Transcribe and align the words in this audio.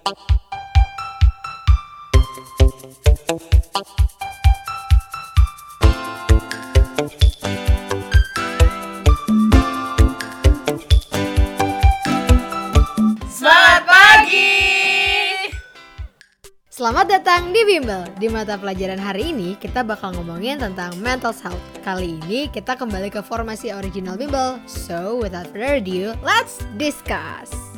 Selamat 0.00 0.16
datang 17.12 17.52
di 17.52 17.60
Bimbel. 17.68 18.08
Di 18.16 18.32
mata 18.32 18.56
pelajaran 18.56 18.96
hari 18.96 19.36
ini 19.36 19.52
kita 19.60 19.84
bakal 19.84 20.16
ngomongin 20.16 20.56
tentang 20.56 20.96
mental 20.96 21.36
health. 21.36 21.60
Kali 21.84 22.16
ini 22.24 22.48
kita 22.48 22.72
kembali 22.72 23.12
ke 23.12 23.20
formasi 23.20 23.68
original 23.76 24.16
Bimbel. 24.16 24.64
So, 24.64 25.20
without 25.20 25.52
further 25.52 25.76
ado, 25.76 26.16
let's 26.24 26.64
discuss. 26.80 27.69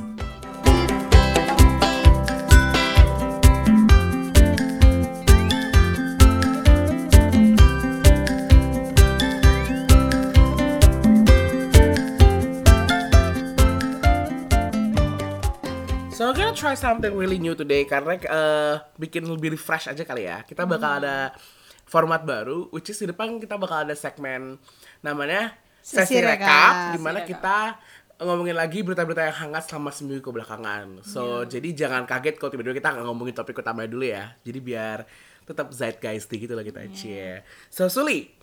We're 16.32 16.41
gonna 16.49 16.57
try 16.57 16.72
something 16.72 17.13
really 17.13 17.36
new 17.36 17.53
today 17.53 17.85
karena 17.85 18.17
eh, 18.17 18.75
bikin 18.96 19.29
lebih 19.29 19.53
refresh 19.53 19.93
aja 19.93 20.00
kali 20.00 20.25
ya. 20.25 20.41
Kita 20.49 20.64
bakal 20.64 21.05
ada 21.05 21.36
format 21.85 22.25
baru, 22.25 22.72
which 22.72 22.89
is 22.89 22.96
di 22.96 23.13
depan 23.13 23.36
kita 23.36 23.61
bakal 23.61 23.85
ada 23.85 23.93
segmen 23.93 24.57
namanya 25.05 25.53
Sesi 25.85 26.17
sesi, 26.17 26.25
rekap. 26.25 26.96
di 26.96 26.99
mana 27.05 27.21
kita 27.21 27.77
ngomongin 28.22 28.57
lagi 28.57 28.81
berita-berita 28.81 29.29
yang 29.29 29.39
hangat 29.45 29.68
selama 29.68 29.93
seminggu 29.93 30.25
kebelakangan. 30.25 31.05
So 31.05 31.45
jadi 31.45 31.68
jangan 31.77 32.08
kaget 32.08 32.41
kalau 32.41 32.56
tiba-tiba 32.56 32.80
kita 32.80 32.97
nggak 32.97 33.06
ngomongin 33.12 33.34
topik 33.36 33.61
utama 33.61 33.84
dulu 33.84 34.08
ya. 34.08 34.33
Jadi 34.41 34.58
biar 34.64 35.05
tetap 35.44 35.69
zeitgeisty 35.69 36.48
gitu 36.48 36.56
lah 36.56 36.64
kita 36.64 36.80
cie. 36.96 37.44
So 37.69 37.92
Suli, 37.92 38.41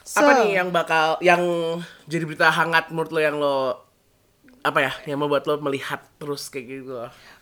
So, 0.00 0.26
apa 0.26 0.42
nih 0.42 0.58
yang 0.58 0.74
bakal 0.74 1.22
yang 1.22 1.38
jadi 2.10 2.24
berita 2.26 2.50
hangat 2.50 2.90
menurut 2.90 3.14
lo 3.14 3.20
yang 3.20 3.36
lo 3.38 3.89
apa 4.60 4.78
ya 4.80 4.92
yang 5.06 5.18
membuat 5.18 5.48
lo 5.48 5.56
melihat 5.58 6.04
terus 6.16 6.48
kayak 6.48 6.66
gitu 6.68 6.92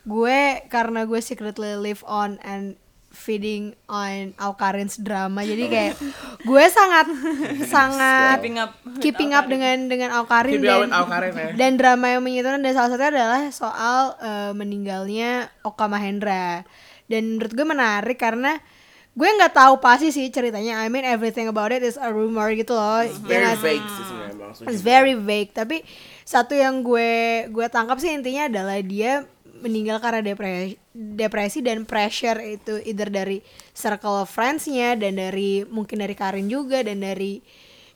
gue 0.05 0.39
karena 0.67 1.03
gue 1.03 1.19
secretly 1.19 1.75
live 1.75 1.99
on 2.07 2.39
and 2.41 2.79
feeding 3.09 3.73
on 3.89 4.37
Aukarin's 4.37 4.95
drama 4.95 5.41
jadi 5.41 5.65
kayak 5.65 5.93
gue 6.49 6.65
sangat 6.69 7.09
sangat 7.73 8.37
Keeping 8.39 8.57
up 8.57 8.71
keeping 9.01 9.31
up 9.33 9.45
dengan 9.49 9.89
dengan 9.89 10.13
up 10.13 10.29
dan 10.29 10.53
with 10.53 10.93
Awkarin, 10.93 11.33
ya. 11.33 11.49
dan 11.57 11.71
drama 11.75 12.05
yang 12.07 12.21
menyitukan 12.21 12.61
dan 12.61 12.71
salah 12.71 12.89
satunya 12.93 13.11
adalah 13.11 13.43
soal 13.49 13.99
eh, 14.21 14.51
meninggalnya 14.53 15.49
Oka 15.65 15.89
Mahendra 15.89 16.63
dan 17.09 17.35
menurut 17.35 17.51
gue 17.51 17.65
menarik 17.65 18.21
karena 18.21 18.61
gue 19.09 19.25
nggak 19.25 19.51
tahu 19.51 19.81
pasti 19.81 20.13
sih 20.13 20.29
ceritanya 20.29 20.79
I 20.79 20.87
mean 20.87 21.03
everything 21.03 21.49
about 21.49 21.73
it 21.73 21.81
is 21.81 21.97
a 21.97 22.07
rumor 22.07 22.53
gitu 22.53 22.71
loh 22.71 23.03
Ya 23.03 23.11
very 23.19 23.51
sih? 23.51 23.59
vague 23.59 23.89
sih 23.89 24.03
sebenarnya. 24.05 24.47
It's 24.69 24.79
very 24.79 25.15
vague 25.17 25.51
tapi 25.51 25.81
satu 26.29 26.53
yang 26.53 26.85
gue 26.85 27.49
gue 27.49 27.65
tangkap 27.73 27.97
sih 27.97 28.13
intinya 28.13 28.45
adalah 28.45 28.77
dia 28.85 29.25
meninggal 29.65 29.97
karena 29.97 30.21
depresi 30.21 30.77
depresi 30.93 31.65
dan 31.65 31.89
pressure 31.89 32.37
itu 32.45 32.77
either 32.85 33.09
dari 33.09 33.41
circle 33.73 34.21
of 34.21 34.29
friends-nya 34.29 34.93
dan 34.93 35.17
dari 35.17 35.65
mungkin 35.65 36.05
dari 36.05 36.13
Karin 36.13 36.45
juga 36.45 36.85
dan 36.85 37.01
dari 37.01 37.41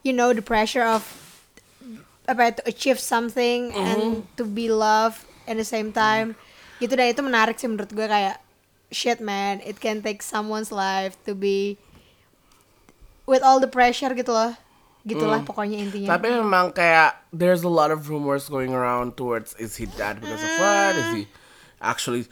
you 0.02 0.10
know 0.10 0.34
the 0.34 0.42
pressure 0.42 0.82
of 0.82 1.06
apa 2.26 2.58
to 2.58 2.66
achieve 2.66 2.98
something 2.98 3.70
and 3.70 4.26
to 4.34 4.50
be 4.50 4.66
loved 4.66 5.22
at 5.46 5.54
the 5.54 5.68
same 5.68 5.94
time. 5.94 6.34
Gitu 6.82 6.98
dan 6.98 7.14
itu 7.14 7.22
menarik 7.22 7.62
sih 7.62 7.70
menurut 7.70 7.94
gue 7.94 8.08
kayak 8.10 8.42
shit 8.90 9.22
man 9.22 9.62
it 9.62 9.78
can 9.78 10.02
take 10.02 10.26
someone's 10.26 10.74
life 10.74 11.14
to 11.22 11.38
be 11.38 11.78
with 13.30 13.46
all 13.46 13.62
the 13.62 13.70
pressure 13.70 14.10
gitu 14.18 14.34
loh 14.34 14.58
gitulah 15.04 15.44
pokoknya 15.44 15.84
intinya. 15.84 16.16
Tapi 16.16 16.32
memang 16.32 16.72
kayak 16.72 17.28
there's 17.30 17.62
a 17.62 17.72
lot 17.72 17.92
of 17.92 18.08
rumors 18.08 18.48
going 18.48 18.72
around 18.72 19.16
towards 19.16 19.52
is 19.60 19.76
he 19.76 19.86
dead 20.00 20.24
because 20.24 20.40
of 20.40 20.54
what? 20.58 20.94
Is 20.96 21.10
he 21.12 21.24
actually 21.80 22.24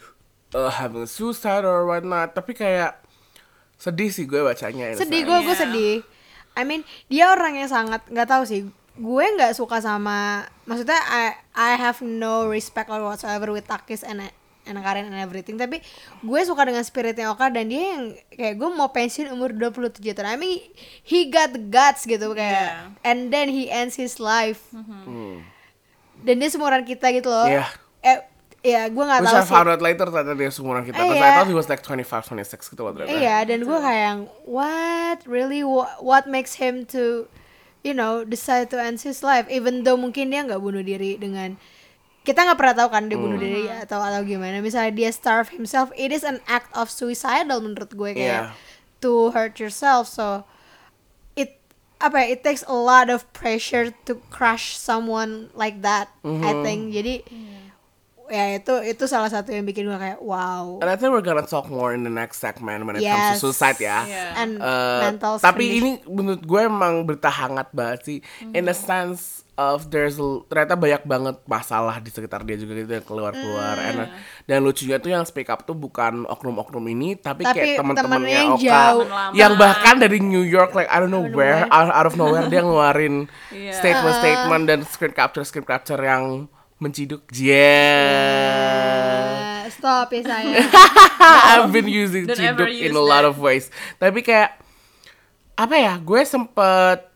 uh, 0.52 0.72
having 0.72 1.04
a 1.04 1.10
suicide 1.10 1.68
or 1.68 1.84
whatnot? 1.84 2.32
Tapi 2.32 2.56
kayak 2.56 2.96
sedih 3.76 4.08
sih 4.08 4.24
gue 4.24 4.40
bacanya 4.40 4.94
sedih 4.94 5.26
gue 5.26 5.38
gue 5.42 5.52
Iya. 5.52 5.62
sedih. 5.68 5.96
I 6.54 6.64
mean 6.64 6.82
dia 7.08 7.28
orang 7.28 7.56
yang 7.56 7.68
sangat 7.68 8.08
nggak 8.08 8.30
tahu 8.30 8.44
sih. 8.48 8.62
Gue 8.96 9.26
nggak 9.36 9.56
suka 9.56 9.80
sama 9.80 10.48
maksudnya 10.64 11.00
I 11.00 11.24
I 11.52 11.72
have 11.76 12.00
no 12.00 12.48
respect 12.48 12.88
or 12.88 13.04
whatsoever 13.04 13.52
with 13.52 13.68
Takis 13.68 14.04
and 14.04 14.32
and 14.64 14.78
Karen 14.78 15.10
and 15.10 15.18
everything 15.18 15.58
tapi 15.58 15.82
gue 16.22 16.42
suka 16.46 16.62
dengan 16.64 16.86
spiritnya 16.86 17.34
Oka 17.34 17.50
dan 17.50 17.66
dia 17.66 17.98
yang 17.98 18.04
kayak 18.30 18.56
gue 18.56 18.70
mau 18.70 18.90
pensiun 18.90 19.34
umur 19.34 19.52
27 19.52 19.98
tahun 20.14 20.28
I 20.28 20.38
mean 20.38 20.62
he 21.02 21.28
got 21.28 21.52
the 21.52 21.62
guts 21.62 22.06
gitu 22.06 22.32
kayak 22.32 22.54
Yeah. 22.54 23.08
and 23.08 23.30
then 23.30 23.50
he 23.50 23.68
ends 23.68 23.98
his 23.98 24.22
life 24.22 24.62
dan 26.22 26.36
dia 26.38 26.50
seumuran 26.50 26.86
kita 26.86 27.10
gitu 27.10 27.30
loh 27.30 27.50
Iya. 27.50 27.66
eh 28.02 28.18
ya 28.62 28.86
gue 28.88 29.02
tahu 29.02 29.26
I 29.26 29.42
sih 29.42 29.50
found 29.50 29.70
out 29.74 29.82
later 29.82 30.06
ternyata 30.06 30.38
dia 30.38 30.54
seumuran 30.54 30.86
kita. 30.86 30.94
Eh, 30.94 31.02
Because 31.02 31.18
I 31.18 31.26
iya. 31.26 31.34
thought 31.34 31.50
he 31.50 31.58
was 31.58 31.66
like 31.66 31.82
25, 31.82 32.30
26 32.30 32.78
gitu 32.78 32.82
loh 32.86 32.94
ternyata. 32.94 33.18
Iya, 33.18 33.38
dan 33.50 33.60
gue 33.66 33.78
kayak 33.82 34.02
yang 34.06 34.20
what 34.46 35.20
really 35.26 35.66
what, 35.66 35.98
what 35.98 36.24
makes 36.30 36.62
him 36.62 36.86
to 36.86 37.26
you 37.82 37.98
know 37.98 38.22
decide 38.22 38.70
to 38.70 38.78
end 38.78 39.02
his 39.02 39.26
life 39.26 39.50
even 39.50 39.82
though 39.82 39.98
mungkin 39.98 40.30
dia 40.30 40.46
nggak 40.46 40.62
bunuh 40.62 40.86
diri 40.86 41.18
dengan 41.18 41.58
kita 42.22 42.38
nggak 42.40 42.54
pernah 42.56 42.76
tahu 42.76 42.90
kan 42.90 43.04
dia 43.06 43.18
bunuh 43.18 43.36
diri 43.36 43.66
atau 43.68 43.98
atau 43.98 44.22
gimana 44.22 44.60
misalnya 44.60 44.92
dia 44.92 45.10
starve 45.10 45.50
himself 45.50 45.90
it 45.96 46.10
is 46.10 46.22
an 46.22 46.38
act 46.46 46.70
of 46.72 46.86
suicidal 46.86 47.58
menurut 47.60 47.90
gue 47.90 48.12
kayak 48.14 48.54
Iya. 48.54 48.54
to 49.00 49.30
hurt 49.30 49.58
yourself 49.58 50.06
so 50.06 50.46
it 51.34 51.58
apa 51.98 52.22
ya 52.22 52.28
it 52.32 52.42
takes 52.42 52.62
a 52.64 52.74
lot 52.74 53.08
of 53.08 53.26
pressure 53.32 53.90
to 54.06 54.22
crush 54.30 54.74
someone 54.74 55.50
like 55.54 55.82
that 55.82 56.14
I 56.22 56.62
think 56.62 56.92
jadi 56.92 57.26
ya 58.28 58.56
itu 58.56 58.74
itu 58.86 59.04
salah 59.06 59.28
satu 59.28 59.50
yang 59.50 59.66
bikin 59.66 59.84
gue 59.84 59.98
kayak 59.98 60.22
wow 60.22 60.80
And 60.80 60.88
I 60.88 60.96
think 60.96 61.12
we're 61.12 61.20
gonna 61.20 61.44
talk 61.44 61.68
more 61.68 61.92
in 61.92 62.02
the 62.02 62.14
next 62.14 62.38
segment 62.38 62.86
when 62.86 62.96
it 62.96 63.04
comes 63.04 63.12
Yes. 63.12 63.34
to 63.36 63.50
suicide 63.50 63.76
ya. 63.78 64.06
Yeah. 64.06 64.40
and 64.40 64.56
Eh, 64.56 65.00
mental 65.04 65.36
tapi 65.36 65.68
condition. 65.68 65.82
ini 65.82 65.92
menurut 66.08 66.42
gue 66.42 66.62
emang 66.62 67.04
berita 67.04 67.28
hangat 67.28 67.68
banget 67.72 68.00
sih 68.04 68.18
in 68.48 68.64
the 68.64 68.72
sense 68.72 69.41
of 69.72 69.88
there's 69.88 70.16
a- 70.16 70.42
ternyata 70.46 70.74
banyak 70.74 71.02
banget 71.04 71.36
masalah 71.46 71.98
di 71.98 72.08
sekitar 72.08 72.42
dia 72.42 72.56
juga 72.56 72.72
gitu 72.76 72.92
yang 72.92 73.02
keluar 73.02 73.32
keluar 73.32 73.74
Hmm. 73.76 74.08
dan 74.44 74.58
lucunya 74.60 74.98
tuh 74.98 75.10
yang 75.10 75.22
speak 75.22 75.48
up 75.48 75.62
tuh 75.62 75.72
bukan 75.72 76.26
oknum-oknum 76.26 76.82
ini 76.88 77.14
tapi, 77.14 77.42
Tapi 77.42 77.54
kayak 77.54 77.78
teman-temannya 77.78 78.40
Oka 78.50 78.60
jauh. 78.60 79.02
Yang 79.32 79.52
bahkan 79.56 79.94
dari 79.98 80.18
New 80.18 80.42
York 80.42 80.72
like 80.72 80.88
I 80.88 80.98
don't 80.98 81.10
know 81.10 81.24
where 81.24 81.64
out, 81.68 81.88
out 81.88 82.06
of 82.06 82.14
nowhere 82.16 82.46
dia 82.46 82.60
ngeluarin 82.60 83.26
Iya. 83.52 83.72
statement-statement 83.74 84.62
dan 84.66 84.78
screen 84.84 85.12
capture 85.12 85.42
screen 85.42 85.64
capture 85.64 85.98
yang 85.98 86.46
menciduk 86.78 87.26
yeah. 87.32 89.62
Eh, 89.62 89.70
stop 89.70 90.10
ya 90.10 90.20
saya. 90.24 90.58
I've 91.48 91.70
been 91.70 91.86
using 91.86 92.26
Don't 92.26 92.34
ciduk 92.34 92.66
in 92.68 92.92
a 92.92 93.00
lot 93.00 93.22
that. 93.22 93.28
of 93.28 93.38
ways. 93.38 93.68
Tapi 93.96 94.20
kayak 94.20 94.58
apa 95.54 95.76
ya? 95.76 95.94
Gue 96.00 96.24
sempet 96.24 97.11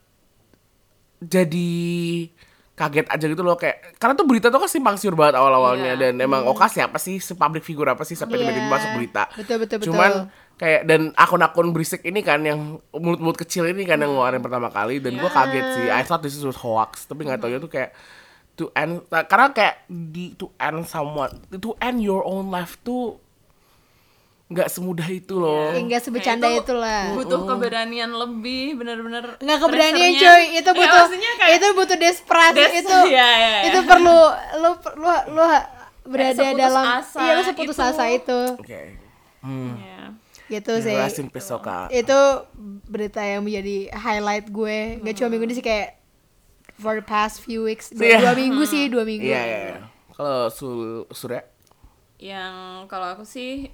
jadi 1.18 1.70
kaget 2.76 3.08
aja 3.08 3.24
gitu 3.24 3.40
loh 3.40 3.56
kayak 3.56 3.96
karena 3.96 4.12
tuh 4.12 4.28
berita 4.28 4.52
tuh 4.52 4.60
kan 4.60 4.68
simpang 4.68 5.00
siur 5.00 5.16
banget 5.16 5.40
awal-awalnya 5.40 5.96
Iya. 5.96 6.12
dan 6.12 6.20
emang 6.20 6.44
Oka 6.44 6.68
siapa 6.68 7.00
sih 7.00 7.16
se 7.18 7.32
public 7.32 7.64
figure 7.64 7.88
apa 7.88 8.04
sih 8.04 8.12
sampai 8.12 8.36
Iya. 8.36 8.52
tiba-tiba 8.52 8.68
masuk 8.68 8.90
berita. 8.92 9.22
Betul, 9.32 9.56
betul, 9.64 9.76
betul. 9.80 9.88
Cuman 9.96 10.12
kayak 10.56 10.82
dan 10.84 11.00
akun-akun 11.16 11.72
berisik 11.72 12.04
ini 12.04 12.20
kan 12.20 12.44
yang 12.44 12.76
mulut-mulut 12.92 13.36
kecil 13.36 13.64
ini 13.64 13.88
kan 13.88 13.96
yang 13.96 14.12
ngeluarin 14.12 14.44
pertama 14.44 14.68
kali 14.68 15.00
dan 15.00 15.16
gue 15.16 15.30
kaget 15.30 15.66
sih. 15.72 15.86
I 15.88 16.04
thought 16.04 16.20
this 16.20 16.36
was 16.44 16.60
hoax 16.60 17.08
tapi 17.08 17.24
nggak 17.24 17.40
tahu 17.40 17.56
ya 17.56 17.58
tuh 17.60 17.72
kayak 17.72 17.96
to 18.56 18.68
end 18.72 19.04
karena 19.08 19.52
kayak 19.52 19.84
di 19.88 20.32
to 20.32 20.52
end 20.56 20.84
someone 20.84 21.32
to 21.52 21.72
end 21.76 22.00
your 22.00 22.24
own 22.24 22.48
life 22.48 22.76
tuh 22.80 23.20
nggak 24.46 24.68
semudah 24.68 25.08
itu 25.08 25.34
loh. 25.34 25.74
Hingga 25.74 25.98
sebecanda 25.98 26.46
Nah, 26.46 26.54
itu 26.54 26.62
itulah. 26.70 27.02
butuh 27.12 27.40
keberanian 27.44 28.10
lebih 28.10 28.78
bener-bener 28.78 29.34
Nggak 29.36 29.58
keberanian 29.58 30.10
cuy, 30.14 30.42
itu 30.54 30.70
Ya, 30.70 30.78
butuh 30.78 31.04
kayak 31.36 31.54
itu 31.58 31.66
butuh 31.74 31.96
desperasi 31.96 32.54
des- 32.54 32.74
itu. 32.78 32.98
iya, 33.10 33.26
iya, 33.34 33.48
iya. 33.58 33.60
Itu 33.66 33.78
perlu 33.82 34.18
lu 34.62 34.70
lu 34.96 35.14
lu 35.34 35.46
berada 36.06 36.38
seputus 36.38 36.62
dalam 36.62 36.84
asa 36.94 37.18
iya 37.18 37.32
lu 37.34 37.42
seputus 37.42 37.74
itu. 37.74 37.82
asa 37.84 38.04
itu. 38.06 38.40
Oke. 38.54 38.80
Iya. 39.42 40.02
Gitu 40.46 40.72
sih. 40.78 40.94
Rest 40.94 41.18
in 41.18 41.26
peace, 41.26 41.50
Soka. 41.50 41.90
Itu 41.90 42.46
berita 42.86 43.18
yang 43.20 43.42
menjadi 43.42 43.90
highlight 43.90 44.46
gue. 44.48 45.02
Gak 45.02 45.14
cuma 45.16 45.28
minggu 45.28 45.44
ini 45.44 45.54
sih 45.54 45.66
kayak 45.66 45.98
for 46.76 46.94
the 46.94 47.02
past 47.02 47.42
few 47.42 47.66
weeks. 47.66 47.90
Dua, 47.90 48.06
Iya. 48.06 48.18
dua 48.22 48.34
minggu 48.36 48.62
sih, 48.62 48.86
dua 48.86 49.02
minggu. 49.02 49.26
Iya, 49.26 49.42
iya. 49.42 49.58
iya. 49.66 49.78
Kalau 50.14 50.46
Sul 50.48 50.78
Surya 51.10 51.42
yang 52.16 52.84
kalau 52.88 53.12
aku 53.12 53.24
sih 53.24 53.68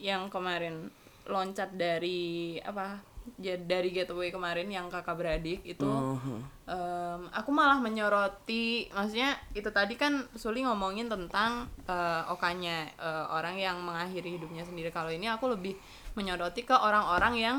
yang 0.00 0.32
kemarin 0.32 0.88
loncat 1.28 1.76
dari 1.76 2.56
apa 2.58 2.98
ya 3.38 3.54
dari 3.54 3.94
getaway 3.94 4.34
kemarin 4.34 4.66
yang 4.66 4.90
kakak 4.90 5.14
beradik 5.14 5.62
itu 5.62 5.86
Mhm. 5.86 6.42
em, 6.66 7.20
aku 7.30 7.54
malah 7.54 7.78
menyoroti 7.78 8.90
maksudnya 8.90 9.38
itu 9.54 9.70
tadi 9.70 9.94
kan 9.94 10.26
Suli 10.34 10.66
ngomongin 10.66 11.06
tentang 11.06 11.70
eh, 11.86 12.22
okanya 12.34 12.90
eh, 12.98 13.24
orang 13.30 13.54
yang 13.54 13.78
mengakhiri 13.78 14.40
hidupnya 14.40 14.66
sendiri 14.66 14.90
kalau 14.90 15.12
ini 15.14 15.30
aku 15.30 15.54
lebih 15.54 15.78
menyoroti 16.18 16.66
ke 16.66 16.74
orang-orang 16.74 17.34
yang 17.38 17.56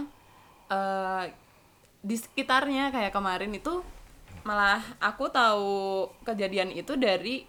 eh, 0.68 1.32
di 2.04 2.16
sekitarnya 2.20 2.92
kayak 2.92 3.16
kemarin 3.16 3.56
itu 3.56 3.80
malah 4.44 4.84
aku 5.00 5.32
tahu 5.32 5.72
kejadian 6.28 6.76
itu 6.76 7.00
dari 7.00 7.48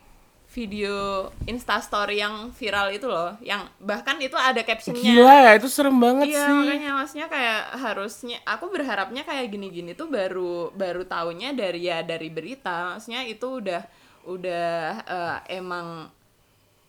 video 0.54 1.26
instastory 1.50 2.22
yang 2.22 2.54
viral 2.54 2.94
itu 2.94 3.10
loh 3.10 3.34
yang 3.42 3.66
bahkan 3.82 4.14
itu 4.22 4.38
ada 4.38 4.62
captionnya. 4.62 5.02
Gila 5.02 5.34
ya, 5.50 5.52
itu 5.58 5.66
serem 5.66 5.98
banget 5.98 6.30
Iya 6.30 6.46
sih. 6.46 6.54
makanya 6.54 6.90
maksudnya 6.94 7.26
kayak 7.26 7.62
harusnya 7.82 8.38
aku 8.46 8.70
berharapnya 8.70 9.26
kayak 9.26 9.50
gini-gini 9.50 9.98
tuh 9.98 10.06
baru 10.06 10.70
baru 10.70 11.02
taunya 11.10 11.50
dari 11.50 11.90
ya 11.90 12.06
dari 12.06 12.30
berita. 12.30 12.94
Maksudnya 12.94 13.26
itu 13.26 13.58
udah 13.58 13.82
udah 14.30 14.70
eh, 15.02 15.58
emang 15.58 16.06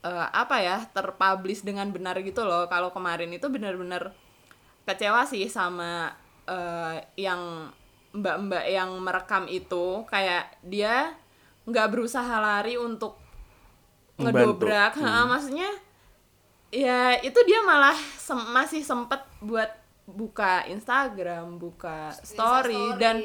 eh, 0.06 0.28
apa 0.30 0.62
ya 0.62 0.86
terpublish 0.94 1.66
dengan 1.66 1.90
benar 1.90 2.22
gitu 2.22 2.46
loh. 2.46 2.70
Kalau 2.70 2.94
kemarin 2.94 3.34
itu 3.34 3.50
benar-benar 3.50 4.14
kecewa 4.86 5.26
sih 5.26 5.50
sama 5.50 6.14
eh, 6.46 7.02
yang 7.18 7.74
mbak-mbak 8.14 8.70
yang 8.70 8.94
merekam 9.02 9.50
itu. 9.50 10.06
Kayak 10.06 10.54
dia 10.62 11.18
nggak 11.66 11.90
berusaha 11.90 12.38
lari 12.38 12.78
untuk 12.78 13.25
Ngedobrak 14.16 14.96
Ha, 14.96 15.28
maksudnya 15.28 15.68
ya 16.72 17.16
itu 17.20 17.40
dia 17.44 17.60
malah 17.64 17.96
sem- 18.16 18.50
masih 18.52 18.82
sempet 18.84 19.22
buat 19.40 19.70
buka 20.06 20.64
Instagram 20.68 21.58
buka 21.58 22.14
story, 22.22 22.76
Instastory. 22.76 23.00
dan 23.02 23.16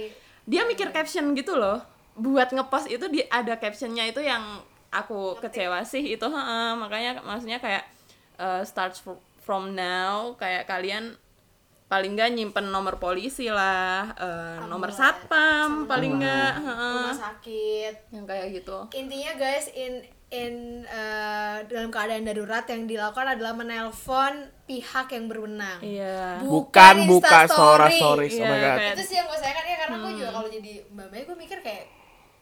dia 0.46 0.64
mikir 0.64 0.90
caption 0.90 1.30
gitu 1.34 1.54
loh. 1.54 1.82
Buat 2.16 2.50
ngepost 2.50 2.90
itu 2.90 3.06
di 3.06 3.22
ada 3.26 3.54
captionnya 3.56 4.06
itu 4.06 4.20
yang 4.20 4.60
aku 4.90 5.38
kecewa 5.38 5.86
sih 5.86 6.02
itu 6.02 6.26
ha, 6.26 6.74
makanya 6.74 7.22
maksudnya 7.22 7.62
kayak 7.62 7.86
uh, 8.36 8.66
starts 8.66 8.98
fr- 8.98 9.22
from 9.38 9.72
now 9.72 10.34
kayak 10.34 10.66
kalian 10.66 11.14
paling 11.86 12.14
nggak 12.14 12.30
nyimpen 12.34 12.70
nomor 12.70 12.98
polisi 12.98 13.50
lah 13.50 14.14
uh, 14.14 14.62
nomor 14.66 14.94
satpam 14.94 15.86
paling 15.90 16.18
nggak 16.18 16.54
rumah 16.62 17.14
sakit. 17.14 17.94
Yang 18.14 18.24
kayak 18.26 18.46
gitu. 18.58 18.76
Intinya 18.94 19.32
guys 19.34 19.66
in 19.74 20.02
in 20.30 20.54
uh, 20.84 21.58
dalam 21.64 21.88
keadaan 21.88 22.22
darurat 22.22 22.62
yang 22.64 22.86
dilakukan 22.86 23.26
adalah 23.28 23.50
menelpon 23.52 24.34
pihak 24.64 25.10
yang 25.10 25.26
berwenang 25.26 25.78
iya 25.80 26.38
Bukan 26.38 27.04
buka 27.04 27.44
Instastory. 27.44 27.98
story 27.98 28.28
stories. 28.28 28.34
Oh 28.36 28.46
my 28.46 28.58
god. 28.58 28.94
itu 28.94 29.02
sih 29.04 29.16
yang 29.16 29.26
gue 29.26 29.34
sayangkan 29.36 29.64
ya 29.64 29.76
karena 29.80 29.96
gue 29.98 30.12
juga 30.14 30.30
kalau 30.30 30.48
jadi 30.48 30.72
mbak 30.88 31.06
Maya 31.08 31.22
gue 31.24 31.36
mikir 31.36 31.58
kayak 31.60 31.84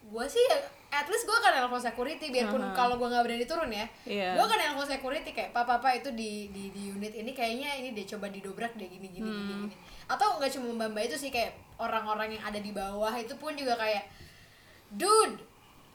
gue 0.05 0.25
sih 0.27 0.45
at 0.89 1.05
least 1.05 1.25
gue 1.25 1.33
akan 1.35 1.53
nelfon 1.55 1.81
security 1.83 2.27
biarpun 2.29 2.61
kalau 2.73 2.97
gue 2.97 3.05
nggak 3.07 3.21
berani 3.23 3.45
turun 3.45 3.69
ya 3.69 3.85
Iya. 4.05 4.37
gue 4.37 4.45
akan 4.47 4.59
nelfon 4.63 4.89
security 4.91 5.31
kayak 5.31 5.51
papa 5.51 5.77
papa 5.77 5.93
itu 5.95 6.13
di, 6.13 6.49
di 6.49 6.69
di 6.69 6.83
unit 6.91 7.13
ini 7.15 7.33
kayaknya 7.33 7.73
ini 7.75 7.93
deh 7.93 8.05
coba 8.07 8.29
didobrak 8.29 8.73
deh 8.75 8.85
gini 8.87 9.09
gini 9.11 9.25
gini 9.25 9.53
gini 9.65 9.77
atau 10.05 10.37
nggak 10.37 10.49
cuma 10.51 10.73
mbak 10.75 10.89
mbak 10.93 11.05
itu 11.07 11.17
sih 11.19 11.29
kayak 11.29 11.53
orang-orang 11.77 12.37
yang 12.37 12.43
ada 12.43 12.57
di 12.59 12.69
bawah 12.71 13.13
itu 13.15 13.33
pun 13.35 13.53
juga 13.53 13.77
kayak 13.77 14.05
dude 14.91 15.41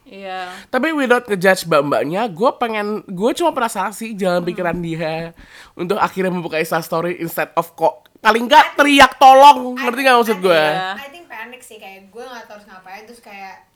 iya 0.03 0.51
Tapi 0.67 0.91
without 0.91 1.23
ngejudge 1.23 1.65
mbak-mbaknya, 1.65 2.27
gue 2.27 2.49
pengen, 2.55 2.87
gue 3.05 3.31
cuma 3.33 3.51
penasaran 3.51 3.91
sih 3.91 4.13
jalan 4.13 4.41
pikiran 4.41 4.77
dia 4.77 5.31
untuk 5.73 5.95
akhirnya 5.95 6.29
membuka 6.29 6.55
Insta 6.55 6.79
story 6.79 7.17
instead 7.17 7.49
of 7.53 7.71
kok 7.73 8.03
paling 8.17 8.45
nggak 8.45 8.75
teriak 8.75 9.15
tolong, 9.15 9.75
ngerti 9.75 9.99
gak 10.01 10.15
maksud 10.17 10.37
gue? 10.39 10.53
Iya. 10.53 10.95
I 10.95 11.09
think 11.09 11.25
panic 11.25 11.59
sih 11.59 11.75
kayak 11.75 12.07
gue 12.07 12.23
nggak 12.23 12.45
tahu 12.45 12.55
harus 12.55 12.67
ngapain 12.67 13.03
terus 13.03 13.19
kayak 13.19 13.67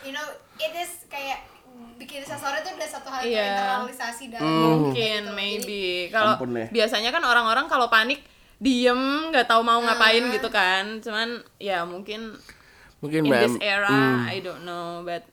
you 0.00 0.12
know 0.12 0.24
it 0.56 0.72
is 0.74 1.04
kayak 1.06 1.40
bikin 1.96 2.20
sasora 2.22 2.60
itu 2.60 2.70
udah 2.70 2.86
satu 2.86 3.08
hal 3.08 3.20
yang 3.22 3.32
Iya. 3.32 3.44
terinternalisasi 3.50 4.24
dalam 4.28 4.44
Hmm. 4.44 4.52
diri 4.52 4.60
kita 4.60 4.76
mungkin 4.76 5.20
gitu. 5.22 5.34
maybe 5.34 5.82
kalau 6.08 6.34
biasanya 6.70 7.10
kan 7.10 7.22
orang-orang 7.22 7.66
kalau 7.66 7.86
panik 7.88 8.20
diem 8.56 9.00
nggak 9.28 9.44
tahu 9.44 9.60
mau 9.60 9.80
ngapain 9.80 10.22
Ah. 10.22 10.32
gitu 10.32 10.48
kan 10.48 10.84
cuman 11.00 11.28
ya 11.56 11.82
mungkin 11.82 12.36
Mungkin 13.04 13.28
in 13.28 13.32
this 13.36 13.56
era 13.60 13.92
hmm. 13.92 14.24
I 14.24 14.40
don't 14.40 14.64
know 14.64 15.04
but 15.04 15.28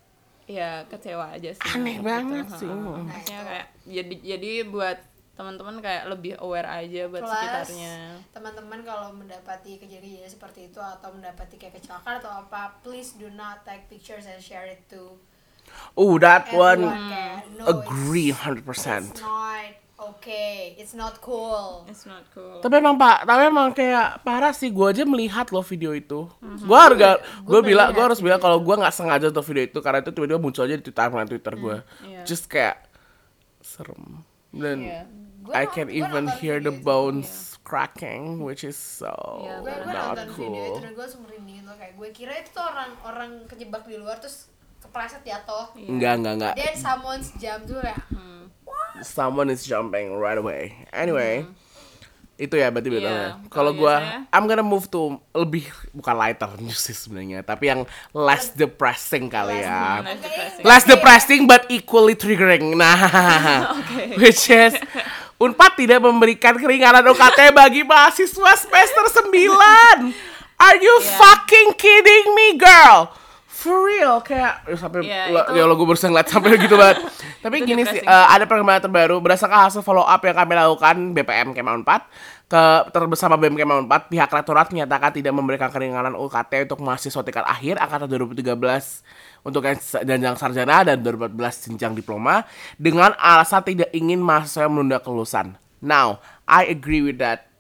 ya 0.51 0.83
kecewa 0.91 1.31
aja 1.31 1.56
sih 1.56 1.69
Aneh 1.79 2.03
gitu. 2.03 2.03
banget 2.03 2.45
Ha. 2.51 2.57
sih. 2.59 2.68
maksudnya 2.68 3.41
kayak 3.47 3.68
jadi 3.88 4.15
jadi 4.35 4.51
buat 4.68 5.00
teman-teman 5.31 5.79
kayak 5.79 6.03
lebih 6.12 6.35
aware 6.44 6.68
aja 6.68 7.07
buat 7.07 7.23
Plus, 7.23 7.31
sekitarnya 7.31 7.95
teman-teman 8.35 8.79
kalau 8.83 9.09
mendapati 9.15 9.79
kejadian 9.79 10.27
seperti 10.27 10.68
itu 10.68 10.77
atau 10.77 11.09
mendapati 11.15 11.56
kayak 11.56 11.79
kecelakaan 11.79 12.19
atau 12.19 12.29
apa 12.45 12.75
please 12.83 13.15
do 13.15 13.31
not 13.31 13.63
take 13.63 13.88
pictures 13.88 14.27
and 14.27 14.44
share 14.44 14.68
it 14.68 14.83
to 14.91 15.15
oh 15.95 16.19
that 16.19 16.51
one 16.51 16.83
no 17.56 17.63
agree 17.71 18.35
it's, 18.35 18.44
100%. 18.44 18.68
it's 18.68 19.23
not 19.23 19.71
okay 20.01 20.74
it's 20.75 20.92
not 20.92 21.21
cool 21.21 21.86
it's 21.86 22.03
not 22.03 22.25
cool 22.30 22.57
Tapi 22.57 22.77
emang 22.77 22.95
pak, 22.95 23.24
tapi 23.24 23.42
emang 23.45 23.69
kayak 23.71 24.21
parah 24.21 24.50
sih. 24.51 24.68
Gue 24.68 24.89
aja 24.89 25.03
melihat 25.03 25.50
loh 25.50 25.62
video 25.62 25.92
itu. 25.92 26.25
Gue 26.39 26.74
harga, 26.75 27.18
gue 27.39 27.59
bilang, 27.62 27.89
gue 27.89 28.01
harus 28.01 28.18
bilang 28.18 28.38
kalau 28.38 28.57
gue 28.57 28.75
nggak 28.75 28.92
sengaja 28.92 29.30
tuh 29.30 29.42
video 29.44 29.63
itu 29.63 29.80
karena 29.80 30.00
itu 30.00 30.09
tiba-tiba 30.09 30.38
muncul 30.38 30.63
aja 30.63 30.75
di 30.75 30.92
timeline 30.92 31.25
Twitter 31.25 31.53
gue. 31.53 31.77
iya. 32.03 32.21
Just 32.21 32.45
kayak 32.45 32.81
serem. 33.59 34.25
Dan 34.50 34.77
Iya. 34.81 35.01
Gua 35.42 35.53
I 35.56 35.65
can 35.65 35.88
gua 35.88 35.98
even 35.98 36.25
hear 36.38 36.57
the 36.57 36.69
video 36.69 36.77
itu, 36.77 36.86
bones 36.86 37.30
cracking, 37.62 38.21
which 38.39 38.62
is 38.62 38.77
so 38.77 39.09
Iya, 39.42 39.57
gue 39.59 39.74
gue 39.74 39.86
not 39.88 40.06
nonton 40.13 40.27
video 40.30 40.62
itu 40.62 40.69
cool. 40.69 40.77
dan 40.80 40.92
gue 40.92 41.01
langsung 41.01 41.21
merinding 41.25 41.59
tuh 41.62 41.75
kayak 41.75 41.94
gue 41.95 42.09
kira 42.12 42.33
itu 42.38 42.50
tuh 42.51 42.62
orang 42.62 42.89
orang 43.01 43.30
kejebak 43.47 43.81
di 43.83 43.97
luar 43.97 44.18
terus 44.18 44.50
kepleset 44.80 45.21
jatuh 45.21 45.74
Enggak, 45.75 46.13
enggak, 46.15 46.33
enggak. 46.36 46.54
then 46.56 46.75
someone's 46.75 47.33
jump 47.38 47.65
tuh 47.65 47.77
kayak 47.80 47.97
Someone 49.01 49.50
is 49.50 49.63
jumping 49.63 50.13
right 50.13 50.38
away. 50.38 50.85
Anyway, 50.91 51.47
itu 52.35 52.53
ya 52.53 52.69
berarti 52.69 52.89
Iya, 52.89 52.97
bedanya. 52.97 53.27
kalau 53.50 53.71
Kalau 53.71 53.71
gue, 53.73 53.95
I'm 54.29 54.45
gonna 54.45 54.62
move 54.62 54.85
to 54.89 55.18
lebih 55.31 55.65
bukan 55.89 56.13
lighter 56.13 56.50
news 56.57 56.81
sih 56.81 56.94
sebenarnya, 56.94 57.41
tapi 57.41 57.69
yang 57.69 57.81
less 58.12 58.53
depressing 58.53 59.25
kali 59.25 59.62
ya. 59.62 60.01
Less 60.01 60.21
depressing. 60.21 60.63
Less 60.65 60.83
depressing 60.85 61.41
but 61.45 61.65
equally 61.69 62.13
triggering. 62.13 62.73
Nah, 62.81 63.77
which 64.18 64.50
is 64.50 64.73
Unpad 65.38 65.73
tidak 65.73 65.97
memberikan 65.97 66.53
keringanan 66.53 67.01
UKT 67.01 67.50
bagi 67.50 67.81
mahasiswa 67.81 68.53
semester 68.53 69.03
9. 69.25 69.33
Are 70.62 70.77
you 70.77 70.95
Yeah. 71.01 71.18
fucking 71.18 71.73
kidding 71.73 72.38
me, 72.38 72.53
girl? 72.53 73.09
For 73.61 73.77
real, 73.85 74.25
kayak 74.25 74.65
ya, 74.65 74.73
sampai 74.73 75.05
Yeah, 75.05 75.29
itu- 75.29 75.53
ya 75.53 75.69
lo 75.69 75.77
gue 75.77 75.85
barusan 75.85 76.09
ngeliat 76.09 76.33
sampai 76.33 76.57
gitu 76.57 76.73
banget. 76.73 76.97
Tapi 77.45 77.61
Itu 77.61 77.69
gini 77.69 77.85
sih, 77.85 78.01
depressing. 78.01 78.09
eh, 78.09 78.27
ada 78.33 78.45
perkembangan 78.49 78.81
terbaru 78.89 79.21
berdasarkan 79.21 79.69
hasil 79.69 79.85
follow 79.85 80.01
up 80.01 80.17
yang 80.17 80.33
kami 80.33 80.57
lakukan 80.57 80.95
BPM 81.13 81.53
Kemah 81.53 81.77
4 81.85 82.49
ke 82.49 82.63
ter 82.89 83.01
bersama 83.06 83.37
BEM 83.37 83.53
Kemah 83.53 83.85
4 83.85 84.09
pihak 84.09 84.27
rektorat 84.27 84.73
menyatakan 84.73 85.13
tidak 85.13 85.30
memberikan 85.31 85.69
keringanan 85.69 86.18
UKT 86.18 86.65
untuk 86.65 86.81
mahasiswa 86.81 87.21
tingkat 87.21 87.45
akhir 87.45 87.77
angkatan 87.77 88.09
2013 88.09 88.57
untuk 89.45 89.61
jenjang 90.01 90.35
sarjana 90.35 90.81
dan 90.81 90.97
2014 90.99 91.69
jenjang 91.69 91.94
diploma 91.94 92.41
dengan 92.75 93.13
alasan 93.15 93.61
tidak 93.61 93.94
ingin 93.94 94.18
mahasiswa 94.18 94.65
menunda 94.65 94.97
kelulusan. 94.97 95.53
Now, 95.80 96.18
I 96.44 96.65
agree 96.65 97.06
with 97.06 97.21
that. 97.21 97.50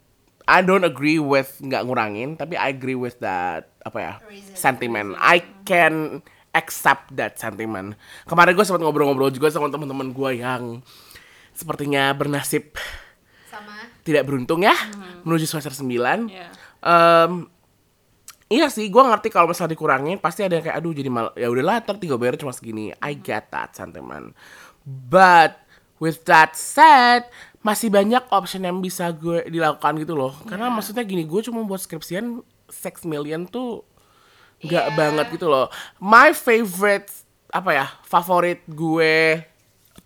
I 0.51 0.59
don't 0.59 0.83
agree 0.83 1.15
with 1.15 1.63
nggak 1.63 1.87
ngurangin, 1.87 2.35
tapi 2.35 2.59
I 2.59 2.69
agree 2.69 2.99
with 2.99 3.23
that 3.23 3.71
apa 3.81 3.97
ya 3.97 4.13
Reason. 4.27 4.51
sentiment. 4.51 5.15
I 5.15 5.39
can 5.63 6.19
accept 6.51 7.15
that 7.15 7.39
sentiment. 7.39 7.95
Kemarin 8.27 8.51
gue 8.51 8.65
sempat 8.67 8.83
ngobrol-ngobrol 8.83 9.31
juga 9.31 9.47
sama 9.47 9.71
teman-teman 9.71 10.11
gue 10.11 10.43
yang 10.43 10.83
sepertinya 11.51 12.11
bernasib 12.11 12.75
sama 13.47 13.87
tidak 14.03 14.23
beruntung 14.23 14.59
ya 14.59 14.75
menuju 15.21 15.43
semester 15.43 15.71
9 15.71 15.87
Iya. 16.27 16.47
Em, 16.81 17.31
iya 18.47 18.67
sih 18.67 18.87
gue 18.87 18.99
ngerti 18.99 19.29
kalau 19.29 19.51
misalnya 19.51 19.75
dikurangin 19.75 20.17
pasti 20.17 20.41
ada 20.41 20.57
yang 20.57 20.65
kayak 20.65 20.79
aduh 20.79 20.91
jadi 20.91 21.07
mal 21.07 21.31
ya 21.35 21.47
udahlah 21.47 21.79
ntar 21.79 21.95
tiga 21.95 22.15
bayar 22.15 22.35
cuma 22.35 22.51
segini 22.51 22.91
I 22.99 23.13
get 23.13 23.51
that 23.51 23.71
sentiment 23.71 24.33
but 24.83 25.59
with 26.01 26.25
that 26.25 26.55
said 26.57 27.29
masih 27.61 27.93
banyak 27.93 28.25
option 28.29 28.65
yang 28.65 28.81
bisa 28.81 29.09
gue 29.13 29.45
dilakukan 29.47 29.93
gitu 30.01 30.17
loh. 30.17 30.33
Karena 30.49 30.67
maksudnya 30.67 31.05
gini 31.05 31.23
gue 31.23 31.41
cuma 31.45 31.61
buat 31.61 31.77
skripsian 31.77 32.41
6 32.67 33.05
million 33.05 33.45
tuh 33.45 33.85
nggak 34.61 34.85
Iya. 34.89 34.95
banget 34.97 35.25
gitu 35.33 35.45
loh. 35.45 35.69
My 35.97 36.33
favorite 36.33 37.09
apa 37.51 37.69
ya 37.71 37.85
favorit 38.01 38.63
gue 38.65 39.43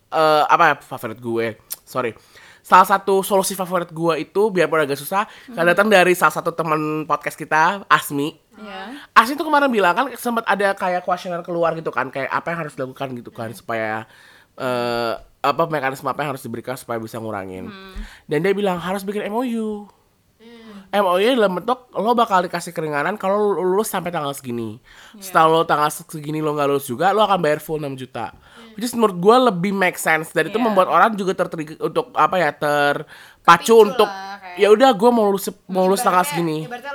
eh 0.10 0.44
apa 0.48 0.64
ya, 0.72 0.76
favorit 0.80 1.20
gue 1.20 1.56
sorry. 1.84 2.12
Salah 2.66 2.88
satu 2.90 3.22
solusi 3.22 3.54
favorit 3.54 3.94
gue 3.94 4.14
itu 4.20 4.42
biarpun 4.50 4.82
agak 4.82 4.98
susah 4.98 5.30
kan 5.54 5.64
datang 5.64 5.86
dari 5.86 6.18
salah 6.18 6.34
satu 6.34 6.50
teman 6.50 7.06
podcast 7.06 7.38
kita 7.38 7.86
Asmi. 7.86 8.34
Iya. 8.58 9.06
Asmi 9.14 9.38
tuh 9.38 9.46
kemarin 9.46 9.70
bilang 9.70 9.94
kan 9.94 10.06
sempat 10.18 10.44
ada 10.44 10.74
kayak 10.74 11.06
kuesioner 11.06 11.40
keluar 11.40 11.72
gitu 11.78 11.94
kan 11.94 12.10
kayak 12.10 12.28
apa 12.28 12.48
yang 12.52 12.60
harus 12.66 12.74
dilakukan 12.74 13.14
gitu 13.16 13.30
kan 13.30 13.54
supaya 13.54 14.10
eh 14.58 15.14
apa 15.46 15.70
mekanisme 15.70 16.10
apa 16.10 16.26
yang 16.26 16.34
harus 16.34 16.44
diberikan 16.44 16.74
supaya 16.74 16.98
bisa 16.98 17.22
ngurangin 17.22 17.70
dan 18.26 18.42
dia 18.42 18.52
bilang 18.52 18.82
harus 18.82 19.06
bikin 19.06 19.30
MOU 19.30 19.86
MOU 20.96 21.28
dalam 21.36 21.60
bentuk 21.60 21.92
lo 21.92 22.16
bakal 22.16 22.46
dikasih 22.48 22.72
keringanan 22.72 23.20
kalau 23.20 23.52
lo 23.52 23.60
lulus 23.60 23.92
sampai 23.92 24.16
tanggal 24.16 24.32
segini. 24.32 24.80
Setelah 25.20 25.52
lo 25.52 25.62
tanggal 25.68 25.92
segini 25.92 26.40
lo 26.40 26.56
nggak 26.56 26.68
lulus 26.72 26.88
juga, 26.88 27.12
lo 27.12 27.26
akan 27.26 27.40
bayar 27.42 27.60
full 27.60 27.84
6 27.84 28.00
juta. 28.00 28.32
Which 28.76 28.88
is 28.88 28.96
menurut 28.96 29.18
gue 29.20 29.36
lebih 29.52 29.72
make 29.76 30.00
sense 30.00 30.32
dan 30.32 30.48
itu 30.48 30.56
Iya. 30.56 30.66
membuat 30.68 30.88
orang 30.88 31.16
juga 31.16 31.36
tertrigger 31.36 31.80
untuk 31.80 32.12
apa 32.16 32.36
ya 32.40 32.52
terpacu 32.52 33.44
Kepicu 33.46 33.76
untuk 33.76 34.10
ya 34.56 34.68
udah 34.72 34.90
gue 34.96 35.10
mau 35.12 35.32
lulus 35.32 35.52
mau 35.68 35.88
lulus 35.88 36.04
tanggal 36.04 36.24
segini. 36.24 36.64
Ibaratnya 36.68 36.92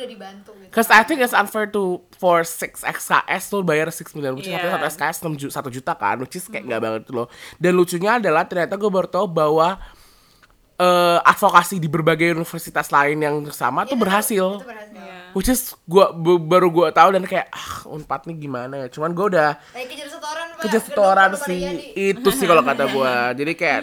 udah 0.00 0.08
dibantu 0.08 0.50
gitu. 0.56 0.70
Cause 0.70 0.88
I 0.88 1.02
think 1.02 1.20
it's 1.20 1.32
unfair 1.32 1.68
to 1.68 1.82
for 2.14 2.40
6 2.40 2.80
XKS 2.80 3.44
lo 3.50 3.60
bayar 3.60 3.86
6 3.86 4.12
million 4.12 4.32
which 4.32 4.44
is 4.44 4.52
Iya. 4.52 4.72
satu 4.72 4.86
SKS 4.88 5.16
6 5.22 5.36
juta, 5.36 5.60
1 5.60 5.68
juta 5.70 5.92
kan 5.94 6.16
which 6.18 6.34
is 6.34 6.44
kayak 6.44 6.64
nggak 6.64 6.80
banget 6.80 7.02
loh 7.10 7.28
dan 7.56 7.72
lucunya 7.72 8.16
adalah 8.16 8.44
ternyata 8.44 8.74
gue 8.74 8.88
baru 8.88 9.06
tahu 9.06 9.26
bahwa 9.26 9.76
eh, 10.76 11.18
advokasi 11.22 11.76
di 11.76 11.86
berbagai 11.86 12.32
universitas 12.32 12.88
lain 12.88 13.18
yang 13.18 13.36
sama 13.50 13.84
tuh 13.84 13.94
berhasil 13.94 14.56
Itu 14.56 14.64
berhasil. 14.64 14.96
Iya. 14.96 15.16
which 15.30 15.46
is 15.46 15.60
gua 15.84 16.10
bu- 16.10 16.40
baru 16.40 16.68
gue 16.68 16.88
tahu 16.90 17.08
dan 17.12 17.22
kayak 17.22 17.46
ah 17.48 17.70
unpad 17.86 18.26
nih 18.26 18.36
gimana 18.40 18.74
ya 18.78 18.88
cuman 18.88 19.12
gue 19.12 19.26
udah 19.28 19.60
Lagi 19.70 19.86
kejar 19.86 20.08
setoran, 20.08 20.46
Pak. 20.48 20.60
kejar 20.60 20.82
setoran 20.82 21.30
sih 21.38 21.62
itu 21.94 22.28
sih 22.30 22.44
kalau 22.44 22.62
kata 22.62 22.88
gue 22.90 23.12
jadi 23.36 23.52
kayak 23.54 23.80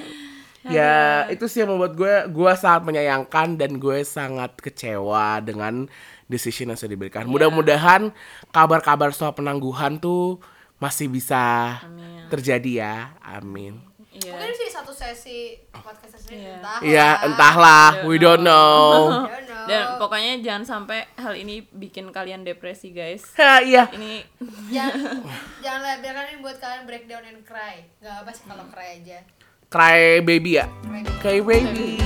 ya 0.70 0.96
itu 1.28 1.46
sih 1.46 1.62
yang 1.62 1.72
membuat 1.72 1.94
gue 1.94 2.14
gue 2.30 2.52
sangat 2.54 2.82
menyayangkan 2.84 3.56
dan 3.56 3.76
gue 3.76 4.00
sangat 4.02 4.56
kecewa 4.58 5.40
dengan 5.40 5.88
decision 6.26 6.68
yang 6.68 6.78
sudah 6.78 6.92
diberikan 6.92 7.24
mudah-mudahan 7.24 8.12
kabar-kabar 8.50 9.12
soal 9.12 9.32
penangguhan 9.32 9.96
tuh 9.98 10.40
masih 10.78 11.08
bisa 11.08 11.76
Amin. 11.82 12.28
terjadi 12.28 12.72
ya 12.78 12.96
amin 13.20 13.80
Iya. 14.18 14.34
Mungkin 14.34 14.50
sih 14.58 14.70
satu 14.74 14.90
sesi 14.90 15.38
podcast 15.70 16.18
session 16.18 16.42
Iya. 16.42 16.58
entah. 16.58 16.80
Iya 16.82 17.08
entahlah 17.22 17.88
we 18.02 18.18
don't 18.18 18.42
know 18.42 19.14
I 19.30 19.30
don't 19.30 19.46
know. 19.54 19.66
Dan 19.70 19.82
pokoknya 20.02 20.42
jangan 20.42 20.66
sampai 20.66 21.06
hal 21.14 21.38
ini 21.38 21.62
bikin 21.70 22.10
kalian 22.10 22.42
depresi 22.42 22.90
guys. 22.90 23.22
Ha, 23.38 23.62
iya 23.62 23.86
Ini 23.94 24.26
jangan 24.74 25.22
jangan 25.62 26.02
biarkan 26.02 26.24
ini 26.34 26.38
buat 26.42 26.58
kalian 26.58 26.90
breakdown 26.90 27.30
and 27.30 27.46
cry. 27.46 27.86
Gak 28.02 28.26
apa 28.26 28.32
sih 28.34 28.42
kalau 28.50 28.66
cry 28.74 28.98
aja. 28.98 29.22
Cry 29.68 30.24
baby 30.24 30.60
ya? 30.60 30.66
Cry 30.88 31.04
cry 31.20 31.40
baby 31.44 32.00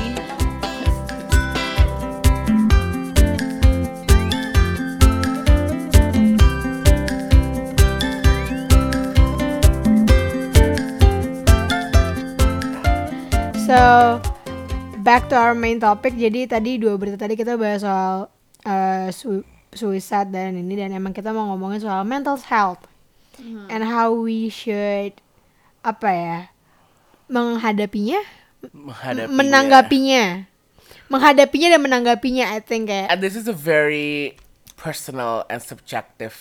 So 13.72 14.20
back 15.00 15.32
to 15.32 15.40
our 15.40 15.56
main 15.56 15.80
topic. 15.80 16.20
Jadi 16.20 16.44
tadi 16.44 16.76
dua 16.76 17.00
berita 17.00 17.16
tadi 17.16 17.40
kita 17.40 17.56
bahas 17.56 17.80
soal 17.88 18.28
uh, 18.68 19.08
su- 19.16 19.48
suicide 19.72 20.28
dan 20.28 20.60
ini 20.60 20.76
dan 20.76 20.92
emang 20.92 21.16
kita 21.16 21.32
mau 21.32 21.48
ngomongin 21.56 21.80
soal 21.80 22.04
mental 22.04 22.36
health. 22.36 22.84
And 23.72 23.88
how 23.88 24.12
we 24.12 24.52
should 24.52 25.24
apa 25.88 26.10
ya 26.12 26.51
menghadapinya, 27.32 28.20
menghadapinya 28.76 29.32
menanggapinya, 29.32 30.24
menghadapinya 31.08 31.68
dan 31.72 31.82
menanggapinya. 31.82 32.46
I 32.52 32.60
think 32.60 32.92
kayak 32.92 33.08
and 33.08 33.24
this 33.24 33.40
is 33.40 33.48
a 33.48 33.56
very 33.56 34.36
personal 34.76 35.48
and 35.48 35.64
subjective 35.64 36.36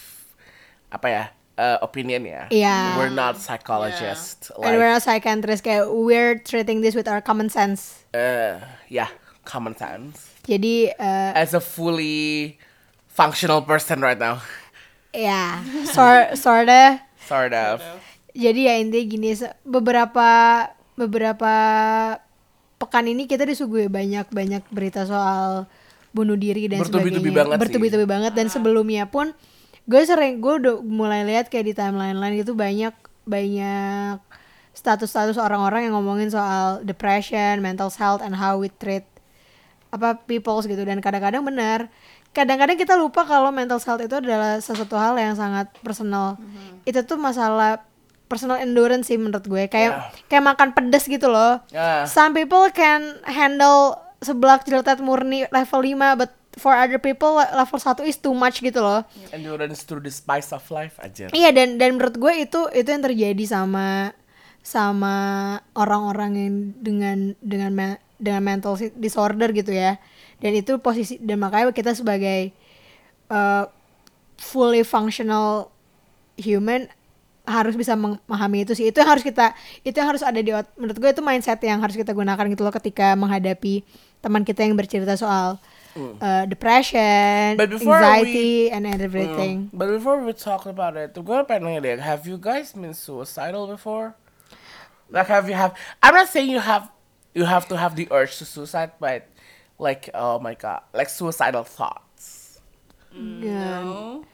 apa 0.90 1.06
ya 1.06 1.24
uh, 1.54 1.78
opinion 1.84 2.26
ya. 2.26 2.50
Iya. 2.50 2.98
We're 2.98 3.14
not 3.14 3.38
psychologists. 3.38 4.50
and 4.58 4.74
we're 4.74 4.90
Like, 4.90 4.98
not 4.98 5.02
psychiatrists 5.06 5.62
kayak 5.62 5.86
we're 5.92 6.42
treating 6.42 6.82
this 6.82 6.98
with 6.98 7.06
our 7.06 7.22
common 7.22 7.46
sense. 7.52 8.02
uh, 8.10 8.58
yeah, 8.90 9.12
common 9.46 9.78
sense. 9.78 10.34
Jadi 10.48 10.90
uh, 10.98 11.30
As 11.36 11.54
a 11.54 11.60
fully 11.62 12.58
functional 13.06 13.62
person 13.62 14.00
right 14.00 14.18
now, 14.18 14.40
ya 15.14 15.60
sort 15.86 16.34
sorta 16.34 17.04
sort 17.28 17.52
of. 17.54 17.78
Jadi 18.32 18.66
ya 18.66 18.74
intinya 18.80 19.04
gini, 19.06 19.30
beberapa 19.62 20.26
beberapa 21.00 21.54
pekan 22.76 23.08
ini 23.08 23.24
kita 23.24 23.48
disuguhi 23.48 23.88
banyak-banyak 23.88 24.68
berita 24.68 25.08
soal 25.08 25.64
bunuh 26.12 26.36
diri 26.36 26.68
dan 26.68 26.84
Bertubi-tubi 26.84 27.28
sebagainya. 27.32 27.38
banget 27.38 27.56
sih. 27.56 27.62
Bertubi-tubi 27.64 28.06
banget. 28.08 28.32
Dan 28.36 28.46
sebelumnya 28.52 29.04
pun 29.08 29.32
gue 29.88 30.02
sering 30.04 30.44
gue 30.44 30.54
udah 30.60 30.76
mulai 30.84 31.24
lihat 31.24 31.48
kayak 31.48 31.66
di 31.66 31.74
timeline 31.74 32.18
lain 32.20 32.44
itu 32.44 32.52
banyak 32.52 32.92
banyak 33.24 34.20
status-status 34.76 35.40
orang-orang 35.40 35.88
yang 35.88 35.94
ngomongin 35.96 36.28
soal 36.30 36.80
depression, 36.84 37.58
mental 37.60 37.90
health 37.90 38.22
and 38.22 38.36
how 38.36 38.56
we 38.60 38.68
treat 38.80 39.04
apa 39.90 40.20
peoples 40.28 40.68
gitu. 40.68 40.82
Dan 40.84 41.00
kadang-kadang 41.00 41.42
benar. 41.42 41.88
Kadang-kadang 42.30 42.78
kita 42.78 42.94
lupa 42.94 43.26
kalau 43.26 43.50
mental 43.50 43.82
health 43.82 44.06
itu 44.06 44.14
adalah 44.14 44.62
sesuatu 44.62 44.94
hal 44.94 45.18
yang 45.18 45.34
sangat 45.34 45.66
personal. 45.82 46.38
Itu 46.86 47.02
tuh 47.02 47.18
masalah 47.18 47.82
personal 48.30 48.56
endurance 48.56 49.10
sih 49.10 49.18
menurut 49.18 49.42
gue 49.42 49.66
kayak 49.66 49.98
kayak 50.24 50.44
makan 50.46 50.70
pedes 50.70 51.04
gitu 51.04 51.26
loh 51.26 51.58
Yeah. 51.68 52.06
some 52.06 52.30
people 52.30 52.62
can 52.70 53.02
handle 53.26 53.98
sebelak 54.18 54.62
jilted 54.62 55.02
murni 55.02 55.50
level 55.50 55.82
5 55.82 55.90
but 56.14 56.30
for 56.54 56.70
other 56.70 56.98
people 56.98 57.36
le- 57.36 57.50
level 57.52 57.76
1 57.76 58.04
is 58.04 58.16
too 58.16 58.30
much 58.32 58.60
gitu 58.60 58.78
loh 58.78 59.02
Endurance 59.30 59.82
through 59.82 60.00
the 60.00 60.10
spice 60.10 60.50
of 60.50 60.62
life 60.68 60.94
aja. 60.98 61.26
Iya 61.30 61.50
dan 61.50 61.74
dan 61.76 61.94
menurut 61.94 62.14
gue 62.14 62.32
itu 62.40 62.70
itu 62.70 62.86
yang 62.86 63.00
terjadi 63.00 63.44
sama 63.44 64.14
sama 64.60 65.16
orang-orang 65.72 66.32
yang 66.36 66.54
dengan 66.76 67.18
dengan 67.40 67.70
me- 67.72 68.00
dengan 68.16 68.44
mental 68.44 68.76
disorder 68.94 69.50
gitu 69.50 69.72
ya. 69.72 69.96
Dan 70.36 70.52
itu 70.52 70.76
posisi 70.76 71.16
dan 71.16 71.40
makanya 71.40 71.72
kita 71.72 71.92
sebagai 71.92 72.52
uh, 73.28 73.64
fully 74.36 74.82
functional 74.82 75.72
human 76.36 76.92
harus 77.46 77.74
bisa 77.74 77.96
memahami 77.96 78.64
itu 78.68 78.72
sih. 78.76 78.88
Itu 78.88 79.00
yang 79.00 79.10
harus 79.16 79.24
kita 79.24 79.52
itu 79.82 79.96
yang 79.96 80.08
harus 80.08 80.22
ada 80.22 80.40
di 80.40 80.52
menurut 80.76 80.96
gue 80.96 81.10
itu 81.10 81.22
mindset 81.24 81.60
yang 81.64 81.80
harus 81.80 81.96
kita 81.96 82.12
gunakan 82.12 82.44
gitu 82.52 82.62
loh 82.62 82.74
ketika 82.74 83.16
menghadapi 83.16 83.82
teman 84.20 84.44
kita 84.44 84.68
yang 84.68 84.76
bercerita 84.76 85.16
soal 85.16 85.56
uh, 85.96 86.44
depression, 86.46 87.56
But 87.56 87.72
anxiety 87.72 88.70
and 88.70 88.86
everything. 88.86 89.72
But 89.72 89.88
before 89.88 90.20
we 90.20 90.32
talk 90.36 90.68
about 90.68 90.96
it, 90.96 91.16
gue 91.16 91.38
pengen 91.48 91.66
nanya 91.66 91.80
deh, 91.80 91.96
have 91.98 92.28
you 92.28 92.36
guys 92.36 92.72
been 92.76 92.94
suicidal 92.94 93.66
before? 93.66 94.14
Like 95.10 95.26
have 95.26 95.48
you 95.50 95.58
have? 95.58 95.74
I'm 96.02 96.14
not 96.14 96.28
saying 96.30 96.50
you 96.50 96.62
have 96.62 96.86
you 97.34 97.44
have 97.44 97.66
to 97.68 97.76
have 97.76 97.96
the 97.96 98.06
urge 98.14 98.38
to 98.38 98.44
suicide, 98.46 98.94
but 99.02 99.26
like 99.78 100.06
oh 100.14 100.38
my 100.38 100.54
god, 100.54 100.86
like 100.94 101.10
suicidal 101.10 101.64
thoughts. 101.66 102.60
Yeah. 103.10 103.82
no. 103.82 104.24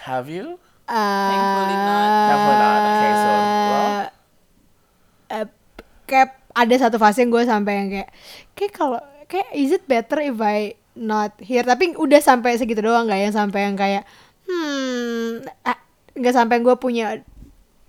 Have 0.00 0.30
you? 0.30 0.58
Thankfully 0.86 1.76
not. 1.76 2.10
Definitely 2.30 2.58
not. 2.62 2.80
Okay, 2.86 3.12
so 3.12 3.30
well, 3.30 3.90
Eh, 5.26 5.34
eh, 5.34 5.46
kayak 6.06 6.28
ada 6.54 6.74
satu 6.78 6.96
fase 6.96 7.20
yang 7.20 7.34
gue 7.34 7.42
sampai 7.42 7.72
yang 7.74 7.88
kayak 7.90 8.10
kayak 8.54 8.72
kalau 8.72 9.00
kayak 9.26 9.50
is 9.52 9.74
it 9.74 9.84
better 9.84 10.22
if 10.22 10.38
I 10.38 10.78
not 10.96 11.36
here 11.42 11.60
tapi 11.60 11.92
udah 11.92 12.22
sampai 12.22 12.56
segitu 12.56 12.80
doang 12.80 13.10
nggak 13.10 13.20
yang 13.28 13.34
sampai 13.34 13.68
yang 13.68 13.76
kayak 13.76 14.06
hmm 14.48 15.44
ah, 15.66 15.76
nggak 16.16 16.34
sampai 16.34 16.62
gue 16.62 16.72
punya 16.78 17.20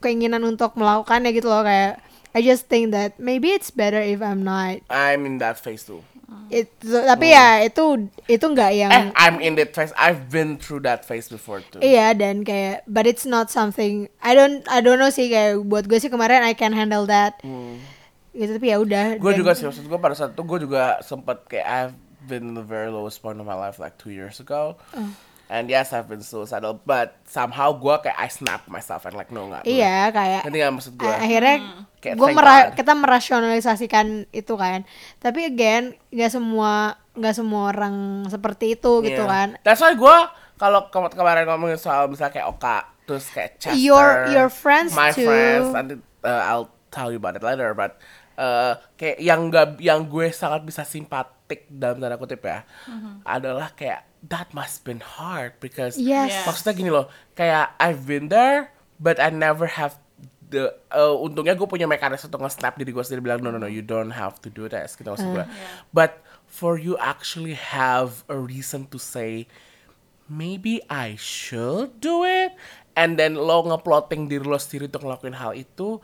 keinginan 0.02 0.44
untuk 0.44 0.76
melakukannya 0.76 1.32
gitu 1.32 1.48
loh 1.48 1.64
kayak 1.64 2.02
I 2.36 2.44
just 2.44 2.68
think 2.68 2.92
that 2.92 3.16
maybe 3.18 3.54
it's 3.54 3.72
better 3.72 4.02
if 4.02 4.20
I'm 4.20 4.44
not 4.44 4.84
I'm 4.92 5.24
in 5.24 5.40
that 5.40 5.62
phase 5.62 5.86
too. 5.88 6.04
Itu 6.48 6.92
tapi 6.92 7.32
ya 7.32 7.64
itu 7.64 8.08
itu 8.28 8.46
nggak 8.46 8.72
yang 8.76 8.92
Eh, 8.92 9.04
I'm 9.16 9.40
in 9.40 9.56
that 9.60 9.72
phase. 9.72 9.96
I've 9.96 10.28
been 10.28 10.60
through 10.60 10.84
that 10.84 11.08
phase 11.08 11.28
before 11.32 11.64
too. 11.64 11.80
Iya 11.80 12.16
dan 12.16 12.44
kayak 12.44 12.84
but 12.88 13.08
it's 13.08 13.24
not 13.24 13.48
something 13.52 14.12
I 14.20 14.36
don't 14.36 14.64
I 14.68 14.84
don't 14.84 15.00
know 15.00 15.12
sih 15.12 15.32
kayak 15.32 15.64
buat 15.68 15.88
gue 15.88 16.00
sih 16.00 16.12
kemarin 16.12 16.44
I 16.44 16.56
can 16.56 16.76
handle 16.76 17.08
that. 17.08 17.40
Gitu 18.36 18.52
tapi 18.60 18.68
ya 18.72 18.80
udah. 18.80 19.20
Gue 19.20 19.34
juga 19.36 19.56
sih 19.56 19.68
maksud 19.68 19.88
gue 19.88 20.00
pada 20.00 20.16
saat 20.16 20.36
itu 20.36 20.44
gue 20.44 20.60
juga 20.68 21.00
sempet 21.04 21.48
kayak 21.48 21.68
I've 21.68 21.96
been 22.28 22.52
in 22.52 22.56
the 22.60 22.66
very 22.66 22.92
lowest 22.92 23.24
point 23.24 23.40
of 23.40 23.48
my 23.48 23.56
life 23.56 23.80
like 23.80 23.96
two 23.96 24.12
years 24.12 24.44
ago. 24.44 24.76
Oh. 24.96 25.12
And 25.48 25.66
yes, 25.66 25.90
I've 25.90 26.06
been 26.06 26.20
suicidal, 26.20 26.82
but 26.82 27.16
somehow 27.24 27.72
gue 27.72 27.96
kayak 28.02 28.16
I 28.16 28.28
snap 28.28 28.68
myself 28.68 29.04
and 29.04 29.16
like 29.16 29.30
no 29.30 29.48
nggak. 29.48 29.64
Iya 29.64 30.12
kayak 30.12 30.44
Nanti 30.44 30.58
nggak 30.58 30.74
maksud 30.74 30.94
gue. 30.94 31.08
akhirnya 31.08 31.56
Kayak 31.98 32.16
gue 32.16 32.28
mera- 32.30 32.68
God. 32.68 32.76
kita 32.76 32.94
merasionalisasikan 32.94 34.06
itu 34.30 34.54
kan. 34.54 34.84
Tapi 35.18 35.46
again 35.46 35.84
nggak 36.10 36.30
semua 36.30 36.74
nggak 37.14 37.32
semua 37.34 37.72
orang 37.72 37.96
seperti 38.28 38.76
itu 38.76 38.92
gitu 39.02 39.24
Iya. 39.24 39.30
kan. 39.30 39.48
That's 39.62 39.80
why 39.80 39.94
gue 39.94 40.18
kalau 40.56 40.88
ke- 40.88 41.14
kemarin 41.14 41.46
ngomongin 41.46 41.78
soal 41.78 42.06
misalnya 42.06 42.34
kayak 42.34 42.48
Oka, 42.50 42.78
terus 43.04 43.26
kayak 43.28 43.52
Chester, 43.58 43.78
Your- 43.78 44.28
your 44.30 44.50
friends 44.50 44.92
my 44.94 45.10
too. 45.10 45.24
friends, 45.24 45.72
nanti 45.72 45.94
uh, 46.22 46.44
I'll 46.46 46.68
tell 46.88 47.08
you 47.08 47.18
about 47.18 47.34
it 47.34 47.42
later, 47.42 47.72
but 47.72 47.96
uh, 48.36 48.76
kayak 48.94 49.18
yang 49.18 49.48
gak, 49.48 49.80
yang 49.80 50.04
gue 50.04 50.28
sangat 50.30 50.62
bisa 50.62 50.82
simpatik 50.82 51.64
dalam 51.68 51.98
tanda 51.98 52.16
kutip 52.16 52.42
ya, 52.42 52.66
adalah 53.24 53.72
kayak 53.72 54.07
that 54.26 54.50
must 54.54 54.82
been 54.82 55.02
hard 55.02 55.58
because 55.62 55.98
Yes. 55.98 56.34
Yeah. 56.34 56.46
maksudnya 56.50 56.74
gini 56.74 56.90
loh, 56.90 57.08
kayak 57.34 57.78
I've 57.78 58.06
been 58.10 58.30
there, 58.30 58.74
but 58.98 59.22
I 59.22 59.30
never 59.30 59.70
have 59.70 59.98
the 60.48 60.72
uh, 60.96 61.12
untungnya 61.20 61.60
gue 61.60 61.68
punya 61.68 61.84
mekanisme 61.84 62.32
untuk 62.32 62.40
nge-snap 62.40 62.80
diri 62.80 62.96
gue 62.96 63.04
sendiri 63.04 63.20
bilang 63.20 63.44
no 63.44 63.52
no 63.52 63.60
no 63.60 63.68
you 63.68 63.84
don't 63.84 64.16
have 64.16 64.40
to 64.40 64.48
do 64.48 64.72
this 64.72 64.96
gitu 64.96 65.12
maksud 65.12 65.28
gue 65.36 65.44
but 65.92 66.24
for 66.48 66.80
you 66.80 66.96
actually 67.04 67.52
have 67.52 68.24
a 68.32 68.38
reason 68.40 68.88
to 68.88 68.96
say 68.96 69.44
maybe 70.32 70.80
I 70.88 71.20
should 71.20 72.00
do 72.00 72.24
it 72.24 72.56
and 72.96 73.20
then 73.20 73.36
lo 73.36 73.60
ngeplotting 73.68 74.32
diri 74.32 74.48
lo 74.48 74.56
sendiri 74.56 74.88
untuk 74.88 75.04
ngelakuin 75.04 75.36
hal 75.36 75.52
itu 75.52 76.00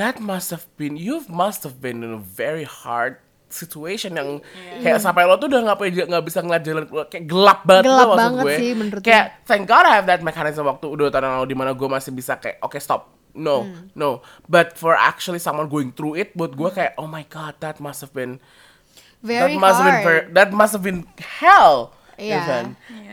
that 0.00 0.24
must 0.24 0.56
have 0.56 0.64
been 0.80 0.96
you 0.96 1.20
must 1.28 1.60
have 1.60 1.84
been 1.84 2.00
in 2.00 2.16
a 2.16 2.22
very 2.22 2.64
hard 2.64 3.20
situation 3.54 4.10
yang 4.10 4.40
kayak 4.78 4.98
sampai 4.98 5.22
lo 5.22 5.36
tuh 5.36 5.46
udah 5.46 5.60
nggak 5.62 5.78
punya- 5.78 6.06
nggak 6.06 6.24
bisa 6.24 6.40
ngeliat 6.40 6.62
jalan 6.62 6.82
kayak 7.06 7.24
gelap 7.24 7.60
banget 7.62 7.84
Gelap 7.84 8.00
lo 8.00 8.08
maksud 8.08 8.18
banget 8.18 8.44
gue. 8.44 8.56
sih 8.56 8.70
menurut 8.72 9.02
kayak 9.02 9.26
thank 9.44 9.64
God 9.64 9.84
I 9.84 9.92
have 9.94 10.06
that 10.06 10.20
mechanism 10.20 10.64
waktu 10.64 10.86
udah 10.86 11.08
tahun 11.08 11.36
lalu 11.36 11.46
di 11.46 11.54
mana 11.54 11.70
gue 11.70 11.86
masih 11.86 12.10
bisa 12.10 12.34
kayak 12.34 12.58
oke 12.58 12.76
stop. 12.76 13.12
No 13.32 13.64
Hmm. 13.64 13.88
no. 13.94 14.20
But 14.44 14.74
for 14.74 14.92
actually 14.92 15.38
someone 15.38 15.64
going 15.66 15.90
through 15.90 16.16
it 16.16 16.32
buat 16.32 16.52
gue 16.52 16.68
kayak 16.70 16.96
oh 16.96 17.06
my 17.06 17.24
god 17.24 17.56
that 17.58 17.76
must 17.78 18.00
have 18.00 18.10
been 18.10 18.40
very 19.20 19.54
that 19.54 19.62
must 19.62 19.72
have 19.74 19.86
been 19.86 19.94
hard. 19.94 20.04
ver- 20.04 20.28
that 20.30 20.48
must 20.50 20.72
have 20.72 20.82
been 20.82 21.00
hell. 21.38 21.96
Iya. 22.14 22.38
Evan. 22.38 22.66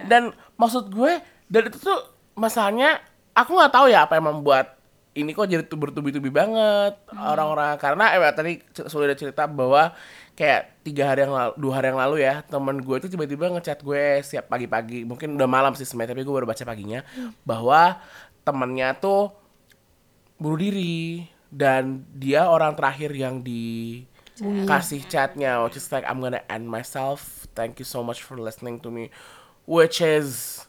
dan 0.05 0.23
maksud 0.53 0.89
gue 0.89 1.17
dan 1.45 1.61
itu 1.65 1.77
tuh 1.77 1.97
masalahnya 2.33 2.99
aku 3.31 3.51
nggak 3.53 3.71
tahu 3.71 3.87
ya 3.87 4.03
apa 4.03 4.13
yang 4.13 4.27
membuat 4.27 4.75
ini 5.11 5.31
kok 5.31 5.45
jadi 5.45 5.63
tuh 5.63 5.75
bertubi-tubi 5.77 6.29
banget 6.29 6.93
Hmm. 7.07 7.23
orang-orang 7.25 7.75
karena 7.75 8.11
eh 8.11 8.21
tadi 8.29 8.51
sudah 8.85 9.09
cerita 9.13 9.43
bahwa 9.45 9.95
kayak 10.39 10.87
tiga 10.87 11.11
hari 11.11 11.27
yang 11.27 11.35
lalu 11.35 11.53
dua 11.59 11.73
hari 11.75 11.91
yang 11.91 11.99
lalu 11.99 12.15
ya 12.23 12.39
teman 12.47 12.79
gue 12.79 12.95
itu 12.95 13.11
tiba-tiba 13.11 13.51
ngechat 13.51 13.83
gue 13.83 14.23
siap 14.23 14.47
pagi-pagi. 14.47 15.03
Mungkin 15.03 15.35
udah 15.35 15.49
malam 15.51 15.75
sih 15.75 15.83
sebenarnya 15.83 16.15
tapi 16.15 16.23
gue 16.23 16.31
baru 16.31 16.47
baca 16.47 16.63
paginya 16.63 17.03
bahwa 17.43 17.99
temennya 18.47 18.95
tuh 18.95 19.35
bunuh 20.39 20.55
diri. 20.55 21.27
Dan 21.49 22.05
dia 22.13 22.45
orang 22.45 22.77
terakhir 22.77 23.09
yang 23.09 23.41
dikasih 23.41 25.01
chatnya 25.09 25.65
which 25.65 25.81
is 25.81 25.89
like 25.89 26.05
I'm 26.05 26.21
gonna 26.21 26.45
end 26.45 26.69
myself. 26.69 27.49
Thank 27.57 27.81
you 27.81 27.89
so 27.89 28.05
much 28.05 28.21
for 28.21 28.37
listening 28.37 28.77
to 28.85 28.93
me. 28.93 29.09
Which 29.65 29.97
is 29.97 30.61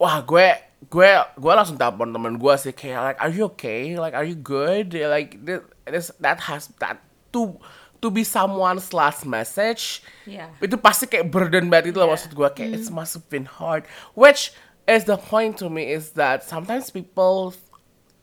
wah 0.00 0.24
gue 0.24 0.56
gue 0.88 1.10
gue 1.36 1.52
langsung 1.52 1.76
telepon 1.76 2.08
temen 2.08 2.40
gue 2.40 2.54
sih 2.56 2.72
kayak 2.72 3.00
like 3.04 3.20
are 3.20 3.28
you 3.28 3.52
okay? 3.52 4.00
Like 4.00 4.16
are 4.16 4.24
you 4.24 4.32
good? 4.32 4.96
Like 4.96 5.36
this, 5.44 5.60
this 5.84 6.08
that 6.24 6.40
has 6.48 6.72
that 6.80 7.04
to 7.36 7.60
to 8.00 8.08
be 8.10 8.24
someone's 8.24 8.92
last 8.92 9.24
message. 9.28 10.02
Yeah. 10.24 10.48
itu 10.60 10.76
pasti 10.80 11.06
kayak 11.08 11.28
burden 11.28 11.68
banget 11.68 11.92
itu 11.92 11.98
loh 12.00 12.12
maksud 12.12 12.32
gue 12.32 12.48
kayak 12.52 12.80
it 12.80 12.84
mm. 12.88 12.96
must 12.96 13.12
have 13.16 13.26
been 13.28 13.46
hard. 13.46 13.84
Which 14.16 14.56
is 14.88 15.04
the 15.04 15.20
point 15.20 15.60
to 15.60 15.68
me 15.68 15.92
is 15.92 16.16
that 16.16 16.42
sometimes 16.42 16.88
people 16.88 17.54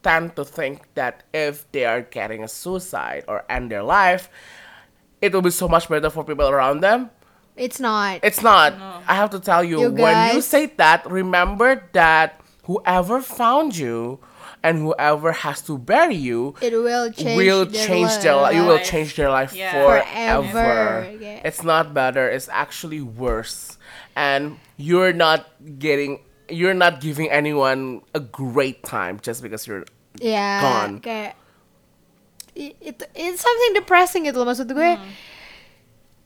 tend 0.02 0.38
to 0.38 0.44
think 0.46 0.86
that 0.94 1.26
if 1.34 1.66
they 1.74 1.86
are 1.86 2.02
getting 2.02 2.46
a 2.46 2.50
suicide 2.50 3.26
or 3.26 3.44
end 3.50 3.74
their 3.74 3.84
life 3.84 4.30
it 5.22 5.34
will 5.34 5.42
be 5.42 5.50
so 5.50 5.68
much 5.68 5.90
better 5.90 6.10
for 6.10 6.24
people 6.24 6.48
around 6.48 6.82
them. 6.82 7.10
It's 7.56 7.80
not. 7.80 8.22
It's 8.22 8.42
not. 8.44 8.74
I 9.08 9.16
have 9.16 9.32
to 9.32 9.40
tell 9.40 9.64
you, 9.64 9.82
You 9.82 9.92
when 9.92 10.36
you 10.36 10.42
say 10.42 10.68
that, 10.78 11.10
remember 11.10 11.90
that 11.94 12.40
whoever 12.70 13.22
found 13.22 13.76
you 13.76 14.20
and 14.68 14.84
whoever 14.84 15.32
has 15.32 15.64
to 15.64 15.80
bury 15.80 16.20
you 16.20 16.60
it 16.60 16.76
will 16.76 17.08
change 17.16 17.40
will 17.40 17.64
their 17.64 17.88
change 17.88 18.12
their 18.20 18.36
life. 18.36 18.52
You 18.52 18.68
will 18.68 18.84
change 18.84 19.16
their 19.16 19.32
life 19.32 19.56
Yeah. 19.56 19.72
forever. 19.72 20.52
Forever, 20.52 21.16
yeah. 21.24 21.48
It's 21.48 21.64
not 21.64 21.96
better. 21.96 22.28
It's 22.28 22.52
actually 22.52 23.00
worse. 23.00 23.80
And 24.12 24.60
you're 24.76 25.16
not 25.16 25.48
getting. 25.80 26.20
You're 26.52 26.76
not 26.76 27.00
giving 27.00 27.32
anyone 27.32 28.04
a 28.12 28.20
great 28.20 28.84
time 28.84 29.24
just 29.24 29.40
because 29.40 29.64
you're 29.68 29.88
ya 30.18 30.64
Gone. 30.64 31.04
kayak 31.04 31.36
i- 32.58 32.74
itu 32.82 33.04
it's 33.14 33.44
something 33.44 33.72
depressing 33.78 34.26
gitu 34.26 34.42
loh 34.42 34.48
maksud 34.50 34.66
gue 34.66 34.96
mm. 34.98 35.12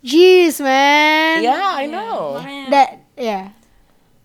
jeez 0.05 0.63
man 0.63 1.43
Yeah, 1.43 1.59
I 1.75 1.85
know. 1.91 2.39
Makanya 2.39 2.65
that 2.71 2.89
ya 3.17 3.39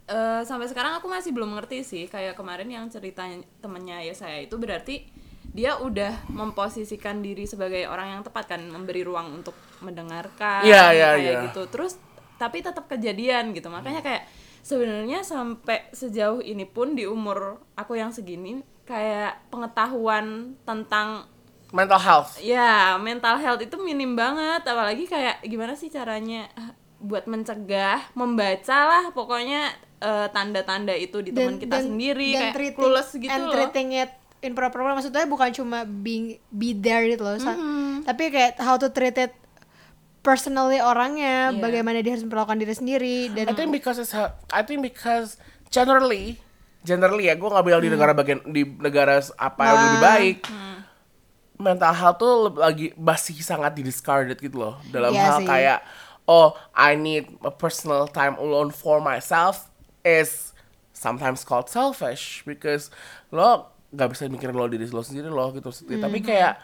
eh, 0.06 0.42
sampai 0.42 0.66
sekarang 0.66 0.98
aku 0.98 1.06
masih 1.06 1.30
belum 1.30 1.54
ngerti 1.54 1.82
sih. 1.82 2.04
Kayak 2.06 2.34
kemarin 2.34 2.66
yang 2.66 2.86
ceritanya 2.86 3.42
temennya 3.58 4.02
ya 4.02 4.14
saya 4.14 4.40
itu 4.40 4.54
berarti 4.56 5.06
dia 5.46 5.78
udah 5.78 6.26
memposisikan 6.28 7.20
diri 7.20 7.44
sebagai 7.44 7.88
orang 7.88 8.18
yang 8.18 8.22
tepat 8.22 8.56
kan 8.56 8.60
memberi 8.60 9.00
ruang 9.00 9.40
untuk 9.40 9.56
mendengarkan 9.80 10.60
Iya, 10.62 10.92
iya, 10.92 11.08
kayak 11.16 11.22
iya. 11.22 11.40
gitu. 11.48 11.62
Terus 11.68 11.96
tapi 12.36 12.60
tetap 12.60 12.84
kejadian 12.86 13.50
gitu. 13.50 13.66
Makanya 13.66 14.04
kayak 14.04 14.28
sebenarnya 14.60 15.22
sampai 15.22 15.88
sejauh 15.90 16.42
ini 16.42 16.66
pun 16.66 16.92
di 16.92 17.06
umur 17.06 17.62
aku 17.74 17.96
yang 17.96 18.10
segini 18.12 18.60
kayak 18.84 19.48
pengetahuan 19.48 20.54
tentang 20.62 21.26
Mental 21.74 21.98
health. 21.98 22.38
ya 22.38 22.94
mental 22.96 23.36
health 23.36 23.58
itu 23.58 23.74
minim 23.80 24.14
banget. 24.14 24.62
Apalagi 24.62 25.08
kayak 25.08 25.42
gimana 25.42 25.74
sih 25.74 25.90
caranya? 25.90 26.46
Eh, 26.54 26.72
buat 26.98 27.24
mencegah 27.24 28.08
membaca 28.12 28.78
lah 28.82 29.04
pokoknya 29.10 29.68
eh, 29.98 30.28
tanda-tanda 30.28 30.92
itu 30.92 31.20
di 31.20 31.30
teman 31.30 31.56
kita 31.56 31.82
sendiri 31.82 32.32
kayak 32.32 32.52
treating- 32.52 32.76
clueless 32.76 33.10
gitu 33.12 33.28
and 33.28 33.42
loh. 33.42 33.52
treating 33.52 33.88
it 33.94 34.10
in 34.40 34.52
proper 34.52 34.80
way. 34.80 34.92
Maksudnya 34.92 35.24
bukan 35.24 35.50
cuma 35.50 35.78
being 35.82 36.36
be 36.48 36.72
there 36.72 37.04
gitu 37.04 37.22
loh 37.22 37.36
Mm-hmm. 37.36 38.04
tapi 38.04 38.28
kayak 38.28 38.56
how 38.58 38.74
to 38.74 38.88
treat 38.88 39.16
it 39.16 39.32
personally 40.20 40.78
orangnya 40.78 41.48
Iya. 41.48 41.60
bagaimana 41.60 41.98
dia 41.98 42.12
harus 42.12 42.22
memperlakukan 42.22 42.58
diri 42.58 42.72
sendiri 42.72 43.18
dan 43.30 43.46
I 43.46 43.54
think 43.54 43.70
because 43.70 43.96
it's 43.96 44.12
I 44.48 44.60
think 44.60 44.80
because 44.80 45.38
generally 45.68 46.40
generally 46.82 47.26
ya 47.26 47.34
gue 47.34 47.44
nggak 47.44 47.62
bilang 47.62 47.80
di 47.80 47.88
negara 47.88 48.12
bagian 48.12 48.40
di 48.44 48.62
negara 48.64 49.18
apa 49.36 49.60
yang 49.62 49.76
lebih 49.80 50.00
baik. 50.02 50.38
Mental 51.56 51.88
health 51.90 52.18
tuh 52.18 52.34
lagi 52.52 52.92
masih 52.94 53.32
sangat 53.38 53.72
di 53.72 53.82
discarded 53.82 54.36
gitu 54.36 54.60
loh. 54.60 54.76
Dalam 54.86 55.08
Iya 55.08 55.24
hal 55.24 55.38
sih. 55.40 55.48
kayak 55.48 55.78
oh 56.26 56.54
I 56.74 56.94
need 56.94 57.30
a 57.42 57.50
personal 57.50 58.06
time 58.10 58.34
alone 58.36 58.70
for 58.70 58.98
myself 59.00 59.70
is 60.02 60.52
sometimes 60.92 61.42
called 61.42 61.68
selfish 61.68 62.42
because 62.46 62.90
lo 63.30 63.70
nggak 63.94 64.08
bisa 64.12 64.26
mikirin 64.26 64.54
lo 64.54 64.66
diri 64.66 64.86
lo 64.90 65.00
sendiri 65.00 65.30
lo 65.30 65.54
gitu 65.54 65.70
tapi 66.02 66.18
kayak 66.20 66.58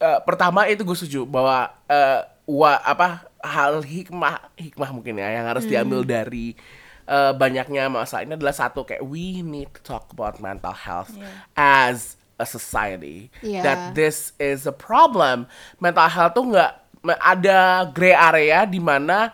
eh, 0.00 0.18
pertama 0.24 0.64
itu 0.66 0.82
gue 0.82 0.96
setuju 0.96 1.28
bahwa 1.28 1.68
eh, 1.86 2.22
wa 2.48 2.72
apa 2.80 3.28
hal 3.44 3.84
hikmah 3.84 4.56
hikmah 4.56 4.90
mungkin 4.94 5.20
ya 5.20 5.28
yang 5.36 5.46
harus 5.46 5.68
diambil 5.68 6.00
dari 6.02 6.56
eh, 7.04 7.32
banyaknya 7.36 7.92
masalah 7.92 8.24
ini 8.24 8.34
adalah 8.34 8.56
satu 8.56 8.88
kayak 8.88 9.04
we 9.04 9.44
need 9.44 9.68
to 9.74 9.80
talk 9.84 10.08
about 10.14 10.40
mental 10.40 10.72
health 10.72 11.12
as 11.54 12.16
a 12.38 12.46
society 12.46 13.34
Yeah. 13.42 13.66
that 13.66 13.78
this 13.98 14.30
is 14.38 14.62
a 14.62 14.70
problem. 14.72 15.50
Mental 15.82 16.06
health 16.06 16.38
tuh 16.38 16.46
nggak 16.46 16.72
ada 17.14 17.58
gray 17.86 18.12
area 18.12 18.64
di 18.64 18.76
mana 18.76 19.32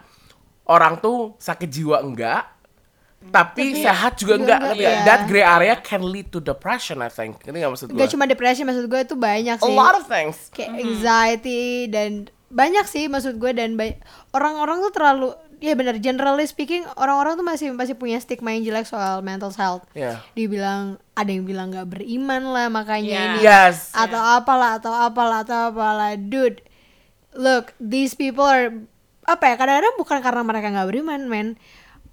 orang 0.64 0.96
tuh 0.96 1.34
sakit 1.36 1.66
jiwa 1.66 1.98
enggak 1.98 2.42
tapi, 3.24 3.72
Tapi 3.72 3.80
sehat 3.80 4.12
juga 4.14 4.36
juga 4.36 4.44
enggak, 4.44 4.44
enggak, 4.54 4.60
ngerti 4.68 4.82
nggak? 4.82 4.92
iya. 4.92 5.06
That 5.08 5.20
gray 5.24 5.40
area 5.42 5.74
can 5.78 6.02
lead 6.04 6.28
to 6.28 6.38
depression, 6.38 7.00
I 7.00 7.08
think. 7.08 7.40
Ngerti 7.40 7.56
nggak 7.56 7.72
maksud 7.72 7.86
gue? 7.88 7.96
gak 7.96 8.10
cuma 8.12 8.24
depresi 8.26 8.60
maksud 8.62 8.84
gue 8.84 9.00
itu 9.02 9.16
banyak 9.16 9.56
A 9.56 9.64
sih 9.64 9.72
lot 9.72 9.96
of 9.96 10.04
things. 10.04 10.52
kayak 10.52 10.76
anxiety 10.76 11.64
dan 11.86 12.28
banyak 12.48 12.84
sih 12.84 13.08
maksud 13.08 13.34
gue 13.34 13.50
dan 13.50 13.80
orang-orang 14.30 14.78
tuh 14.78 14.92
terlalu 14.92 15.28
ya 15.58 15.72
benar 15.72 15.96
generally 15.96 16.44
speaking 16.44 16.84
orang-orang 16.94 17.34
tuh 17.34 17.42
masih 17.42 17.72
masih 17.72 17.96
punya 17.96 18.20
stigma 18.20 18.52
yang 18.52 18.62
jelek 18.62 18.84
soal 18.84 19.18
mental 19.20 19.48
health 19.50 19.88
Yeah. 19.90 20.20
dibilang 20.34 21.00
ada 21.14 21.30
yang 21.30 21.42
bilang 21.42 21.72
nggak 21.72 21.88
beriman 21.88 22.44
lah 22.46 22.68
makanya 22.68 23.08
Yeah. 23.08 23.24
ini 23.32 23.38
Yes. 23.40 23.88
atau 23.90 24.20
apalah 24.20 24.76
atau 24.76 24.92
apalah 24.92 25.40
atau 25.40 25.72
apalah 25.72 26.12
dude 26.14 26.60
look 27.34 27.74
these 27.76 28.14
people 28.14 28.42
are 28.42 28.70
apa 29.24 29.44
ya 29.46 29.54
kadang-kadang 29.56 29.94
bukan 29.96 30.18
karena 30.20 30.42
mereka 30.42 30.66
nggak 30.68 30.88
beriman 30.88 31.20
men 31.24 31.48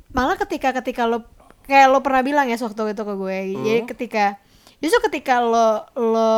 malah 0.09 0.35
ketika 0.35 0.71
ketika 0.73 1.03
lo 1.03 1.27
kayak 1.63 1.87
lo 1.87 1.99
pernah 1.99 2.19
bilang 2.19 2.47
ya 2.47 2.55
waktu 2.55 2.91
itu 2.91 3.03
ke 3.03 3.13
gue 3.13 3.37
jadi 3.53 3.73
Hmm. 3.79 3.87
ketika 3.87 4.25
justru 4.77 4.97
ketika 5.05 5.37
lo 5.37 5.85
lo 5.93 6.33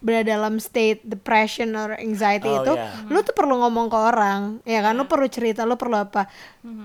berada 0.00 0.26
dalam 0.26 0.58
state 0.58 1.06
depression 1.06 1.70
or 1.72 1.94
anxiety 1.94 2.50
Oh, 2.50 2.60
itu 2.60 2.72
yeah. 2.74 2.90
lo 3.06 3.22
tuh 3.22 3.30
perlu 3.30 3.54
ngomong 3.56 3.86
ke 3.86 3.94
orang 3.94 4.40
ya 4.64 4.82
kan 4.82 4.98
lo 4.98 5.06
perlu 5.06 5.30
cerita 5.30 5.62
lo 5.62 5.78
perlu 5.78 6.02
apa 6.02 6.26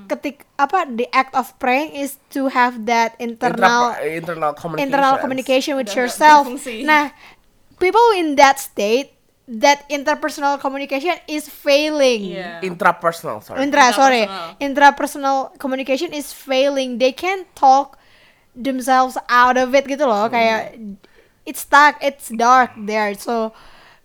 ketik 0.06 0.46
apa 0.56 0.86
the 0.86 1.10
act 1.10 1.34
of 1.34 1.58
praying 1.58 1.90
is 1.92 2.22
to 2.30 2.48
have 2.48 2.86
that 2.86 3.18
internal 3.18 3.98
Intra- 3.98 4.06
internal 4.06 4.52
communication. 4.54 4.86
internal 4.86 5.14
communication 5.18 5.74
with 5.74 5.90
Udah 5.90 5.98
yourself. 5.98 6.44
Nah, 6.86 7.10
people 7.76 8.06
in 8.14 8.38
that 8.38 8.56
state, 8.56 9.15
that 9.48 9.86
interpersonal 9.94 10.58
communication 10.58 11.14
is 11.30 11.46
failing. 11.46 12.34
Iya. 12.34 12.66
Intrapersonal, 12.66 13.46
sorry. 13.46 13.62
Intra, 13.62 13.94
sorry, 13.94 14.24
Intrapersonal. 14.26 14.58
intrapersonal 14.62 15.38
communication 15.62 16.10
is 16.14 16.34
failing. 16.34 16.98
They 16.98 17.14
can't 17.14 17.46
talk 17.54 17.98
themselves 18.58 19.18
out 19.30 19.58
of 19.58 19.76
it 19.78 19.86
gitu 19.86 20.06
loh. 20.08 20.26
Kayak 20.34 20.80
it's 21.46 21.62
stuck, 21.62 22.02
it's 22.02 22.34
dark 22.34 22.74
there. 22.74 23.14
So 23.14 23.54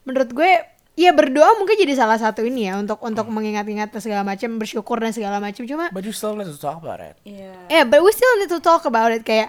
menurut 0.05 0.37
gue, 0.37 0.53
ya 1.01 1.17
berdoa 1.17 1.57
mungkin 1.57 1.81
jadi 1.81 1.97
salah 1.97 2.21
satu 2.21 2.45
ini 2.45 2.69
ya 2.69 2.77
untuk 2.77 3.01
untuk 3.01 3.25
mengingat-ingat 3.33 3.97
segala 3.97 4.21
macam, 4.21 4.61
bersyukur 4.61 5.01
dan 5.01 5.17
segala 5.17 5.41
macam. 5.41 5.65
Cuma 5.65 5.89
But 5.89 6.05
you 6.05 6.13
still 6.13 6.37
need 6.37 6.53
to 6.53 6.61
talk 6.61 6.85
about 6.85 7.01
it. 7.01 7.17
Iya. 7.25 7.57
Yeah, 7.73 7.85
but 7.89 8.05
we 8.05 8.13
still 8.13 8.37
need 8.45 8.53
to 8.53 8.61
talk 8.61 8.85
about 8.85 9.09
it 9.09 9.25
kayak 9.25 9.49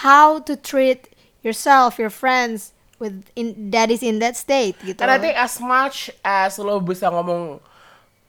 how 0.00 0.40
to 0.48 0.56
treat 0.56 1.12
yourself, 1.44 2.00
your 2.00 2.10
friends, 2.10 2.72
with 2.98 3.28
in 3.36 3.70
that 3.72 3.92
is 3.92 4.00
in 4.00 4.18
that 4.18 4.36
state 4.36 4.76
gitu. 4.80 5.00
And 5.04 5.12
I 5.12 5.18
think 5.20 5.36
as 5.36 5.60
much 5.60 6.08
as 6.24 6.56
lo 6.56 6.80
bisa 6.80 7.12
ngomong 7.12 7.60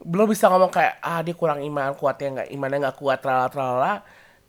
lo 0.03 0.23
bisa 0.27 0.51
ngomong 0.51 0.69
kayak 0.69 0.99
ah 1.01 1.23
dia 1.23 1.33
kurang 1.33 1.63
iman 1.63 1.95
kuatnya 1.95 2.43
nggak 2.43 2.49
imannya 2.53 2.77
nggak 2.85 2.97
kuat 2.99 3.19
trala 3.23 3.47
trala 3.49 3.93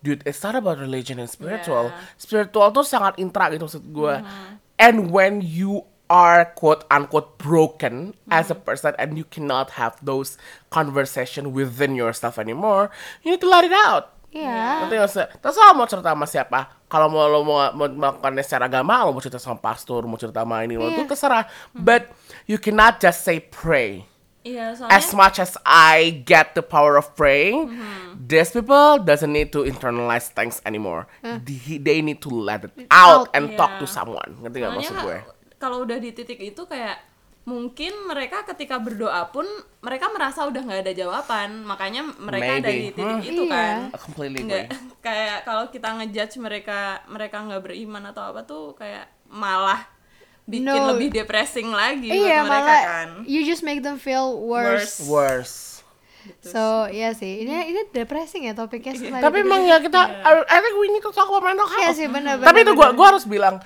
dude 0.02 0.22
it's 0.26 0.42
not 0.42 0.54
about 0.54 0.78
religion 0.78 1.18
and 1.18 1.30
spiritual. 1.30 1.90
Yeah. 1.90 2.18
spiritual 2.18 2.70
tuh 2.74 2.86
sangat 2.86 3.18
intra 3.18 3.50
gitu 3.50 3.66
maksud 3.66 3.84
gue 3.90 4.14
and 4.78 5.10
when 5.10 5.42
you 5.42 5.86
are 6.08 6.48
quote 6.56 6.84
unquote 6.88 7.36
broken 7.36 8.16
as 8.32 8.48
a 8.48 8.56
person 8.56 8.96
and 8.96 9.20
you 9.20 9.26
cannot 9.28 9.76
have 9.76 9.98
those 10.00 10.40
conversation 10.72 11.52
within 11.52 11.92
yourself 11.94 12.40
anymore 12.40 12.88
you 13.22 13.34
need 13.34 13.42
to 13.42 13.50
let 13.50 13.64
it 13.64 13.74
out 13.74 14.17
Iya. 14.38 14.86
Nggak 14.86 15.08
sih? 15.10 15.26
Terserah 15.42 15.72
mau 15.74 15.86
cerita 15.90 16.14
sama 16.14 16.26
siapa. 16.30 16.60
Kalau 16.86 17.10
mau 17.10 17.26
lo 17.26 17.42
mau, 17.42 17.58
mau 17.74 17.86
melakukannya 17.90 18.44
secara 18.46 18.70
agama, 18.70 19.02
lo 19.02 19.10
mau 19.10 19.22
cerita 19.22 19.42
sama 19.42 19.58
pastor, 19.58 20.06
mau 20.06 20.14
cerita 20.14 20.46
sama 20.46 20.62
ini, 20.62 20.78
lo 20.78 20.88
Iya. 20.88 20.94
itu 20.94 21.02
terserah. 21.10 21.44
But 21.74 22.14
you 22.46 22.56
cannot 22.62 23.02
just 23.02 23.26
say 23.26 23.42
pray. 23.42 24.06
Soalnya 24.48 24.88
As 24.88 25.12
much 25.12 25.36
as 25.36 25.60
I 25.68 26.24
get 26.24 26.56
the 26.56 26.64
power 26.64 26.96
of 26.96 27.12
praying, 27.12 27.68
these 28.16 28.48
people 28.48 28.96
doesn't 28.96 29.28
need 29.28 29.52
to 29.52 29.68
internalize 29.68 30.32
things 30.32 30.64
anymore. 30.64 31.04
They, 31.20 31.76
they 31.76 31.98
need 32.00 32.24
to 32.24 32.32
let 32.32 32.64
it 32.64 32.72
out 32.88 33.28
Out. 33.28 33.36
and 33.36 33.52
talk 33.60 33.76
to 33.76 33.84
someone. 33.84 34.40
Ngerti 34.40 34.56
gak 34.64 34.72
maksud 34.72 34.96
gue? 35.04 35.18
kalau 35.58 35.82
udah 35.82 35.98
di 35.98 36.14
titik 36.14 36.38
itu 36.38 36.62
kayak 36.70 37.02
mungkin 37.48 38.04
mereka 38.04 38.44
ketika 38.44 38.76
berdoa 38.76 39.24
pun 39.26 39.48
mereka 39.80 40.12
merasa 40.12 40.44
udah 40.44 40.60
nggak 40.60 40.84
ada 40.84 40.92
jawaban 40.92 41.64
makanya 41.64 42.04
mereka 42.20 42.60
ada 42.60 42.68
Maybe. 42.68 42.76
di 42.78 42.90
titik 42.90 43.08
Hmm. 43.08 43.24
itu 43.24 43.42
Iya. 43.42 43.54
kan 43.54 43.76
completely 43.96 44.40
nggak 44.44 44.64
kayak 45.06 45.36
kalau 45.42 45.64
kita 45.68 45.88
ngejudge 45.96 46.36
mereka 46.36 46.78
mereka 47.08 47.40
nggak 47.40 47.62
beriman 47.62 48.04
atau 48.06 48.22
apa 48.26 48.44
tuh 48.44 48.76
kayak 48.76 49.08
malah 49.26 49.88
bikin 50.44 50.64
No. 50.66 50.92
lebih 50.92 51.08
depressing 51.10 51.72
lagi 51.72 52.08
Iya 52.08 52.40
buat 52.40 52.48
mereka 52.48 52.60
malah 52.60 52.82
kan 52.84 53.08
you 53.24 53.40
just 53.42 53.60
make 53.62 53.80
them 53.80 53.96
feel 53.96 54.36
worse. 54.38 55.00
Worse. 55.00 55.08
Worse. 55.08 55.56
So 56.44 56.60
iya 56.86 57.12
sih 57.12 57.40
ini 57.40 57.72
ini 57.72 57.80
depressing 57.88 58.44
ya 58.44 58.52
topiknya. 58.52 58.92
Tapi 59.16 59.40
emang 59.40 59.64
ya 59.64 59.80
kita, 59.80 59.96
I, 60.20 60.32
I 60.46 60.58
think 60.58 60.76
we 60.76 60.88
need 60.90 61.00
to 61.00 61.08
talk 61.08 61.24
about 61.24 61.40
mental 61.40 61.64
Iya 61.66 61.88
health. 61.88 61.96
sih 61.96 62.04
benar. 62.06 62.36
Tapi 62.38 62.58
itu 62.60 62.72
gue 62.74 62.88
gue 62.90 63.06
harus 63.06 63.24
bilang 63.24 63.56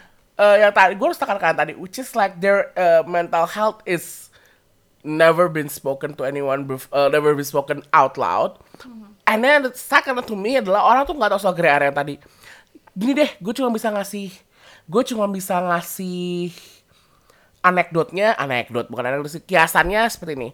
eh, 0.43 0.57
yang 0.67 0.75
tadi 0.75 0.99
gue 0.99 1.07
harus 1.07 1.21
tekankan 1.23 1.55
tadi, 1.55 1.73
which 1.79 2.03
is 2.03 2.19
like 2.19 2.43
their 2.43 2.75
uh, 2.75 3.07
mental 3.07 3.47
health 3.47 3.79
is 3.87 4.35
never 5.07 5.47
been 5.47 5.71
spoken 5.71 6.19
to 6.19 6.27
anyone, 6.27 6.67
uh, 6.91 7.07
never 7.11 7.35
been 7.39 7.47
spoken 7.47 7.87
out 7.95 8.19
loud. 8.19 8.59
And 9.23 9.47
then 9.47 9.71
the 9.71 9.73
second 9.75 10.19
to 10.27 10.35
me 10.35 10.59
adalah 10.59 10.83
orang 10.83 11.07
tuh 11.07 11.15
nggak 11.15 11.31
tahu 11.31 11.41
soal 11.43 11.55
gray 11.55 11.71
area 11.71 11.91
yang 11.91 11.99
tadi. 11.99 12.19
Gini 12.93 13.13
deh, 13.15 13.31
gue 13.39 13.55
cuma 13.55 13.71
bisa 13.71 13.89
ngasih, 13.95 14.35
gue 14.91 15.03
cuma 15.07 15.31
bisa 15.31 15.63
ngasih 15.63 16.51
anekdotnya, 17.63 18.35
anekdot 18.35 18.91
bukan 18.91 19.07
anekdot 19.07 19.39
sih, 19.39 19.43
kiasannya 19.47 20.11
seperti 20.11 20.35
ini. 20.35 20.51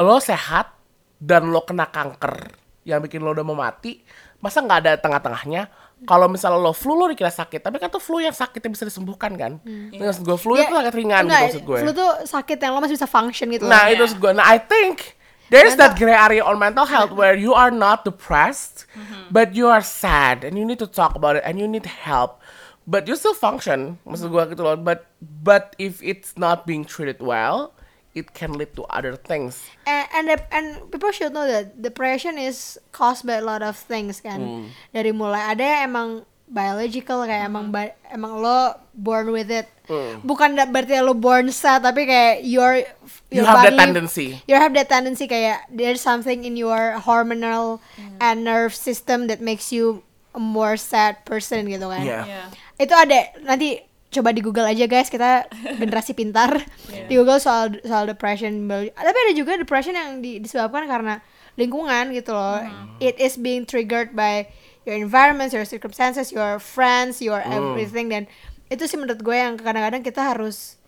Lo 0.00 0.16
sehat 0.18 0.72
dan 1.20 1.52
lo 1.52 1.60
kena 1.68 1.92
kanker 1.92 2.56
yang 2.88 3.04
bikin 3.04 3.20
lo 3.20 3.36
udah 3.36 3.44
mau 3.44 3.56
mati, 3.56 4.00
masa 4.40 4.64
nggak 4.64 4.78
ada 4.88 4.92
tengah-tengahnya? 4.96 5.68
Kalau 6.08 6.32
misalnya 6.32 6.56
lo 6.56 6.72
flu 6.72 6.96
lo 6.96 7.12
dikira 7.12 7.28
sakit, 7.28 7.60
tapi 7.60 7.76
kan 7.76 7.92
tuh 7.92 8.00
flu 8.00 8.24
yang 8.24 8.32
sakitnya 8.32 8.72
bisa 8.72 8.88
disembuhkan 8.88 9.36
kan? 9.36 9.60
Ini 9.64 10.00
maksud 10.00 10.24
gue 10.24 10.38
flu 10.40 10.56
Ya, 10.56 10.68
itu 10.68 10.74
sakit 10.76 10.94
ringan 10.96 11.22
gitu 11.24 11.28
enggak, 11.28 11.42
maksud 11.44 11.64
gue. 11.68 11.78
Flu 11.84 11.90
tuh 11.92 12.10
sakit 12.24 12.56
yang 12.56 12.72
lo 12.72 12.78
masih 12.80 12.96
bisa 12.96 13.08
function 13.08 13.46
gitu. 13.52 13.64
Nah 13.68 13.84
loh. 13.84 13.92
itu 13.92 14.00
maksud 14.08 14.18
gue. 14.20 14.32
Nah 14.32 14.46
I 14.48 14.56
think 14.56 15.20
there 15.52 15.68
is 15.68 15.76
that 15.76 16.00
gray 16.00 16.16
area 16.16 16.40
on 16.40 16.56
mental 16.56 16.88
health 16.88 17.12
where 17.12 17.36
you 17.36 17.52
are 17.52 17.68
not 17.68 18.08
depressed, 18.08 18.88
but 19.28 19.52
you 19.52 19.68
are 19.68 19.84
sad 19.84 20.40
and 20.40 20.56
you 20.56 20.64
need 20.64 20.80
to 20.80 20.88
talk 20.88 21.12
about 21.12 21.36
it 21.36 21.44
and 21.44 21.60
you 21.60 21.68
need 21.68 21.84
help, 21.84 22.40
but 22.88 23.04
you 23.04 23.12
still 23.12 23.36
function. 23.36 24.00
Maksud 24.08 24.32
gue 24.32 24.42
gitu 24.56 24.64
loh. 24.64 24.80
But 24.80 25.04
but 25.20 25.76
if 25.76 26.00
it's 26.00 26.40
not 26.40 26.64
being 26.64 26.88
treated 26.88 27.20
well, 27.20 27.76
it 28.12 28.34
can 28.34 28.52
lead 28.52 28.74
to 28.74 28.82
other 28.88 29.14
things. 29.14 29.62
and 29.84 30.06
and, 30.10 30.24
the- 30.28 30.48
and 30.50 30.66
people 30.90 31.10
should 31.10 31.30
know 31.30 31.44
that 31.44 31.78
depression 31.78 32.34
is 32.34 32.74
caused 32.90 33.22
by 33.22 33.38
a 33.38 33.44
lot 33.44 33.60
of 33.60 33.78
things 33.78 34.18
kan 34.18 34.40
Hmm. 34.40 34.64
dari 34.90 35.10
mulai 35.10 35.50
ada 35.50 35.62
yang 35.62 35.82
emang 35.86 36.08
biological 36.50 37.22
kayak 37.22 37.46
emang 37.46 37.70
ba- 37.70 37.94
emang 38.10 38.42
lo 38.42 38.74
born 38.90 39.30
with 39.30 39.46
it 39.48 39.70
Hmm. 39.86 40.18
bukan 40.22 40.58
berarti 40.66 40.98
lo 40.98 41.14
born 41.14 41.50
sad 41.50 41.82
tapi 41.82 42.04
kayak 42.04 42.42
your 42.42 42.82
You 43.30 43.42
your 43.42 43.46
have 43.46 43.62
that 43.62 43.74
body- 43.74 43.86
tendency. 43.86 44.28
you 44.44 44.54
have 44.54 44.74
that 44.74 44.86
tendency 44.86 45.26
kayak 45.26 45.70
there's 45.70 46.02
something 46.02 46.42
in 46.42 46.58
your 46.58 46.98
hormonal 46.98 47.78
and 48.18 48.42
nerve 48.42 48.74
system 48.74 49.30
that 49.30 49.38
makes 49.38 49.70
you 49.70 50.02
a 50.30 50.42
more 50.42 50.74
sad 50.74 51.22
person 51.22 51.66
gitu 51.66 51.86
kan 51.86 52.02
Yeah. 52.02 52.22
Iya. 52.26 52.42
itu 52.80 52.94
ada 52.94 53.18
nanti 53.42 53.82
coba 54.10 54.30
di 54.30 54.42
Google 54.42 54.66
aja 54.66 54.84
guys. 54.84 55.06
Kita 55.06 55.46
generasi 55.80 56.12
pintar. 56.12 56.62
Di 57.06 57.14
Google 57.14 57.38
soal 57.38 57.78
soal 57.80 58.06
depression 58.06 58.66
biologi- 58.66 58.90
tapi 58.92 59.14
ada 59.16 59.32
juga 59.32 59.54
depression 59.54 59.94
yang 59.94 60.18
di- 60.18 60.38
disebabkan 60.38 60.84
karena 60.84 61.22
lingkungan 61.54 62.10
gitu 62.10 62.30
loh. 62.30 62.62
It 62.98 63.16
is 63.16 63.34
being 63.34 63.64
triggered 63.64 64.12
by 64.12 64.50
your 64.82 64.96
environment 64.96 65.50
your 65.50 65.64
circumstances 65.64 66.30
your 66.30 66.58
friends 66.58 67.18
your 67.18 67.38
everything. 67.40 68.08
Dan 68.08 68.26
itu 68.66 68.86
sih 68.86 68.94
menurut 68.94 69.18
gue 69.18 69.34
yang 69.34 69.54
kadang-kadang 69.54 70.00
kita 70.00 70.34
harus 70.34 70.78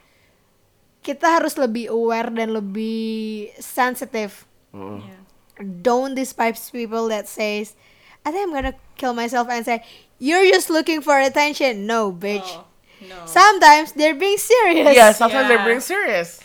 kita 1.03 1.39
harus 1.39 1.59
lebih 1.59 1.91
aware 1.91 2.31
dan 2.31 2.55
lebih 2.55 3.51
sensitive. 3.59 4.47
Iya. 4.73 5.19
don't 5.85 6.17
despise 6.17 6.73
people 6.73 7.13
that 7.13 7.29
says 7.29 7.77
I 8.25 8.33
think 8.33 8.49
I'm 8.49 8.55
gonna 8.57 8.73
kill 8.97 9.13
myself 9.13 9.51
and 9.53 9.61
say 9.63 9.85
you're 10.17 10.47
just 10.49 10.71
looking 10.71 11.05
for 11.05 11.19
attention. 11.19 11.85
No 11.85 12.09
bitch. 12.09 12.47
Oh, 12.57 12.65
no. 13.05 13.25
sometimes 13.25 13.93
they're 13.93 14.15
being 14.15 14.37
serious 14.37 14.91
Yeah, 14.91 15.11
sometimes 15.11 15.45
Yeah. 15.45 15.51
they're 15.53 15.67
being 15.67 15.83
serious. 15.83 16.41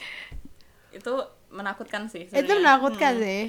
itu 0.89 1.13
menakutkan 1.49 2.05
sih 2.05 2.25
itu 2.25 2.33
sebenarnya. 2.33 2.57
menakutkan 2.59 3.13
Hmm. 3.13 3.23
sih 3.23 3.43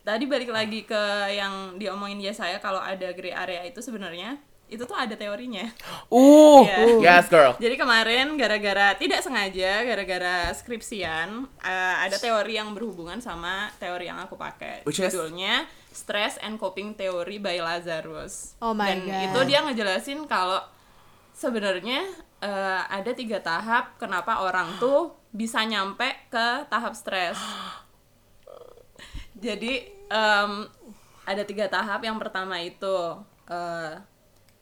tadi 0.00 0.24
balik 0.24 0.48
lagi 0.48 0.82
ke 0.82 1.02
yang 1.30 1.76
diomongin 1.76 2.18
dia 2.18 2.32
saya 2.32 2.56
kalau 2.56 2.78
ada 2.78 3.10
gray 3.10 3.30
area 3.30 3.62
itu 3.62 3.78
sebenarnya 3.78 4.36
itu 4.66 4.82
tuh 4.82 4.92
ada 4.92 5.12
teorinya 5.12 5.64
Ooh, 6.08 6.60
Yeah. 6.60 7.00
yes 7.00 7.26
girl. 7.26 7.56
Jadi 7.56 7.72
kemarin 7.74 8.36
gara-gara 8.36 8.92
tidak 8.94 9.20
sengaja 9.20 9.80
gara-gara 9.82 10.52
skripsian 10.52 11.48
eh, 11.58 11.96
ada 11.98 12.16
teori 12.16 12.52
yang 12.54 12.72
berhubungan 12.72 13.16
sama 13.18 13.72
teori 13.76 14.04
yang 14.04 14.20
aku 14.20 14.36
pakai. 14.36 14.84
Which 14.84 15.00
is? 15.00 15.08
Judulnya 15.08 15.64
Stress 15.88 16.36
and 16.38 16.60
Coping 16.60 16.92
Theory 16.94 17.40
by 17.40 17.56
Lazarus. 17.58 18.60
Oh 18.60 18.70
my 18.70 18.92
Dan 18.92 19.08
God. 19.08 19.24
itu 19.24 19.40
dia 19.46 19.64
ngejelasin 19.64 20.28
kalau 20.28 20.60
sebenarnya 21.32 22.04
eh, 22.40 22.82
ada 22.84 23.10
tiga 23.12 23.38
tahap 23.38 23.96
kenapa 23.96 24.40
orang 24.40 24.78
tuh 24.78 25.12
bisa 25.28 25.62
nyampe 25.62 26.06
ke 26.28 26.46
tahap 26.66 26.92
stres. 26.92 27.36
Jadi 29.34 29.72
em, 30.08 30.52
ada 31.22 31.42
tiga 31.44 31.66
tahap. 31.66 32.02
Yang 32.02 32.18
pertama 32.18 32.58
itu 32.58 32.96
eh, 33.46 33.94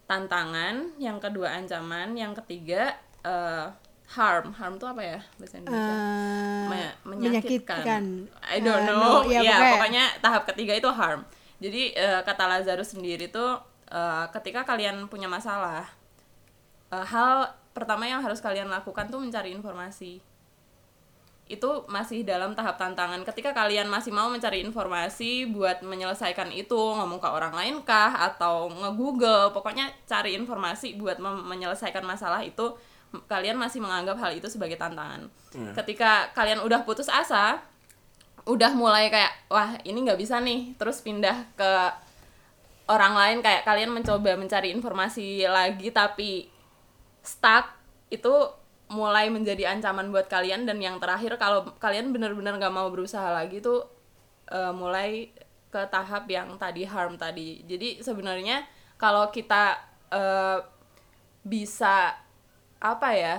tantangan, 0.04 0.94
yang 0.98 1.16
kedua 1.16 1.56
ancaman, 1.56 2.12
yang 2.12 2.36
ketiga 2.36 2.92
eh, 3.24 3.66
harm. 4.12 4.52
Harm 4.52 4.76
tuh 4.76 4.86
apa 4.86 5.02
ya 5.02 5.18
bahasa 5.36 5.58
Indonesia? 5.58 5.94
Eh, 5.94 6.64
Me- 6.68 6.96
menyakitkan. 7.08 7.82
I 8.44 8.58
don't 8.60 8.84
Eh, 8.84 8.86
know. 8.86 9.22
no, 9.22 9.26
ya, 9.26 9.40
ya, 9.40 9.56
pokoknya- 9.56 9.72
pokoknya 9.72 10.04
tahap 10.20 10.42
ketiga 10.46 10.72
itu 10.76 10.90
harm. 10.90 11.24
Jadi 11.56 11.96
eh, 11.96 12.20
kata 12.20 12.44
Lazarus 12.46 12.92
sendiri 12.92 13.32
tuh 13.32 13.56
eh, 13.88 14.24
ketika 14.30 14.60
kalian 14.62 15.08
punya 15.08 15.24
masalah, 15.26 15.88
eh, 16.92 17.06
hal 17.06 17.48
pertama 17.76 18.08
yang 18.08 18.24
harus 18.24 18.40
kalian 18.40 18.72
lakukan 18.72 19.12
tuh 19.12 19.20
mencari 19.20 19.52
informasi. 19.52 20.24
Itu 21.46 21.84
masih 21.92 22.24
dalam 22.24 22.56
tahap 22.56 22.80
tantangan. 22.80 23.20
Ketika 23.28 23.52
kalian 23.52 23.92
masih 23.92 24.16
mau 24.16 24.32
mencari 24.32 24.64
informasi 24.64 25.52
buat 25.52 25.84
menyelesaikan 25.84 26.50
itu, 26.56 26.80
ngomong 26.96 27.20
ke 27.20 27.28
orang 27.28 27.52
lain 27.52 27.84
kah 27.84 28.16
atau 28.32 28.72
nge-google, 28.72 29.52
pokoknya 29.52 29.92
cari 30.08 30.34
informasi 30.34 30.96
buat 30.96 31.20
menyelesaikan 31.20 32.02
masalah 32.02 32.40
itu 32.40 32.74
kalian 33.30 33.60
masih 33.60 33.84
menganggap 33.84 34.16
hal 34.18 34.32
itu 34.32 34.48
sebagai 34.48 34.80
tantangan. 34.80 35.28
Ketika 35.76 36.32
kalian 36.34 36.64
udah 36.64 36.82
putus 36.82 37.06
asa, 37.06 37.62
udah 38.46 38.72
mulai 38.78 39.10
kayak 39.10 39.50
wah 39.50 39.74
ini 39.82 40.06
nggak 40.06 40.22
bisa 40.22 40.38
nih 40.38 40.78
terus 40.78 41.02
pindah 41.02 41.50
ke 41.58 41.70
orang 42.86 43.18
lain 43.18 43.38
kayak 43.42 43.66
kalian 43.66 43.90
mencoba 43.90 44.38
mencari 44.38 44.70
informasi 44.70 45.42
lagi 45.50 45.90
tapi 45.90 46.46
stuck 47.26 47.74
itu 48.08 48.32
mulai 48.86 49.26
menjadi 49.28 49.74
ancaman 49.74 50.14
buat 50.14 50.30
kalian. 50.30 50.64
Dan 50.64 50.78
yang 50.78 51.02
terakhir 51.02 51.36
kalau 51.36 51.74
kalian 51.82 52.14
benar-benar 52.14 52.56
nggak 52.56 52.74
mau 52.74 52.88
berusaha 52.88 53.34
lagi 53.34 53.58
tuh 53.60 53.86
eh, 54.50 54.72
mulai 54.72 55.34
ke 55.68 55.80
tahap 55.90 56.30
yang 56.30 56.54
tadi 56.56 56.86
harm 56.86 57.18
tadi. 57.18 57.66
Jadi 57.66 58.00
sebenarnya 58.00 58.64
kalau 58.96 59.28
kita 59.34 59.76
eh, 60.14 60.58
bisa 61.46 62.14
apa 62.82 63.10
ya 63.14 63.36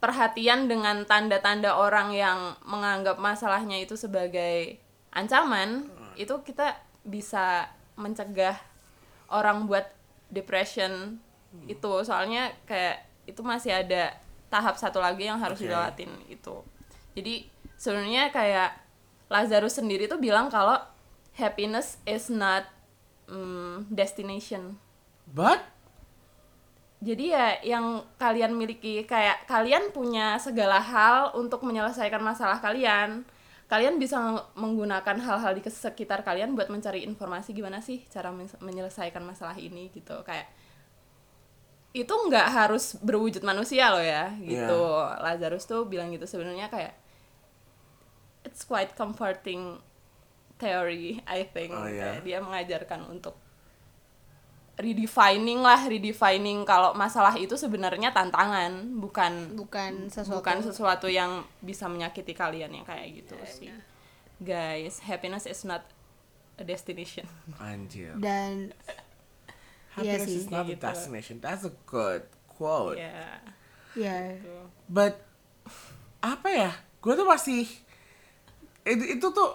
perhatian 0.00 0.68
dengan 0.68 1.08
tanda-tanda 1.08 1.76
orang 1.76 2.12
yang 2.12 2.54
menganggap 2.68 3.16
masalahnya 3.16 3.80
itu 3.80 3.96
sebagai 3.96 4.76
ancaman 5.12 5.88
itu 6.20 6.36
kita 6.44 6.76
bisa 7.04 7.72
mencegah 7.96 8.60
orang 9.32 9.64
buat 9.64 9.88
depression 10.28 11.18
itu 11.64 11.92
soalnya 12.04 12.52
kayak 12.68 13.06
itu 13.24 13.40
masih 13.40 13.72
ada 13.72 14.12
tahap 14.52 14.76
satu 14.76 15.00
lagi 15.00 15.26
yang 15.26 15.40
harus 15.40 15.58
Oke. 15.58 15.66
dilewatin 15.66 16.12
itu 16.28 16.56
jadi 17.16 17.48
sebenarnya 17.80 18.28
kayak 18.30 18.70
Lazarus 19.26 19.80
sendiri 19.80 20.06
tuh 20.06 20.20
bilang 20.22 20.52
kalau 20.52 20.78
happiness 21.34 21.98
is 22.06 22.30
not 22.30 22.68
mm, 23.26 23.90
destination 23.90 24.78
But 25.26 25.58
jadi 27.02 27.24
ya 27.28 27.46
yang 27.76 27.86
kalian 28.16 28.56
miliki 28.56 29.04
kayak 29.04 29.44
kalian 29.44 29.92
punya 29.92 30.40
segala 30.40 30.80
hal 30.80 31.36
untuk 31.36 31.60
menyelesaikan 31.66 32.22
masalah 32.22 32.62
kalian. 32.62 33.26
Kalian 33.66 33.98
bisa 33.98 34.46
menggunakan 34.54 35.18
hal-hal 35.18 35.52
di 35.58 35.62
sekitar 35.66 36.22
kalian 36.22 36.54
buat 36.54 36.70
mencari 36.70 37.02
informasi 37.02 37.50
gimana 37.50 37.82
sih 37.82 38.06
cara 38.06 38.30
men- 38.30 38.48
menyelesaikan 38.62 39.20
masalah 39.26 39.58
ini 39.58 39.90
gitu. 39.90 40.22
Kayak 40.22 40.46
itu 41.92 42.12
nggak 42.12 42.48
harus 42.50 42.98
berwujud 42.98 43.44
manusia 43.44 43.92
loh 43.92 44.02
ya 44.02 44.32
gitu. 44.40 44.82
Lazarus 45.22 45.64
tuh 45.68 45.86
bilang 45.86 46.12
gitu 46.12 46.24
sebenarnya 46.24 46.70
kayak 46.72 46.94
it's 48.44 48.64
quite 48.64 48.94
comforting 48.94 49.80
theory 50.56 51.20
I 51.28 51.46
think. 51.46 51.72
Oh. 51.72 51.84
Kayak 51.84 52.24
dia 52.24 52.38
mengajarkan 52.42 53.10
untuk 53.10 53.36
redefining 54.76 55.64
lah 55.64 55.88
redefining 55.88 56.68
kalau 56.68 56.92
masalah 56.92 57.32
itu 57.40 57.56
sebenarnya 57.56 58.12
tantangan 58.12 59.00
bukan 59.00 59.56
bukan 59.56 60.12
sesuatu 60.12 60.44
bukan 60.44 60.58
sesuatu 60.60 61.08
yang 61.08 61.48
bisa 61.64 61.88
menyakiti 61.88 62.36
kalian 62.36 62.76
yang 62.76 62.84
kayak 62.84 63.24
gitu 63.24 63.36
sih 63.48 63.72
guys 64.36 65.00
happiness 65.00 65.48
is 65.48 65.64
not 65.64 65.80
a 66.60 66.64
destination 66.64 67.24
anjir. 67.56 68.12
dan 68.20 68.76
Iya 69.96 70.20
Happiness 70.20 70.28
sih. 70.28 70.38
is 70.38 70.48
not 70.48 70.64
a 70.64 70.68
Gitu. 70.68 70.82
destination. 70.82 71.34
That's 71.38 71.64
a 71.64 71.72
good 71.84 72.22
quote. 72.46 72.96
ya 72.96 73.40
ya 73.92 74.36
gitu. 74.36 74.52
But 74.86 75.20
apa 76.20 76.48
ya? 76.48 76.70
Gue 76.98 77.14
tuh 77.14 77.24
masih 77.24 77.64
itu, 78.82 79.04
itu 79.10 79.26
tuh 79.26 79.50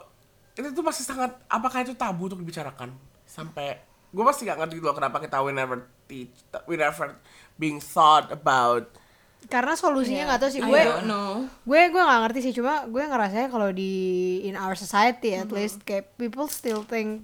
itu 0.54 0.70
tuh 0.70 0.82
masih 0.82 1.04
sangat 1.04 1.32
apakah 1.46 1.82
itu 1.82 1.94
tabu 1.94 2.26
untuk 2.26 2.38
dibicarakan 2.38 2.92
sampai 3.24 3.80
gue 4.08 4.20
masih 4.22 4.44
gak 4.46 4.60
ngerti 4.60 4.78
loh 4.78 4.92
kenapa 4.92 5.18
kita 5.18 5.40
we 5.40 5.50
never 5.50 5.80
teach 6.04 6.36
we 6.66 6.76
never 6.76 7.16
being 7.56 7.80
thought 7.80 8.28
about 8.30 8.92
karena 9.44 9.72
solusinya 9.74 10.28
nggak 10.28 10.40
tahu 10.40 10.52
sih 10.52 10.60
I 10.60 10.68
gue 10.68 10.82
don't 10.84 11.08
know 11.08 11.48
gue 11.64 11.82
gue 11.88 11.98
nggak 11.98 12.22
ngerti 12.22 12.40
sih 12.42 12.54
cuma 12.54 12.84
gue 12.86 13.00
ngerasanya 13.00 13.48
kalau 13.48 13.72
di 13.72 13.94
in 14.44 14.54
our 14.54 14.76
society 14.76 15.32
at 15.34 15.48
least 15.50 15.82
kayak 15.82 16.12
people 16.16 16.46
still 16.46 16.84
think 16.84 17.24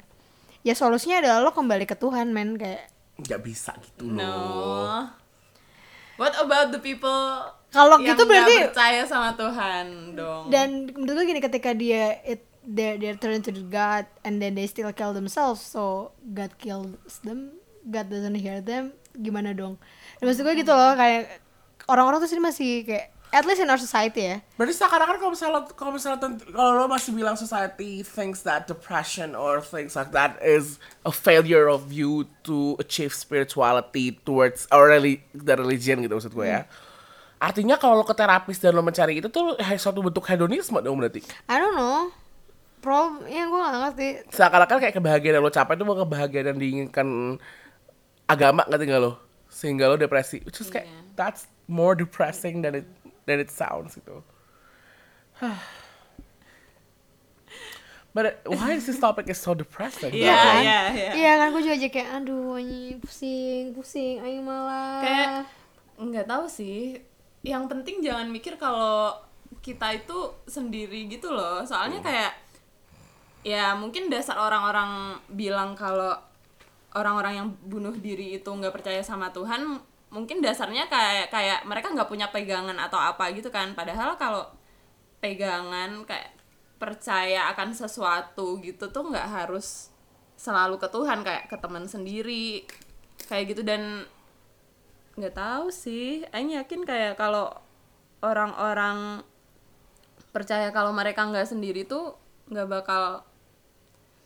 ya 0.62 0.72
solusinya 0.72 1.20
adalah 1.20 1.40
lo 1.42 1.52
kembali 1.52 1.84
ke 1.84 1.94
Tuhan 1.94 2.32
men 2.32 2.56
kayak 2.56 2.88
nggak 3.18 3.42
bisa 3.42 3.74
gitu 3.78 4.06
no. 4.06 4.22
loh. 4.22 5.04
what 6.18 6.34
about 6.38 6.70
the 6.70 6.78
people 6.78 7.42
Kalau 7.68 8.00
gitu 8.00 8.24
berarti- 8.24 8.72
percaya 8.72 9.04
sama 9.04 9.36
Tuhan 9.36 10.16
dong? 10.16 10.48
Dan 10.48 10.88
menurut 10.96 11.20
gue 11.20 11.36
gini 11.36 11.42
ketika 11.42 11.76
dia 11.76 12.24
it 12.24 12.48
they 12.64 12.96
they 12.96 13.12
turn 13.16 13.44
to 13.44 13.52
God 13.68 14.08
and 14.24 14.40
then 14.40 14.56
they 14.56 14.64
still 14.66 14.88
kill 14.92 15.12
themselves 15.12 15.60
so 15.60 16.16
God 16.24 16.56
kills 16.56 16.96
them 17.22 17.60
God 17.84 18.08
doesn't 18.08 18.40
hear 18.40 18.64
them 18.64 18.96
gimana 19.14 19.52
dong? 19.52 19.76
Dan 20.18 20.32
maksud 20.32 20.48
gue 20.48 20.56
gitu 20.56 20.72
loh 20.72 20.96
kayak 20.96 21.44
orang-orang 21.88 22.24
tuh 22.24 22.30
sini 22.30 22.40
masih 22.40 22.88
kayak 22.88 23.17
at 23.30 23.44
least 23.44 23.60
in 23.60 23.68
our 23.68 23.78
society 23.78 24.24
ya 24.24 24.38
Berarti 24.56 24.74
seakan-akan 24.76 25.16
kalau 25.20 25.32
misalnya 25.36 25.62
kalau 25.76 25.92
misalnya 25.92 26.18
kalau 26.48 26.72
lo 26.80 26.88
masih 26.88 27.12
bilang 27.12 27.36
society 27.36 28.00
thinks 28.02 28.42
that 28.42 28.66
depression 28.66 29.36
or 29.36 29.60
things 29.60 29.94
like 29.94 30.16
that 30.16 30.40
is 30.40 30.80
a 31.04 31.12
failure 31.12 31.68
of 31.68 31.92
you 31.92 32.24
to 32.42 32.80
achieve 32.80 33.12
spirituality 33.12 34.16
towards 34.24 34.64
or 34.72 34.88
reli- 34.88 35.22
the 35.36 35.54
religion 35.54 36.00
gitu 36.00 36.16
maksud 36.16 36.32
gue 36.32 36.48
ya. 36.48 36.64
Artinya 37.38 37.78
kalau 37.78 38.02
lo 38.02 38.06
ke 38.08 38.18
terapis 38.18 38.58
dan 38.58 38.74
lo 38.74 38.82
mencari 38.82 39.22
itu 39.22 39.30
tuh 39.30 39.54
suatu 39.78 40.02
bentuk 40.02 40.26
hedonisme 40.26 40.82
dong 40.82 40.98
berarti. 40.98 41.22
I 41.46 41.62
don't 41.62 41.76
know 41.76 42.10
problem 42.78 43.28
ya 43.28 43.44
gue 43.46 43.60
gak 43.60 43.74
ngerti 43.84 44.08
Seakan-akan 44.32 44.78
kayak 44.80 44.96
kebahagiaan 44.96 45.36
yang 45.38 45.46
lo 45.46 45.52
capai 45.52 45.76
itu 45.76 45.84
mau 45.84 45.98
kebahagiaan 45.98 46.56
yang 46.56 46.60
diinginkan 46.62 47.38
agama 48.26 48.64
ngerti 48.66 48.84
nggak 48.88 49.02
lo? 49.04 49.20
Sehingga 49.52 49.86
lo 49.86 49.96
depresi. 49.96 50.42
Which 50.48 50.58
is 50.60 50.72
kayak 50.72 50.88
Iya. 50.88 51.00
that's 51.14 51.46
more 51.68 51.94
depressing 51.94 52.64
than 52.64 52.82
it 52.82 52.88
than 53.28 53.44
it 53.44 53.52
sounds 53.52 54.00
gitu. 54.00 54.24
But 58.16 58.42
why 58.50 58.74
is 58.74 58.90
this 58.90 58.98
topic 58.98 59.30
is 59.30 59.38
so 59.38 59.54
depressing? 59.54 60.10
Iya, 60.10 60.34
kan? 60.34 60.58
iya, 60.66 60.80
iya. 60.90 61.12
Iya 61.14 61.32
kan 61.38 61.48
gue 61.54 61.62
juga 61.62 61.78
aja 61.78 61.90
kayak 61.94 62.10
aduh 62.18 62.58
anjing 62.58 62.98
pusing 62.98 63.78
pusing 63.78 64.18
ayo 64.26 64.42
malah 64.42 65.06
kayak 65.06 65.46
nggak 66.02 66.26
tahu 66.26 66.50
sih 66.50 66.98
yang 67.46 67.70
penting 67.70 68.02
jangan 68.02 68.26
mikir 68.34 68.58
kalau 68.58 69.14
kita 69.62 69.94
itu 69.94 70.34
sendiri 70.50 71.06
gitu 71.06 71.30
loh 71.30 71.62
soalnya 71.62 72.02
kayak 72.02 72.34
ya 73.46 73.78
mungkin 73.78 74.10
dasar 74.10 74.42
orang-orang 74.42 75.22
bilang 75.30 75.78
kalau 75.78 76.18
orang-orang 76.98 77.34
yang 77.38 77.48
bunuh 77.70 77.94
diri 77.94 78.42
itu 78.42 78.50
nggak 78.50 78.74
percaya 78.74 79.06
sama 79.06 79.30
Tuhan 79.30 79.78
mungkin 80.08 80.40
dasarnya 80.40 80.88
kayak 80.88 81.28
kayak 81.30 81.60
mereka 81.68 81.92
nggak 81.92 82.08
punya 82.08 82.28
pegangan 82.32 82.78
atau 82.80 82.96
apa 82.96 83.28
gitu 83.36 83.52
kan. 83.52 83.76
Padahal 83.76 84.16
kalau 84.16 84.48
pegangan 85.20 86.06
kayak 86.08 86.32
percaya 86.78 87.50
akan 87.52 87.74
sesuatu 87.74 88.62
gitu 88.62 88.88
tuh 88.88 89.04
nggak 89.10 89.28
harus 89.28 89.90
selalu 90.38 90.78
ke 90.78 90.88
Tuhan 90.94 91.26
kayak 91.26 91.50
ke 91.50 91.58
teman 91.60 91.86
sendiri 91.90 92.64
kayak 93.28 93.52
gitu. 93.52 93.62
Dan 93.68 94.08
nggak 95.18 95.34
tahu 95.34 95.74
sih 95.74 96.22
Aing 96.30 96.54
yakin 96.56 96.86
kayak 96.86 97.18
kalau 97.18 97.50
orang-orang 98.22 99.26
percaya 100.30 100.70
kalau 100.70 100.94
mereka 100.94 101.26
nggak 101.26 101.50
sendiri 101.50 101.84
tuh 101.90 102.14
nggak 102.48 102.70
bakal 102.70 103.26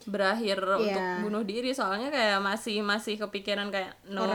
berakhir 0.04 0.58
untuk 0.60 0.98
Iya. 0.98 1.22
bunuh 1.24 1.44
diri. 1.46 1.72
Soalnya 1.72 2.12
kayak 2.12 2.39
masih 2.44 2.82
masih 2.84 3.15
kepikiran 3.17 3.72
kayak 3.72 3.96
no 4.10 4.26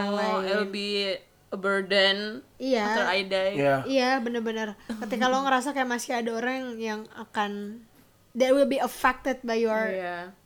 it'll 0.42 0.70
be 0.70 1.18
a 1.46 1.56
burden 1.56 2.42
Iya. 2.58 2.82
after 2.84 3.06
I 3.06 3.20
die. 3.24 3.52
Iya. 3.54 3.74
Iya 3.84 4.10
bener-bener. 4.18 4.74
Ketika 4.88 5.26
lo 5.26 5.42
ngerasa 5.42 5.70
kayak 5.70 5.86
masih 5.86 6.18
ada 6.18 6.30
orang 6.34 6.74
yang 6.76 7.06
akan 7.14 7.82
That 8.36 8.52
will 8.52 8.68
be 8.68 8.76
affected 8.76 9.40
by 9.40 9.56
your 9.56 9.80
Iya. 9.88 10.36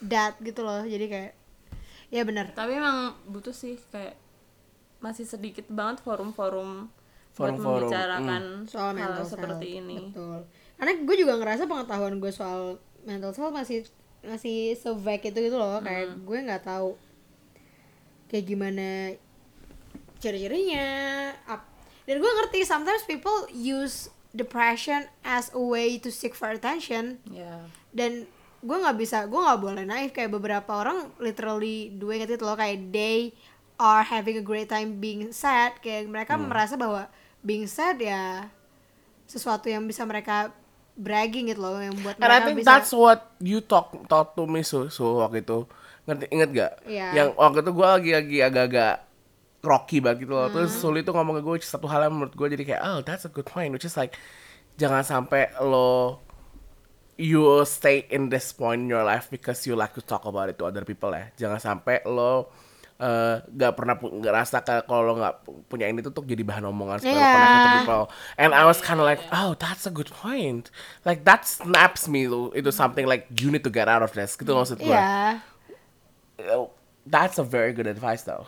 death 0.00 0.36
gitu 0.38 0.60
loh. 0.60 0.84
Jadi 0.84 1.06
kayak 1.06 1.32
Ya 2.08 2.24
bener. 2.24 2.48
Tapi 2.52 2.72
emang 2.72 3.20
butuh 3.24 3.52
sih 3.52 3.76
kayak 3.92 4.16
masih 4.98 5.24
sedikit 5.24 5.68
banget 5.68 6.00
forum-forum 6.00 6.88
buat 7.36 7.54
membicarakan 7.54 8.66
Soal 8.66 8.98
hal 8.98 9.14
mental 9.14 9.28
seperti 9.28 9.78
health, 9.78 9.80
ini. 9.84 9.96
Betul. 10.10 10.38
Karena 10.74 10.92
gue 10.98 11.16
juga 11.16 11.34
ngerasa 11.38 11.62
pengetahuan 11.64 12.16
gue 12.18 12.32
soal 12.32 12.80
mental 13.04 13.30
health 13.30 13.54
masih 13.54 13.86
masih 14.20 14.74
so 14.74 14.96
vague 14.96 15.22
itu 15.22 15.38
gitu 15.38 15.54
loh. 15.54 15.78
Kayak 15.78 16.18
gue 16.18 16.38
nggak 16.42 16.64
tahu 16.64 16.96
Kayak 18.28 18.44
gimana 18.46 18.86
ciri-cirinya. 20.18 20.88
Dan 22.08 22.16
gue 22.20 22.32
ngerti 22.42 22.64
sometimes 22.64 23.04
people 23.04 23.48
use 23.52 24.08
depression 24.32 25.08
as 25.24 25.48
a 25.56 25.60
way 25.60 25.96
to 25.96 26.12
seek 26.12 26.36
for 26.36 26.52
attention. 26.52 27.20
Ya 27.28 27.64
dan 27.92 28.28
gue 28.58 28.76
nggak 28.76 28.98
bisa 28.98 29.24
gue 29.26 29.38
nggak 29.38 29.60
boleh 29.60 29.84
naif. 29.86 30.10
Kayak 30.12 30.34
beberapa 30.38 30.70
orang 30.82 31.10
literally 31.22 31.94
doing 31.94 32.24
it 32.24 32.40
loh 32.42 32.58
kayak 32.58 32.90
they 32.94 33.32
are 33.78 34.02
having 34.02 34.38
a 34.38 34.44
great 34.44 34.70
time 34.70 34.98
being 34.98 35.30
sad. 35.34 35.78
Kayak 35.80 36.10
mereka 36.10 36.34
merasa 36.36 36.74
bahwa 36.74 37.10
being 37.42 37.66
sad 37.70 37.98
ya 38.02 38.50
sesuatu 39.28 39.68
yang 39.68 39.84
bisa 39.84 40.02
mereka 40.08 40.50
bragging 40.98 41.52
gitu 41.52 41.62
loh 41.62 41.78
yang 41.78 41.94
buat 42.02 42.18
And 42.18 42.26
I 42.26 42.26
mereka 42.26 42.46
think 42.50 42.58
bisa 42.64 42.68
that's 42.68 42.90
what 42.90 43.30
you 43.38 43.62
talk 43.62 43.94
talk 44.10 44.34
to 44.34 44.48
me 44.48 44.66
so, 44.66 44.90
so 44.90 45.22
waktu 45.22 45.44
itu. 45.44 45.66
Ngerti 46.08 46.24
inget 46.32 46.50
gak? 46.56 46.72
Iya. 46.88 47.08
Yang 47.12 47.28
waktu 47.36 47.58
itu 47.60 47.70
gue 47.76 47.86
lagi 47.86 48.10
lagi 48.16 48.38
agak-agak 48.40 48.94
rocky 49.60 49.98
banget 49.98 50.26
gitu 50.26 50.32
loh. 50.32 50.46
Hmm. 50.46 50.54
Terus 50.54 50.72
Suli 50.74 51.02
tuh 51.02 51.12
ngomong 51.12 51.38
ke 51.38 51.42
gue 51.42 51.56
satu 51.60 51.86
hal 51.86 52.06
yang 52.06 52.14
menurut 52.14 52.32
gue 52.32 52.46
jadi 52.54 52.64
kayak 52.64 52.82
oh 52.82 52.98
that's 53.02 53.24
a 53.24 53.32
good 53.32 53.44
point 53.44 53.74
which 53.74 53.82
is 53.82 53.98
like 53.98 54.14
jangan 54.78 55.02
sampai 55.02 55.50
lo 55.58 56.22
you 57.18 57.42
stay 57.66 58.06
in 58.08 58.30
this 58.30 58.54
point 58.54 58.86
in 58.86 58.88
your 58.88 59.02
life 59.02 59.26
because 59.26 59.66
you 59.66 59.74
like 59.74 59.90
to 59.90 59.98
talk 59.98 60.22
about 60.22 60.46
it 60.46 60.54
to 60.54 60.64
other 60.64 60.86
people 60.86 61.10
ya. 61.10 61.34
Jangan 61.34 61.58
sampai 61.58 62.06
lo 62.06 62.46
eh, 62.98 63.42
nggak 63.42 63.72
pernah 63.74 63.98
pu- 63.98 64.14
nggak 64.14 64.34
rasa 64.34 64.62
kayak 64.62 64.86
kalau 64.86 65.02
lo 65.02 65.12
nggak 65.18 65.34
pu- 65.42 65.62
punya 65.66 65.90
ini 65.90 65.98
tuh 65.98 66.14
tuh 66.14 66.22
jadi 66.22 66.46
bahan 66.46 66.70
omongan 66.70 67.02
supaya 67.02 67.14
lo 67.14 67.18
Iya. 67.18 67.34
connect 67.34 67.66
people. 67.82 68.04
And 68.38 68.50
I 68.54 68.62
was 68.62 68.78
kind 68.78 68.98
of 68.98 69.06
like, 69.06 69.18
oh 69.34 69.58
that's 69.58 69.82
a 69.82 69.90
good 69.90 70.14
point. 70.14 70.70
Like 71.02 71.26
that 71.26 71.42
snaps 71.42 72.06
me 72.06 72.30
to 72.30 72.54
into 72.54 72.70
something 72.70 73.06
like 73.06 73.26
you 73.34 73.50
need 73.50 73.66
to 73.66 73.72
get 73.74 73.90
out 73.90 74.06
of 74.06 74.14
this. 74.14 74.38
Gitu 74.38 74.54
maksud 74.54 74.78
gue. 74.78 74.98
Oh, 76.46 76.70
That's 77.02 77.40
a 77.40 77.42
very 77.42 77.72
good 77.72 77.88
advice 77.88 78.22
though. 78.22 78.46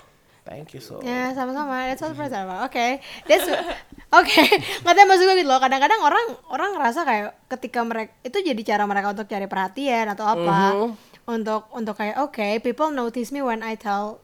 Thank 0.50 0.74
you 0.74 0.82
so. 0.82 0.98
ya 0.98 1.30
sama-sama. 1.30 1.86
That's 1.86 2.02
all 2.02 2.10
pertama 2.10 2.66
oke 2.66 2.86
that's 3.30 3.46
oke 4.18 4.42
nggak 4.82 4.94
tahu 4.98 5.06
maksud 5.06 5.24
gue 5.24 5.36
gitu 5.38 5.46
loh. 5.46 5.62
Kadang-kadang 5.62 6.02
orang 6.02 6.26
orang 6.50 6.70
ngerasa 6.74 7.06
kayak 7.06 7.28
ketika 7.46 7.86
mereka 7.86 8.10
itu 8.26 8.42
jadi 8.42 8.62
cara 8.66 8.82
mereka 8.82 9.14
untuk 9.14 9.30
cari 9.30 9.46
perhatian 9.46 10.10
atau 10.10 10.26
apa. 10.26 10.58
Mhm. 10.74 10.88
untuk 11.30 11.70
untuk 11.70 11.94
kayak 11.94 12.18
oke 12.18 12.42
people 12.66 12.90
notice 12.90 13.30
me 13.30 13.38
when 13.38 13.62
I 13.62 13.78
tell 13.78 14.18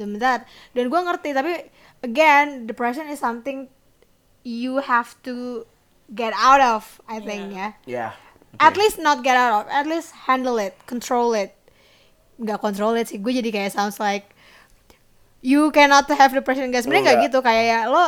them 0.00 0.16
that. 0.24 0.48
Dan 0.72 0.88
gue 0.88 0.96
ngerti 0.96 1.36
tapi 1.36 1.68
again 2.00 2.64
depression 2.64 3.04
is 3.12 3.20
something 3.20 3.68
you 4.40 4.80
have 4.80 5.12
to 5.28 5.68
get 6.08 6.32
out 6.32 6.64
of 6.64 7.04
I 7.04 7.20
think 7.20 7.52
ya. 7.52 7.76
Yeah. 7.84 8.12
at 8.56 8.80
least 8.80 8.96
not 8.96 9.20
get 9.20 9.36
out 9.36 9.52
of 9.60 9.68
at 9.68 9.84
least 9.84 10.16
handle 10.24 10.56
it 10.56 10.72
control 10.88 11.36
it. 11.36 11.52
Nggak 12.40 12.64
control 12.64 12.96
it 12.96 13.12
sih. 13.12 13.20
Gue 13.20 13.36
jadi 13.36 13.52
kayak 13.52 13.76
sounds 13.76 14.00
like 14.00 14.32
you 15.46 15.70
cannot 15.70 16.10
have 16.10 16.34
depression 16.34 16.74
guys 16.74 16.82
sebenarnya 16.82 17.14
nggak 17.14 17.18
Enggak. 17.22 17.30
gitu 17.30 17.38
kayak 17.46 17.64
ya, 17.70 17.80
lo 17.86 18.04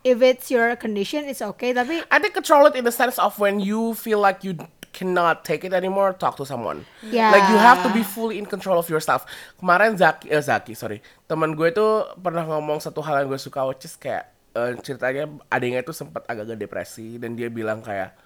if 0.00 0.24
it's 0.24 0.48
your 0.48 0.72
condition 0.80 1.28
it's 1.28 1.44
okay 1.44 1.76
tapi 1.76 2.00
I 2.08 2.16
think 2.16 2.32
control 2.32 2.64
it 2.64 2.74
in 2.80 2.88
the 2.88 2.94
sense 2.94 3.20
of 3.20 3.36
when 3.36 3.60
you 3.60 3.92
feel 3.92 4.24
like 4.24 4.40
you 4.40 4.56
cannot 4.98 5.46
take 5.46 5.62
it 5.62 5.70
anymore, 5.70 6.10
talk 6.16 6.34
to 6.34 6.44
someone. 6.48 6.82
Yeah. 7.06 7.30
Like 7.30 7.46
you 7.46 7.58
have 7.60 7.86
to 7.86 7.90
be 7.94 8.02
fully 8.02 8.34
in 8.40 8.50
control 8.50 8.82
of 8.82 8.90
yourself. 8.90 9.22
Kemarin 9.62 9.94
Zaki, 9.94 10.26
eh, 10.26 10.42
Zaki, 10.42 10.74
sorry, 10.74 10.98
teman 11.30 11.54
gue 11.54 11.70
tuh 11.70 12.10
pernah 12.18 12.42
ngomong 12.42 12.82
satu 12.82 12.98
hal 13.06 13.22
yang 13.22 13.30
gue 13.30 13.38
suka, 13.38 13.62
which 13.68 13.86
is 13.86 13.94
kayak 13.94 14.26
eh, 14.58 14.74
ceritanya 14.82 15.30
adanya 15.52 15.86
itu 15.86 15.94
sempat 15.94 16.26
agak-agak 16.26 16.58
depresi 16.58 17.20
dan 17.20 17.38
dia 17.38 17.46
bilang 17.46 17.78
kayak 17.78 18.16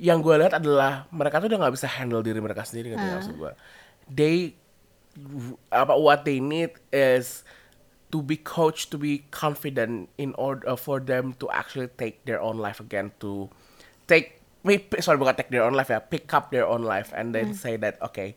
yang 0.00 0.22
gue 0.22 0.32
lihat 0.38 0.56
adalah 0.56 1.10
mereka 1.12 1.42
tuh 1.42 1.50
udah 1.52 1.58
nggak 1.66 1.74
bisa 1.74 1.90
handle 1.90 2.22
diri 2.24 2.40
mereka 2.40 2.62
sendiri 2.64 2.94
ngerti 2.94 3.04
nggak 3.04 3.18
maksud 3.20 3.36
gue. 3.36 3.52
They 4.08 4.36
apa 5.68 5.98
what 5.98 6.22
they 6.22 6.38
need 6.38 6.72
is 6.94 7.42
to 8.10 8.22
be 8.22 8.36
coached 8.36 8.90
to 8.90 8.98
be 8.98 9.24
confident 9.30 10.08
in 10.16 10.32
order 10.34 10.64
uh, 10.68 10.76
for 10.76 11.00
them 11.00 11.34
to 11.38 11.50
actually 11.50 11.88
take 11.98 12.24
their 12.24 12.40
own 12.40 12.56
life 12.56 12.80
again 12.80 13.12
to 13.20 13.50
take 14.08 14.40
sorry 15.00 15.20
bukan 15.20 15.36
take 15.36 15.52
their 15.52 15.64
own 15.64 15.76
life 15.76 15.92
ya 15.92 16.00
pick 16.00 16.32
up 16.32 16.50
their 16.50 16.64
own 16.64 16.82
life 16.82 17.12
and 17.12 17.36
then 17.36 17.52
mm. 17.52 17.56
say 17.56 17.76
that 17.76 18.00
okay 18.00 18.34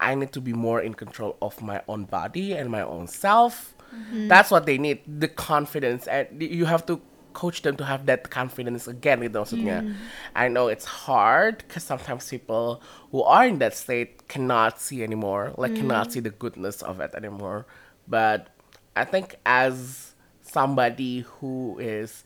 I 0.00 0.14
need 0.14 0.32
to 0.32 0.40
be 0.40 0.52
more 0.52 0.80
in 0.80 0.94
control 0.94 1.36
of 1.42 1.60
my 1.60 1.82
own 1.86 2.04
body 2.04 2.54
and 2.54 2.70
my 2.70 2.80
own 2.80 3.06
self. 3.06 3.76
Mm-hmm. 3.94 4.28
That's 4.28 4.50
what 4.50 4.64
they 4.64 4.78
need 4.78 5.00
the 5.06 5.28
confidence. 5.28 6.06
And 6.08 6.40
you 6.40 6.64
have 6.64 6.86
to 6.86 7.00
coach 7.34 7.62
them 7.62 7.76
to 7.76 7.84
have 7.84 8.06
that 8.06 8.30
confidence 8.30 8.88
again 8.88 9.22
gitu 9.22 9.38
maksudnya 9.38 9.86
mm. 9.86 9.94
I 10.34 10.50
know 10.50 10.66
it's 10.66 11.06
hard 11.06 11.62
because 11.62 11.86
sometimes 11.86 12.26
people 12.26 12.82
who 13.14 13.22
are 13.22 13.46
in 13.46 13.62
that 13.62 13.78
state 13.78 14.26
cannot 14.26 14.82
see 14.82 15.06
anymore 15.06 15.54
like 15.54 15.78
cannot 15.78 16.10
mm. 16.10 16.18
see 16.18 16.18
the 16.18 16.34
goodness 16.34 16.82
of 16.82 16.98
it 16.98 17.14
anymore. 17.14 17.70
But 18.10 18.50
I 18.96 19.04
think 19.04 19.36
as 19.46 20.14
somebody 20.42 21.22
who 21.38 21.78
is 21.78 22.24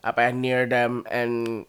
apa 0.00 0.28
ya 0.28 0.30
near 0.32 0.64
them 0.64 1.04
and 1.12 1.64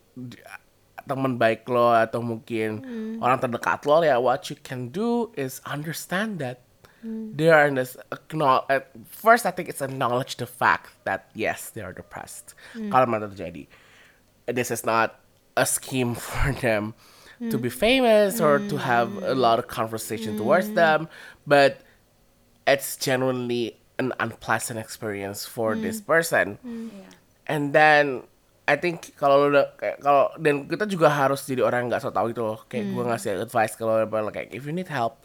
teman 1.03 1.35
baik 1.35 1.67
lo 1.67 1.91
atau 1.91 2.23
mungkin 2.23 2.79
hmm. 2.79 3.13
orang 3.19 3.43
terdekat 3.43 3.83
lo 3.83 3.99
ya 3.99 4.15
what 4.15 4.47
you 4.47 4.55
can 4.63 4.87
do 4.87 5.27
is 5.35 5.59
understand 5.67 6.39
that 6.39 6.63
hmm. 7.03 7.35
they 7.35 7.51
are 7.51 7.67
in 7.67 7.75
this 7.75 7.99
acknow- 8.15 8.63
uh, 8.71 8.79
first 9.11 9.43
I 9.43 9.51
think 9.51 9.67
it's 9.67 9.83
acknowledge 9.83 10.39
the 10.39 10.47
fact 10.47 10.95
that 11.03 11.27
yes 11.35 11.73
they 11.75 11.83
are 11.83 11.91
depressed. 11.91 12.55
Hmm. 12.71 12.87
Kalau 12.87 13.11
memang 13.11 13.35
terjadi 13.35 13.67
this 14.47 14.71
is 14.71 14.87
not 14.87 15.19
a 15.59 15.67
scheme 15.67 16.15
for 16.19 16.55
them 16.63 16.95
to 17.49 17.57
be 17.57 17.73
famous 17.73 18.39
or 18.39 18.59
to 18.69 18.77
have 18.77 19.09
a 19.23 19.33
lot 19.33 19.57
of 19.57 19.65
conversation 19.65 20.37
towards 20.37 20.77
them 20.77 21.09
but 21.49 21.81
it's 22.69 22.93
genuinely 22.97 23.80
an 24.01 24.09
unpleasant 24.17 24.75
experience 24.75 25.45
for 25.45 25.77
this 25.77 26.01
person. 26.01 26.57
Iya. 26.61 27.05
and 27.47 27.69
then 27.69 28.25
I 28.63 28.75
think 28.75 29.13
kalau 29.13 29.47
udah 29.47 29.75
kayak 29.75 29.99
kalau 29.99 30.31
dan 30.37 30.65
kita 30.65 30.85
juga 30.85 31.07
harus 31.07 31.43
jadi 31.43 31.61
orang 31.61 31.85
nggak 31.87 31.99
so 31.99 32.09
tau 32.09 32.25
gitu 32.25 32.41
loh. 32.41 32.63
Kayak 32.65 32.89
gue 32.89 33.03
ngasih 33.03 33.29
advice 33.39 33.73
kalau 33.75 33.99
apa, 33.99 34.17
kayak 34.29 34.49
if 34.49 34.63
you 34.63 34.71
need 34.71 34.87
help 34.87 35.19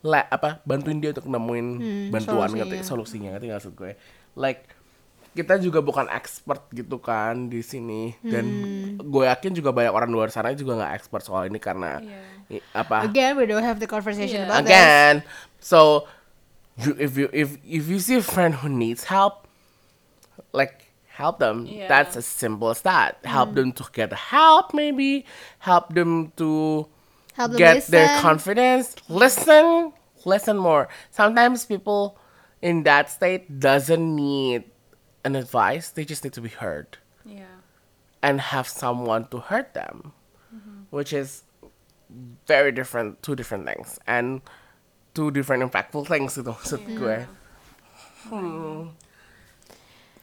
la, 0.00 0.22
apa 0.24 0.62
bantuin 0.62 0.98
dia 0.98 1.10
untuk 1.10 1.26
nemuin 1.26 1.66
bantuan 2.08 2.46
solusinya. 2.46 2.58
ngerti 2.62 2.76
solusinya. 2.82 3.28
ngerti 3.34 3.46
maksud 3.50 3.72
gue? 3.74 3.92
Like 4.34 4.62
kita 5.34 5.58
juga 5.58 5.78
bukan 5.80 6.06
expert 6.08 6.70
gitu 6.70 6.98
kan 6.98 7.46
di 7.46 7.60
sini. 7.60 8.14
Dan 8.20 8.44
gue 8.96 9.24
yakin 9.26 9.52
juga 9.52 9.74
banyak 9.74 9.90
orang 9.90 10.10
luar 10.10 10.30
sana 10.30 10.54
juga 10.54 10.78
nggak 10.78 10.92
expert 10.94 11.22
soal 11.22 11.46
ini 11.46 11.58
karena 11.58 11.98
i- 12.46 12.62
apa 12.72 13.02
again 13.02 13.34
we 13.34 13.42
don't 13.42 13.62
have 13.62 13.76
the 13.76 13.86
conversation 13.86 14.44
Yeah. 14.44 14.46
about 14.46 14.62
this. 14.62 14.70
Again. 14.70 15.14
So 15.58 16.06
you, 16.86 16.96
if 16.98 17.16
you 17.16 17.30
if 17.32 17.56
if 17.64 17.88
you 17.88 17.98
see 17.98 18.16
a 18.16 18.22
friend 18.22 18.54
who 18.54 18.68
needs 18.68 19.04
help 19.04 19.46
like 20.52 20.86
help 21.06 21.38
them. 21.38 21.66
Yeah. 21.66 21.88
that's 21.88 22.16
as 22.16 22.26
simple 22.26 22.70
as 22.70 22.82
that 22.82 23.18
help 23.24 23.50
mm. 23.50 23.54
them 23.54 23.72
to 23.72 23.84
get 23.92 24.12
help 24.12 24.74
maybe. 24.74 25.26
Help 25.58 25.94
them 25.94 26.32
to 26.36 26.86
Help 27.34 27.52
them 27.52 27.58
get 27.58 27.86
their 27.86 28.20
confidence. 28.20 28.94
Listen 29.08 29.92
listen 30.24 30.56
more. 30.56 30.88
Sometimes 31.10 31.64
people 31.64 32.18
in 32.60 32.82
that 32.84 33.10
state 33.10 33.60
doesn't 33.60 34.16
need 34.16 34.64
an 35.24 35.36
advice. 35.36 35.90
They 35.90 36.04
just 36.04 36.24
need 36.24 36.32
to 36.34 36.40
be 36.40 36.48
heard. 36.50 36.98
Iya. 37.28 37.44
and 38.22 38.40
have 38.40 38.66
someone 38.66 39.28
to 39.28 39.38
hurt 39.38 39.74
them, 39.74 40.12
mm-hmm. 40.54 40.82
which 40.90 41.12
is 41.12 41.44
very 42.46 42.72
different, 42.72 43.22
two 43.22 43.36
different 43.36 43.66
things, 43.66 43.98
and 44.06 44.40
two 45.18 45.34
different 45.34 45.66
impactful 45.66 46.06
things 46.06 46.38
itu 46.38 46.46
maksud 46.46 46.78
gue. 46.86 47.26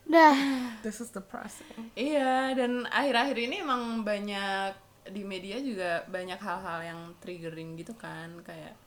dah 0.06 0.36
This 0.80 1.02
is 1.02 1.10
depressing. 1.10 1.90
Iya, 1.98 2.54
dan 2.54 2.86
akhir-akhir 2.88 3.38
ini 3.42 3.56
emang 3.60 4.06
banyak 4.06 4.78
di 5.10 5.26
media 5.26 5.58
juga 5.58 6.06
banyak 6.06 6.38
hal-hal 6.38 6.80
yang 6.86 7.00
triggering 7.20 7.74
gitu 7.76 7.98
kan, 7.98 8.38
kayak 8.46 8.78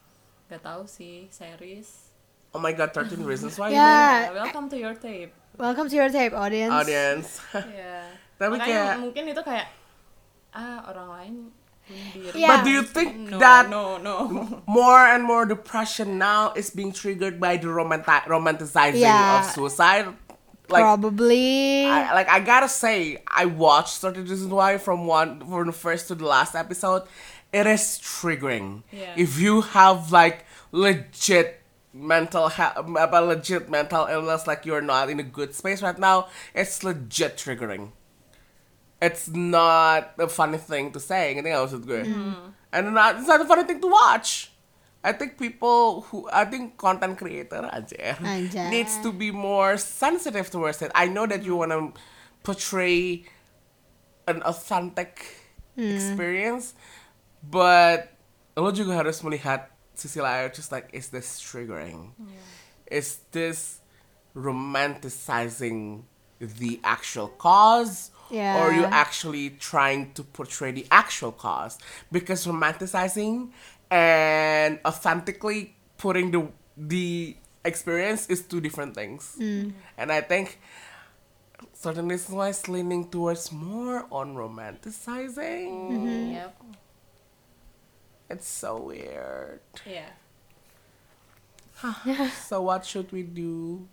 gak 0.46 0.62
tahu 0.62 0.86
sih 0.86 1.26
series. 1.28 2.08
Oh 2.54 2.62
my 2.62 2.70
god, 2.72 2.94
13 2.94 3.18
reasons 3.28 3.58
why. 3.58 3.68
Yeah. 3.68 4.30
Uh, 4.30 4.46
welcome 4.46 4.70
to 4.70 4.78
your 4.78 4.94
tape. 4.94 5.34
welcome 5.58 5.90
to 5.90 5.96
your 5.98 6.06
tape 6.08 6.30
audience 6.32 6.70
Audience. 6.70 7.42
Iya. 7.52 8.14
Tapi 8.38 8.54
Makanya 8.54 8.70
kayak- 8.94 8.98
mungkin 9.02 9.24
itu 9.26 9.42
kayak 9.42 9.66
ah 10.54 10.86
orang 10.86 11.08
lain. 11.10 11.34
Yeah. 12.34 12.56
But 12.56 12.64
do 12.64 12.70
you 12.70 12.82
think 12.82 13.16
No, 13.30 13.38
that 13.38 13.70
no, 13.70 13.96
no. 13.98 14.62
more 14.66 14.98
and 14.98 15.24
more 15.24 15.46
depression 15.46 16.18
now 16.18 16.52
is 16.54 16.70
being 16.70 16.92
triggered 16.92 17.40
by 17.40 17.56
the 17.56 17.68
romanti- 17.68 18.24
romanticizing 18.24 19.00
Yeah. 19.00 19.40
of 19.40 19.50
suicide? 19.52 20.06
Like, 20.68 20.82
probably 20.82 21.86
I, 21.86 22.12
like 22.12 22.28
I 22.28 22.40
gotta 22.40 22.68
say, 22.68 23.22
I 23.26 23.46
watched 23.46 23.98
13 23.98 24.24
Reasons 24.28 24.52
Why 24.52 24.76
from 24.76 25.06
one 25.06 25.40
from 25.40 25.66
the 25.66 25.72
first 25.72 26.08
to 26.08 26.14
the 26.14 26.26
last 26.26 26.54
episode. 26.54 27.04
It 27.52 27.66
is 27.66 27.98
triggering. 28.02 28.82
Yeah. 28.92 29.14
If 29.16 29.38
you 29.40 29.62
have 29.62 30.12
like 30.12 30.44
legit 30.70 31.62
mental 31.94 32.48
health, 32.48 32.76
about 32.76 33.26
legit 33.28 33.70
mental 33.70 34.04
illness, 34.06 34.46
like 34.46 34.66
you're 34.66 34.82
not 34.82 35.08
in 35.08 35.18
a 35.18 35.22
good 35.22 35.54
space 35.54 35.80
right 35.80 35.98
now, 35.98 36.28
it's 36.54 36.84
legit 36.84 37.38
triggering. 37.38 37.92
It's 38.98 39.30
not 39.30 40.18
a 40.18 40.26
funny 40.26 40.58
thing 40.58 40.90
to 40.90 41.00
say. 41.00 41.34
Ngerti 41.34 41.54
nggak 41.54 41.62
maksud 41.70 41.82
gue? 41.86 42.02
And 42.74 42.92
not, 42.92 43.16
it's 43.22 43.30
not 43.30 43.40
a 43.40 43.46
funny 43.46 43.62
thing 43.62 43.80
to 43.80 43.88
watch. 43.88 44.50
I 45.04 45.14
think 45.14 45.38
people 45.38 46.02
who 46.10 46.28
I 46.32 46.44
think 46.44 46.76
content 46.76 47.16
creator 47.16 47.70
aja 47.70 48.18
needs 48.68 48.98
to 49.06 49.14
be 49.14 49.30
more 49.30 49.78
sensitive 49.78 50.50
towards 50.50 50.82
it. 50.82 50.90
I 50.94 51.06
know 51.06 51.24
that 51.30 51.46
you 51.46 51.54
wanna 51.54 51.94
portray 52.42 53.22
an 54.26 54.42
authentic 54.42 55.22
hmm. 55.78 55.94
experience, 55.94 56.74
but 57.46 58.10
lo 58.58 58.74
juga 58.74 58.98
harus 58.98 59.22
melihat 59.22 59.70
sisi 59.94 60.18
lain. 60.18 60.50
Just 60.50 60.74
like, 60.74 60.90
is 60.90 61.14
this 61.14 61.38
triggering? 61.38 62.10
Is 62.90 63.22
this 63.30 63.78
romanticizing 64.34 66.02
the 66.42 66.82
actual 66.82 67.30
cause? 67.38 68.10
Or 68.30 68.70
are 68.70 68.72
you 68.72 68.84
actually 68.84 69.50
trying 69.50 70.12
to 70.12 70.22
portray 70.22 70.72
the 70.72 70.86
actual 70.90 71.32
cause? 71.32 71.78
Because 72.12 72.46
romanticizing 72.46 73.50
and 73.90 74.78
authentically 74.84 75.74
putting 75.96 76.30
the 76.30 76.48
the 76.76 77.36
experience 77.64 78.28
is 78.28 78.42
two 78.42 78.60
different 78.60 78.94
things. 78.94 79.36
Mm. 79.40 79.72
And 79.96 80.12
I 80.12 80.20
think 80.20 80.60
certain 81.72 82.08
reasons 82.08 82.34
why 82.34 82.48
it's 82.48 82.68
leaning 82.68 83.08
towards 83.08 83.50
more 83.50 84.06
on 84.10 84.34
romanticizing. 84.34 85.90
Mm-hmm. 85.90 86.32
Yep. 86.32 86.62
It's 88.30 88.48
so 88.48 88.78
weird. 88.82 89.60
Yeah. 89.86 90.10
So 92.46 92.62
what 92.62 92.84
should 92.84 93.10
we 93.12 93.22
do? 93.22 93.86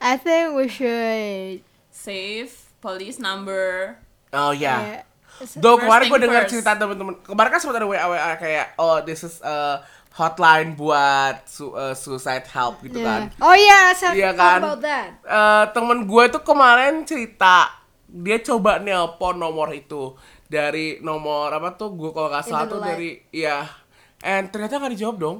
I 0.00 0.16
think 0.16 0.56
we 0.56 0.68
should 0.68 1.62
Save 1.90 2.67
police 2.88 3.20
number. 3.20 3.92
Oh 4.32 4.52
yeah. 4.56 5.04
yeah, 5.04 5.60
Do 5.60 5.76
kemarin 5.76 6.08
gue 6.08 6.20
dengar 6.24 6.44
cerita 6.48 6.74
temen-temen 6.74 7.20
Kemarin 7.22 7.48
kan 7.52 7.60
sempat 7.60 7.78
ada 7.78 7.86
WA 7.86 8.00
WA 8.10 8.32
kayak 8.36 8.74
oh 8.76 8.98
this 9.04 9.22
is 9.22 9.38
a 9.40 9.80
hotline 10.12 10.74
buat 10.74 11.46
su 11.46 11.70
uh, 11.70 11.94
suicide 11.94 12.42
help 12.50 12.82
gitu 12.82 12.98
yeah. 12.98 13.30
kan. 13.30 13.38
oh 13.38 13.54
yeah 13.54 13.82
let's 13.88 14.02
have 14.02 14.18
Iya 14.18 14.34
kan? 14.34 14.60
about 14.60 14.82
that 14.82 15.14
Eh, 15.22 15.64
temen 15.70 16.10
gue 16.10 16.24
tuh 16.28 16.42
kemarin 16.42 17.06
cerita 17.06 17.70
dia 18.08 18.42
coba 18.42 18.82
nelpon 18.82 19.38
nomor 19.38 19.70
itu 19.70 20.16
dari 20.50 20.98
nomor 21.04 21.54
apa 21.54 21.76
tuh 21.78 21.94
gue 21.94 22.10
kalau 22.10 22.32
nggak 22.32 22.42
salah 22.42 22.66
tuh 22.66 22.80
dari 22.82 23.20
iya 23.30 23.62
and 24.20 24.50
ternyata 24.50 24.80
nggak 24.80 24.92
dijawab 24.98 25.16
dong 25.22 25.38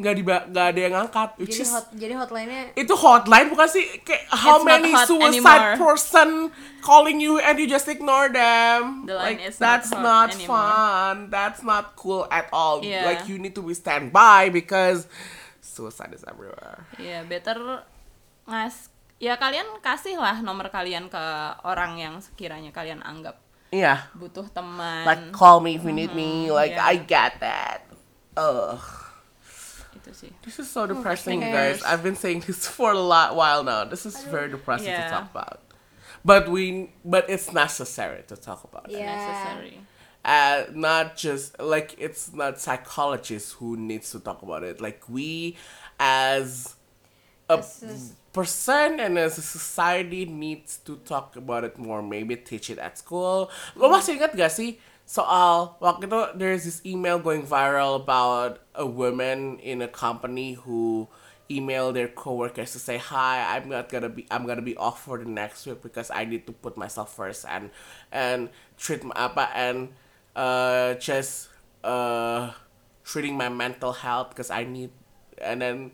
nggak 0.00 0.14
di 0.14 0.22
nggak 0.24 0.66
ada 0.66 0.80
yang 0.80 0.94
ngangkat 0.96 1.28
which 1.36 1.52
jadi 1.52 1.62
is 1.62 1.70
hot 1.70 1.86
jadi 1.92 2.14
hotline-nya 2.16 2.72
itu 2.72 2.94
hotline 2.94 3.46
bukan 3.46 3.68
sih 3.68 3.84
kayak 4.00 4.24
how 4.26 4.56
It's 4.56 4.64
not 4.64 4.70
many 4.80 4.92
suicide 5.04 5.28
anymore. 5.36 5.76
person 5.76 6.28
calling 6.80 7.20
you 7.20 7.36
and 7.36 7.54
you 7.54 7.66
just 7.66 7.84
ignore 7.84 8.26
them 8.26 9.04
The 9.04 9.14
line 9.14 9.36
like 9.36 9.40
is 9.44 9.56
not 9.56 9.84
that's 9.84 9.92
hot 9.92 10.00
not 10.00 10.28
anymore. 10.32 10.48
fun 10.50 11.14
that's 11.28 11.60
not 11.60 11.84
cool 11.94 12.24
at 12.26 12.48
all 12.48 12.80
Yeah. 12.80 13.04
like 13.04 13.28
you 13.28 13.36
need 13.36 13.52
to 13.54 13.62
be 13.62 13.72
standby 13.72 14.48
because 14.48 15.04
suicide 15.60 16.10
is 16.10 16.24
everywhere 16.24 16.88
Iya, 16.96 17.22
better 17.22 17.84
ngas 18.44 18.88
ya 19.20 19.36
kalian 19.36 19.68
kasihlah 19.78 20.40
nomor 20.40 20.72
kalian 20.72 21.06
ke 21.06 21.24
orang 21.62 21.94
yang 21.94 22.14
sekiranya 22.18 22.72
kalian 22.72 23.04
anggap 23.04 23.36
yeah 23.68 24.08
butuh 24.16 24.48
teman. 24.48 25.04
like 25.04 25.22
call 25.30 25.60
me 25.60 25.76
if 25.76 25.84
you 25.84 25.92
need 25.92 26.10
me 26.10 26.48
like 26.48 26.72
yeah. 26.72 26.88
I 26.88 26.96
get 26.98 27.38
that 27.38 27.84
ugh 28.34 28.80
itu 30.10 30.26
sih. 30.26 30.32
This 30.42 30.58
is 30.58 30.66
so 30.66 30.84
depressing, 30.90 31.40
cares? 31.40 31.80
guys. 31.80 31.86
I've 31.86 32.02
been 32.02 32.18
saying 32.18 32.42
this 32.42 32.66
for 32.76 32.90
a 32.90 32.98
lot 32.98 33.38
while 33.38 33.62
now. 33.62 33.86
This 33.86 34.02
is 34.04 34.18
very 34.26 34.50
depressing 34.50 34.90
to 34.90 35.06
talk 35.08 35.30
about. 35.30 35.62
But 36.26 36.50
we, 36.50 36.92
but 37.00 37.30
it's 37.30 37.48
necessary 37.54 38.26
to 38.28 38.36
talk 38.36 38.66
about 38.66 38.90
it. 38.90 38.98
Yeah. 38.98 39.14
Necessary. 39.14 39.80
Uh, 40.20 40.68
not 40.74 41.16
just 41.16 41.56
like 41.56 41.96
it's 41.96 42.28
not 42.36 42.60
psychologists 42.60 43.56
who 43.56 43.78
needs 43.78 44.12
to 44.12 44.20
talk 44.20 44.42
about 44.42 44.60
it. 44.66 44.76
Like 44.82 45.00
we, 45.08 45.56
as 45.96 46.76
a 47.48 47.56
As 47.64 47.82
a- 47.82 48.20
person 48.30 49.00
and 49.00 49.18
as 49.18 49.38
a 49.38 49.42
society 49.42 50.22
needs 50.28 50.78
to 50.84 51.00
talk 51.08 51.34
about 51.40 51.64
it 51.64 51.78
more. 51.80 52.02
Maybe 52.04 52.36
teach 52.36 52.68
it 52.68 52.78
at 52.78 52.98
school. 53.00 53.48
Lo 53.74 53.88
masih 53.88 54.20
ingat 54.20 54.36
gak 54.36 54.52
sih 54.52 54.76
soal 55.10 55.74
waktu 55.82 56.06
itu 56.06 56.20
there's 56.38 56.62
this 56.62 56.78
email 56.86 57.18
going 57.18 57.42
viral 57.42 57.98
about 57.98 58.62
a 58.78 58.86
woman 58.86 59.58
in 59.58 59.82
a 59.82 59.90
company 59.90 60.54
who 60.54 61.10
emailed 61.50 61.98
their 61.98 62.06
coworkers 62.06 62.70
to 62.70 62.78
say 62.78 62.94
hi 62.94 63.42
i'm 63.58 63.66
not 63.66 63.90
gonna 63.90 64.06
be 64.06 64.22
i'm 64.30 64.46
gonna 64.46 64.62
be 64.62 64.78
off 64.78 65.02
for 65.02 65.18
the 65.18 65.26
next 65.26 65.66
week 65.66 65.82
because 65.82 66.14
i 66.14 66.22
need 66.22 66.46
to 66.46 66.54
put 66.54 66.78
myself 66.78 67.10
first 67.10 67.42
and 67.50 67.74
and 68.14 68.54
treat 68.78 69.02
my 69.02 69.10
apa 69.18 69.50
and 69.50 69.90
uh 70.38 70.94
just 71.02 71.50
uh 71.82 72.54
treating 73.02 73.34
my 73.34 73.50
mental 73.50 73.90
health 73.90 74.30
because 74.30 74.46
i 74.46 74.62
need 74.62 74.94
and 75.42 75.58
then 75.58 75.90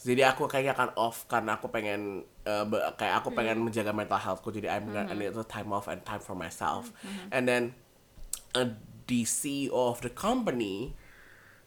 jadi 0.00 0.32
aku 0.32 0.48
kayaknya 0.48 0.72
akan 0.72 0.90
off 0.96 1.28
karena 1.28 1.60
aku 1.60 1.68
pengen 1.68 2.24
uh, 2.48 2.64
kayak 2.98 3.24
aku 3.24 3.32
pengen 3.32 3.62
menjaga 3.62 3.94
mental 3.94 4.20
healthku. 4.20 4.52
Jadi 4.52 4.68
I'm 4.68 4.90
gonna 4.90 5.08
I 5.08 5.14
need 5.16 5.32
a 5.32 5.46
time 5.46 5.72
off 5.72 5.88
and 5.88 6.02
time 6.04 6.20
for 6.20 6.36
myself. 6.36 6.92
And 7.32 7.48
then 7.48 7.72
uh, 8.54 8.66
the 9.06 9.24
CEO 9.24 9.72
of 9.72 10.00
the 10.00 10.10
company 10.10 10.94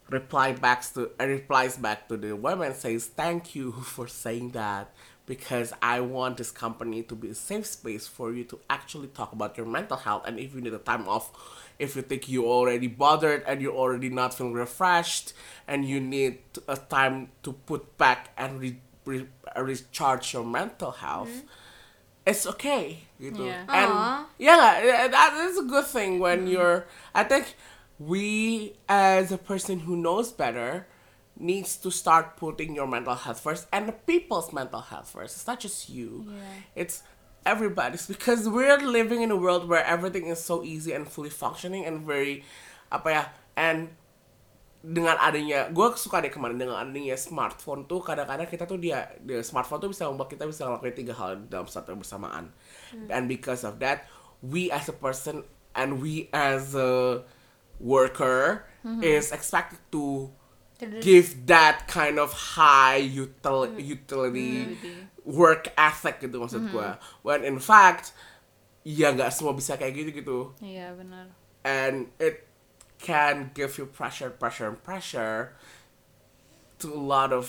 reply 0.10 0.54
back 0.54 0.82
to 0.94 1.12
replies 1.20 1.78
back 1.78 2.08
to 2.08 2.16
the 2.16 2.34
woman 2.34 2.74
says 2.74 3.08
thank 3.08 3.56
you 3.56 3.72
for 3.94 4.08
saying 4.08 4.52
that 4.52 4.94
because 5.26 5.74
I 5.82 6.00
want 6.00 6.38
this 6.38 6.52
company 6.52 7.04
to 7.04 7.14
be 7.16 7.30
a 7.30 7.36
safe 7.36 7.66
space 7.66 8.08
for 8.08 8.34
you 8.34 8.46
to 8.46 8.60
actually 8.70 9.10
talk 9.10 9.34
about 9.34 9.58
your 9.58 9.66
mental 9.66 9.98
health. 9.98 10.24
And 10.26 10.40
if 10.40 10.56
you 10.56 10.62
need 10.62 10.74
a 10.74 10.78
time 10.78 11.08
off 11.10 11.32
if 11.80 11.96
you 11.96 12.02
think 12.02 12.28
you 12.28 12.46
already 12.46 12.88
bothered 12.88 13.44
and 13.46 13.62
you're 13.62 13.76
already 13.76 14.10
not 14.10 14.34
feeling 14.34 14.54
refreshed 14.54 15.34
and 15.68 15.86
you 15.86 16.00
need 16.00 16.40
a 16.68 16.78
time 16.78 17.30
to 17.44 17.54
put 17.54 17.98
back 17.98 18.30
and 18.38 18.60
re- 18.60 18.80
re- 19.06 19.28
recharge 19.56 20.34
your 20.34 20.44
mental 20.44 20.92
health 20.92 21.44
it's 22.28 22.44
okay 22.44 23.08
gitu. 23.24 23.48
Yeah. 23.48 23.64
And 23.72 23.92
Aw. 23.96 24.28
yeah, 24.36 24.60
nggak? 24.84 25.12
that 25.16 25.32
is 25.48 25.56
a 25.58 25.66
good 25.66 25.88
thing 25.88 26.20
when 26.20 26.46
mm. 26.46 26.52
you're. 26.52 26.86
I 27.16 27.24
think 27.24 27.56
we, 27.98 28.76
as 28.92 29.32
a 29.32 29.40
person 29.40 29.88
who 29.88 29.96
knows 29.96 30.36
better, 30.36 30.86
needs 31.40 31.80
to 31.82 31.90
start 31.90 32.36
putting 32.36 32.76
your 32.76 32.86
mental 32.86 33.16
health 33.16 33.40
first 33.40 33.66
and 33.72 33.88
the 33.88 33.96
people's 33.96 34.52
mental 34.52 34.82
health 34.82 35.10
first. 35.10 35.40
It's 35.40 35.48
not 35.48 35.64
just 35.64 35.90
you. 35.90 36.28
Yeah. 36.28 36.84
It's 36.84 37.02
everybody's 37.48 38.06
because 38.06 38.50
we're 38.50 38.78
living 38.78 39.24
in 39.24 39.32
a 39.32 39.40
world 39.40 39.72
where 39.72 39.86
everything 39.88 40.28
is 40.28 40.44
so 40.44 40.62
easy 40.68 40.92
and 40.92 41.08
fully 41.08 41.32
functioning 41.32 41.88
and 41.88 42.04
very 42.04 42.44
uh, 42.44 42.68
apa 42.88 43.10
ya 43.12 43.24
and 43.56 43.92
dengan 44.82 45.18
adanya 45.18 45.68
gue 45.68 45.88
suka 45.98 46.22
deh 46.22 46.30
kemarin 46.30 46.56
dengan 46.56 46.78
adanya 46.78 47.18
smartphone 47.18 47.86
tuh 47.86 48.00
kadang-kadang 48.00 48.46
kita 48.46 48.64
tuh 48.64 48.78
dia, 48.78 49.10
dia 49.20 49.42
smartphone 49.42 49.82
tuh 49.82 49.90
bisa 49.92 50.06
membuat 50.08 50.30
kita 50.30 50.46
bisa 50.46 50.64
ngelakuin 50.66 50.96
tiga 50.96 51.14
hal 51.14 51.44
dalam 51.46 51.66
yang 51.66 52.00
bersamaan. 52.00 52.46
And 53.10 53.26
because 53.26 53.62
of 53.62 53.82
that 53.82 54.06
we 54.40 54.70
as 54.70 54.86
a 54.88 54.94
person 54.94 55.44
and 55.74 55.98
we 56.00 56.30
as 56.32 56.72
a 56.74 57.22
worker 57.78 58.66
is 59.04 59.30
expected 59.30 59.78
to 59.92 60.32
give 61.02 61.46
that 61.46 61.84
kind 61.90 62.16
of 62.18 62.32
high 62.56 63.02
util 63.04 63.68
utility 63.76 64.78
work 65.28 65.68
ethic 65.76 66.24
gitu 66.24 66.40
maksud 66.40 66.72
gue 66.72 66.90
when 67.22 67.44
in 67.44 67.60
fact 67.60 68.16
ya 68.82 69.12
nggak 69.12 69.28
semua 69.30 69.52
bisa 69.52 69.76
kayak 69.76 69.92
gitu 69.92 70.10
gitu 70.16 70.40
Iya, 70.64 70.96
benar. 70.96 71.28
and 71.68 72.08
it 72.18 72.47
can 72.98 73.52
give 73.54 73.78
you 73.78 73.86
pressure, 73.86 74.30
pressure, 74.30 74.68
and 74.68 74.80
pressure 74.84 75.54
to 76.80 76.94
a 76.94 76.98
lot 76.98 77.34
of 77.34 77.48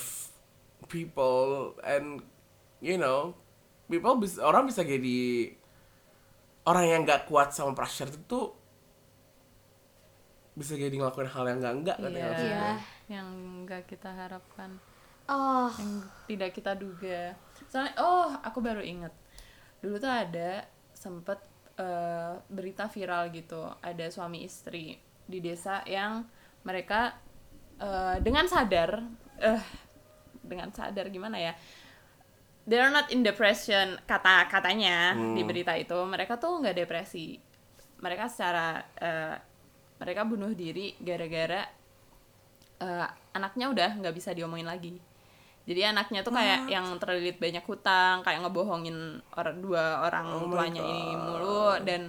people, 0.89 1.75
and 1.85 2.23
you 2.81 2.97
know, 2.97 3.35
people 3.89 4.17
bisa 4.21 4.41
orang 4.45 4.69
bisa 4.69 4.85
jadi 4.85 5.53
orang 6.69 6.85
yang 6.85 7.01
nggak 7.09 7.25
kuat 7.29 7.53
sama 7.53 7.73
pressure 7.73 8.09
itu 8.13 8.21
tuh 8.29 8.53
bisa 10.59 10.75
jadi 10.75 10.91
ngelakuin 10.91 11.31
hal 11.31 11.45
yang 11.47 11.59
nggak 11.63 11.75
enggak 11.81 11.97
kan 12.03 12.11
Iya. 12.13 12.21
ya. 12.21 12.29
Iya. 12.37 12.69
Yang 13.09 13.29
enggak 13.33 13.83
kita 13.89 14.11
harapkan. 14.13 14.71
oh 15.29 15.69
yang 15.77 15.93
tidak 16.25 16.51
kita 16.57 16.73
duga. 16.73 17.37
Soalnya 17.69 17.93
oh, 18.01 18.33
aku 18.41 18.65
baru 18.65 18.81
inget. 18.81 19.13
Dulu 19.85 20.01
tuh 20.01 20.09
ada 20.09 20.65
sempet 20.97 21.37
eh, 21.77 22.33
berita 22.49 22.89
viral 22.89 23.29
gitu, 23.31 23.61
ada 23.85 24.09
suami 24.09 24.49
istri 24.49 24.97
di 25.29 25.45
desa 25.45 25.85
yang 25.85 26.25
mereka 26.65 27.13
eh, 27.77 28.17
dengan 28.25 28.49
sadar 28.49 29.05
eh 29.39 29.63
dengan 30.43 30.73
sadar 30.73 31.13
gimana 31.13 31.37
ya? 31.37 31.53
They're 32.69 32.93
not 32.93 33.09
in 33.13 33.25
depression 33.25 33.97
kata 34.05 34.49
katanya 34.49 35.17
di 35.17 35.41
berita 35.45 35.73
itu. 35.77 35.97
Mereka 35.97 36.37
tuh 36.37 36.61
nggak 36.61 36.77
depresi. 36.85 37.37
Mereka 38.01 38.29
secara 38.29 38.81
eh, 38.97 39.37
mereka 40.01 40.25
bunuh 40.25 40.53
diri 40.57 40.97
gara-gara 41.01 41.65
eh, 42.81 43.09
anaknya 43.37 43.73
udah 43.73 43.91
nggak 44.01 44.15
bisa 44.17 44.33
diomongin 44.33 44.69
lagi. 44.69 44.97
Jadi 45.69 45.85
anaknya 45.85 46.25
tuh 46.25 46.33
kayak 46.33 46.65
yang 46.73 46.97
terlilit 46.97 47.37
banyak 47.37 47.61
hutang, 47.69 48.25
kayak 48.25 48.41
ngebohongin 48.41 49.21
orang 49.37 49.61
dua 49.61 50.01
orang 50.01 50.27
Oh 50.33 50.49
tuanya 50.49 50.81
ini 50.81 51.13
mulu 51.13 51.77
dan 51.85 52.09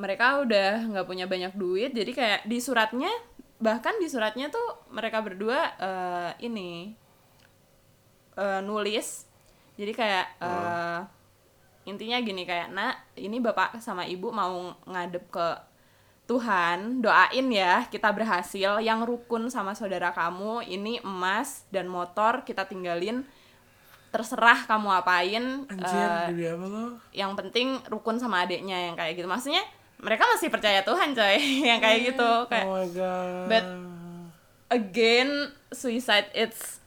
mereka 0.00 0.40
udah 0.40 0.88
nggak 0.88 1.06
punya 1.06 1.28
banyak 1.28 1.52
duit. 1.54 1.92
Jadi 1.92 2.16
kayak 2.16 2.40
di 2.48 2.56
suratnya 2.56 3.12
bahkan 3.60 3.92
di 4.00 4.08
suratnya 4.08 4.48
tuh 4.48 4.88
mereka 4.88 5.20
berdua 5.20 5.76
eh, 5.76 6.30
ini 6.48 6.96
eh, 8.40 8.60
nulis. 8.64 9.28
Jadi 9.76 9.92
kayak 9.92 10.26
eh, 10.40 11.00
intinya 11.88 12.18
gini 12.20 12.48
kayak 12.48 12.72
nak 12.72 12.96
ini 13.16 13.40
bapak 13.40 13.80
sama 13.80 14.08
ibu 14.08 14.32
mau 14.32 14.72
ngadep 14.88 15.24
ke 15.28 15.48
Tuhan 16.30 17.02
doain 17.02 17.46
ya 17.50 17.90
kita 17.90 18.06
berhasil 18.14 18.78
yang 18.78 19.02
rukun 19.02 19.50
sama 19.50 19.74
saudara 19.74 20.14
kamu 20.14 20.62
ini 20.62 21.02
emas 21.02 21.66
dan 21.74 21.90
motor 21.90 22.46
kita 22.46 22.70
tinggalin 22.70 23.26
terserah 24.14 24.62
kamu 24.66 24.88
apain 24.94 25.44
Anjir, 25.66 26.10
demi 26.30 26.46
apa 26.46 26.66
lo? 26.66 26.84
yang 27.10 27.34
penting 27.34 27.82
rukun 27.90 28.22
sama 28.22 28.46
adiknya 28.46 28.90
yang 28.90 28.94
kayak 28.94 29.18
gitu 29.18 29.26
maksudnya 29.26 29.62
mereka 30.00 30.24
masih 30.26 30.48
percaya 30.48 30.80
Tuhan 30.80 31.12
coy 31.12 31.36
yang 31.68 31.78
kayak 31.78 32.00
gitu 32.08 32.30
kayak 32.46 32.64
Oh 32.64 32.74
my 32.74 32.88
god. 32.90 33.46
but 33.46 33.64
again 34.68 35.30
suicide 35.70 36.28
it's 36.32 36.80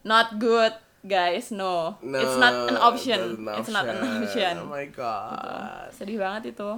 not 0.00 0.36
good 0.36 0.72
guys 1.02 1.48
no, 1.50 1.96
it's 2.02 2.36
not 2.36 2.52
an 2.66 2.76
option 2.76 3.40
that's 3.40 3.58
it's 3.58 3.70
not 3.70 3.84
an 3.84 4.00
option 4.18 4.54
Oh 4.58 4.68
my 4.68 4.84
god. 4.86 5.88
sedih 5.90 6.16
banget 6.16 6.52
itu 6.54 6.70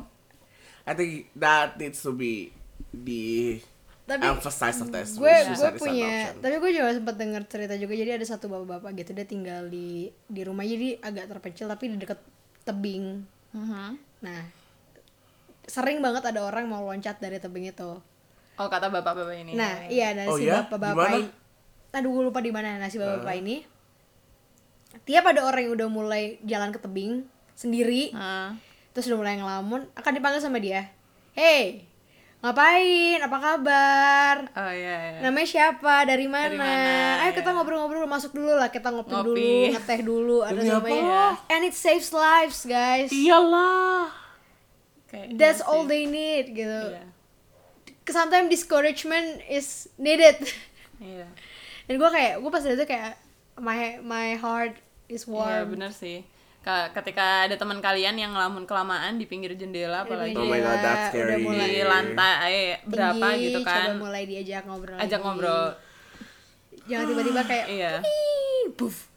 I 0.83 0.93
think 0.93 1.31
that 1.35 1.75
needs 1.77 1.99
to 2.01 2.11
be 2.11 2.51
the 2.93 3.59
Tapi 4.03 4.27
emphasize 4.27 4.79
of 4.79 4.91
this. 4.91 5.15
gue 5.15 5.31
Suicide 5.47 5.47
gue 5.49 5.55
is 5.55 5.63
an 5.63 5.79
punya 5.79 6.11
option. 6.29 6.43
tapi 6.43 6.55
gue 6.59 6.71
juga 6.73 6.91
sempat 6.93 7.15
dengar 7.15 7.43
cerita 7.47 7.75
juga 7.75 7.95
jadi 7.95 8.11
ada 8.13 8.27
satu 8.27 8.47
bapak-bapak 8.47 8.91
gitu 8.97 9.11
dia 9.13 9.23
tinggal 9.25 9.67
di 9.67 10.11
di 10.27 10.43
rumah 10.43 10.63
jadi 10.63 10.99
agak 10.99 11.27
terpencil 11.29 11.67
tapi 11.67 11.87
di 11.89 11.97
dekat 11.97 12.19
tebing 12.63 13.23
Mhm. 13.53 13.91
nah 14.21 14.43
sering 15.65 15.99
banget 15.99 16.23
ada 16.25 16.43
orang 16.43 16.65
mau 16.65 16.83
loncat 16.83 17.17
dari 17.17 17.37
tebing 17.37 17.67
itu 17.67 17.91
oh 18.53 18.69
kata 18.69 18.89
bapak-bapak 18.89 19.37
ini 19.37 19.53
nah 19.53 19.87
iya 19.87 20.13
dan 20.13 20.27
Oh 20.27 20.37
si 20.37 20.45
ya? 20.45 20.63
bapak-bapak 20.63 20.93
Di 20.93 20.99
mana? 20.99 21.17
ini 21.17 21.25
aduh 21.93 22.11
gue 22.11 22.25
lupa 22.25 22.41
di 22.41 22.51
mana 22.51 22.77
nah 22.77 22.87
si 22.87 22.97
bapak-bapak 22.97 23.37
ini 23.37 23.57
tiap 25.03 25.25
ada 25.25 25.41
orang 25.43 25.63
yang 25.63 25.75
udah 25.75 25.89
mulai 25.89 26.23
jalan 26.43 26.69
ke 26.69 26.79
tebing 26.79 27.25
sendiri 27.55 28.13
Ah. 28.13 28.53
terus 28.93 29.07
udah 29.07 29.19
mulai 29.19 29.37
ngelamun 29.37 29.89
akan 29.93 30.13
dipanggil 30.13 30.39
sama 30.39 30.57
dia 30.57 30.89
hey 31.33 31.89
ngapain 32.39 33.23
apa 33.23 33.39
kabar 33.39 34.37
Oh 34.53 34.67
iya, 34.69 35.15
iya. 35.15 35.19
namanya 35.23 35.47
siapa 35.47 36.03
dari 36.03 36.27
mana, 36.27 36.51
mana, 36.53 37.23
ayo 37.23 37.33
kita 37.33 37.49
ya. 37.49 37.55
ngobrol-ngobrol 37.55 38.03
masuk 38.05 38.35
dulu 38.35 38.53
lah 38.53 38.67
kita 38.67 38.91
ngopi, 38.91 39.11
Ngopi. 39.11 39.31
dulu 39.31 39.55
ngeteh 39.71 40.01
dulu 40.03 40.37
ada 40.43 40.59
Demi 40.59 40.69
apa? 40.69 40.83
namanya 40.83 41.23
and 41.49 41.63
it 41.63 41.73
saves 41.73 42.11
lives 42.11 42.67
guys 42.67 43.09
Iyalah. 43.09 44.11
Kayak 45.13 45.27
that's 45.37 45.61
iya 45.61 45.69
all 45.69 45.85
they 45.85 46.05
need 46.05 46.51
gitu 46.51 46.83
Iya. 46.91 47.05
sometimes 48.09 48.49
discouragement 48.49 49.45
is 49.47 49.69
needed 49.95 50.41
Iya. 50.99 51.29
dan 51.85 51.95
gue 51.95 52.11
kayak 52.11 52.33
gue 52.39 52.49
pas 52.49 52.63
itu 52.63 52.81
kayak 52.83 53.21
my 53.57 54.01
my 54.01 54.35
heart 54.35 54.73
is 55.07 55.23
Iya, 55.23 55.31
warm 55.31 55.67
bener 55.71 55.93
sih. 55.93 56.25
Ka- 56.61 56.89
Ketika 56.91 57.45
ada 57.45 57.55
teman 57.55 57.79
kalian 57.79 58.15
yang 58.15 58.31
ngelamun 58.31 58.65
kelamaan 58.65 59.19
di 59.19 59.27
pinggir 59.27 59.53
jendela 59.53 60.03
apalagi 60.03 60.33
Oh 60.33 60.47
my 60.47 60.57
God, 60.57 60.79
that's 60.79 61.11
Udah 61.11 61.27
scary. 61.29 61.43
mulai 61.43 61.69
di 61.69 61.83
lantai 61.83 62.55
berapa 62.87 63.27
tinggi, 63.29 63.45
gitu 63.45 63.61
kan. 63.61 63.83
coba 63.85 63.99
mulai 64.01 64.23
diajak 64.25 64.63
ngobrol 64.65 64.95
Ajak 64.97 65.11
lagi. 65.13 65.21
ngobrol. 65.21 65.67
jangan 66.83 67.05
tiba-tiba 67.05 67.43
kayak 67.45 67.67
Iya. 67.69 67.93
"Ih, 68.01 68.73
puff 68.73 69.11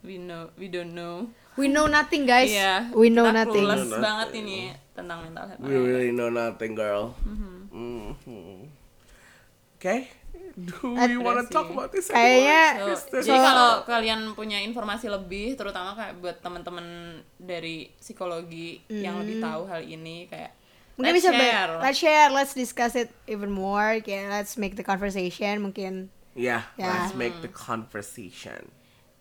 We 0.00 0.14
know, 0.16 0.50
we 0.54 0.66
don't 0.66 0.92
know. 0.92 1.26
We 1.58 1.66
know 1.66 1.84
nothing 1.84 2.22
guys 2.24 2.48
Iya. 2.48 2.94
we 2.94 3.10
know 3.10 3.26
kita 3.26 3.34
nothing 3.36 3.64
clueless 3.66 3.82
Know 3.84 3.98
banget 3.98 4.28
nothing. 4.30 4.46
ini 4.46 4.60
tentang 4.94 5.18
mental 5.20 5.44
health. 5.44 5.60
We 5.60 5.74
really 5.74 6.10
know 6.10 6.26
nothing, 6.28 6.72
girl. 6.72 7.18
Mhm. 7.20 8.70
Okay. 9.78 10.10
Do 10.56 10.74
we 10.90 11.14
want 11.16 11.38
to 11.38 11.46
Depresi. 11.46 11.54
talk 11.54 11.68
about 11.70 11.90
this 11.90 12.10
Kayaknya- 12.10 12.98
So, 12.98 13.22
jadi 13.22 13.38
kalau 13.38 13.70
kalian 13.84 14.34
punya 14.34 14.58
informasi 14.58 15.06
lebih, 15.06 15.54
terutama 15.54 15.94
kayak 15.94 16.18
buat 16.18 16.36
teman-teman 16.38 16.86
dari 17.36 17.94
psikologi 17.94 18.82
yang 18.88 19.22
lebih 19.22 19.38
tahu 19.38 19.66
hal 19.66 19.78
ini, 19.80 20.26
kayak 20.26 20.50
mungkin 20.94 21.14
let's 21.14 21.22
bisa 21.22 21.30
share. 21.30 21.70
let's 21.78 21.94
share 21.96 22.28
let's 22.28 22.54
discuss 22.54 22.92
it 22.92 23.06
even 23.24 23.54
more 23.54 24.02
kayak 24.02 24.34
let's 24.34 24.58
make 24.58 24.74
the 24.74 24.82
conversation 24.82 25.62
mungkin 25.62 26.10
Yeah, 26.34 26.66
Yeah. 26.74 26.90
let's 27.06 27.14
make 27.14 27.38
the 27.38 27.50
conversation. 27.50 28.70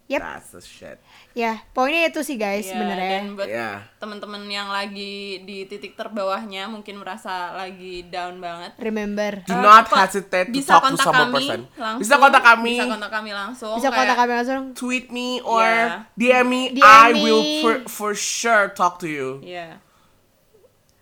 Yep. 0.07 0.21
That's 0.23 0.49
the 0.55 0.63
shit. 0.63 0.97
ya 1.35 1.59
poinnya 1.69 2.07
itu 2.07 2.23
sih 2.23 2.33
guys 2.33 2.63
Iya, 2.63 2.71
sebenarnya 2.73 3.09
dan 3.13 3.25
buat 3.35 3.45
Yeah. 3.45 3.77
teman-teman 3.99 4.47
yang 4.47 4.71
lagi 4.71 5.43
di 5.43 5.67
titik 5.67 5.93
terbawahnya 5.93 6.65
mungkin 6.65 6.97
merasa 6.97 7.51
lagi 7.53 8.07
down 8.07 8.39
banget. 8.39 8.71
remember 8.79 9.43
Do 9.43 9.51
Eh, 9.51 9.59
not 9.59 9.85
hesitate 9.85 10.47
to 10.47 10.55
bisa 10.55 10.79
talk 10.79 10.87
to 10.87 10.95
kontak 10.95 11.05
some 11.05 11.17
kami 11.21 11.35
person. 11.37 11.61
langsung, 11.75 11.99
Bisa 11.99 12.15
kontak 12.17 12.41
kami. 12.41 12.73
Bisa 12.73 12.85
kontak 12.87 13.11
kami 13.11 13.31
langsung. 13.31 13.75
bisa 13.75 13.89
kontak 13.91 14.15
kami 14.15 14.31
langsung 14.33 14.63
Tweet 14.73 15.05
me 15.09 15.29
or 15.43 15.61
Yeah. 15.61 16.07
DM 16.15 16.45
me. 16.47 16.61
DM 16.71 16.81
I 16.81 17.07
me. 17.11 17.21
will 17.21 17.43
for, 17.59 17.73
for 17.85 18.11
sure 18.13 18.71
talk 18.71 18.97
to 18.97 19.07
you. 19.07 19.43
Iya. 19.43 19.83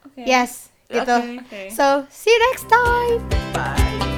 Oke. 0.03 0.25
yes 0.25 0.73
gitu 0.85 1.17
Okay. 1.45 1.69
So 1.69 2.09
see 2.09 2.29
you 2.29 2.41
next 2.43 2.65
time 2.65 3.21
Bye. 3.53 4.14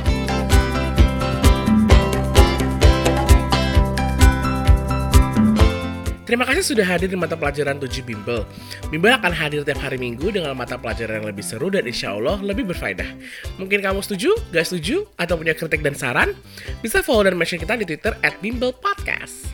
Terima 6.27 6.43
kasih 6.43 6.75
sudah 6.75 6.83
hadir 6.83 7.07
di 7.07 7.15
mata 7.15 7.39
pelajaran 7.39 7.79
7 7.79 8.03
Bimbel. 8.03 8.43
Bimbel 8.91 9.15
akan 9.15 9.31
hadir 9.31 9.63
tiap 9.63 9.79
hari 9.79 9.95
minggu 9.95 10.27
dengan 10.27 10.51
mata 10.59 10.75
pelajaran 10.75 11.23
yang 11.23 11.27
lebih 11.31 11.39
seru 11.39 11.71
dan 11.71 11.87
insya 11.87 12.11
Allah 12.11 12.35
lebih 12.43 12.67
berfaedah. 12.67 13.07
Mungkin 13.55 13.79
kamu 13.79 14.03
setuju, 14.03 14.35
gak 14.51 14.67
setuju, 14.67 15.07
atau 15.15 15.39
punya 15.39 15.55
kritik 15.55 15.79
dan 15.79 15.95
saran? 15.95 16.35
Bisa 16.83 16.99
follow 16.99 17.31
dan 17.31 17.39
mention 17.39 17.63
kita 17.63 17.79
di 17.79 17.87
Twitter 17.87 18.11
at 18.27 18.35
Bimbel 18.43 18.75
Podcast. 18.75 19.47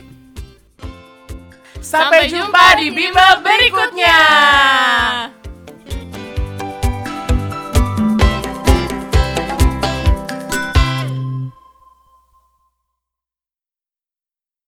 Sampai 1.78 2.26
jumpa 2.26 2.82
di 2.82 2.90
bimbel 2.90 3.32
berikutnya. 3.46 4.18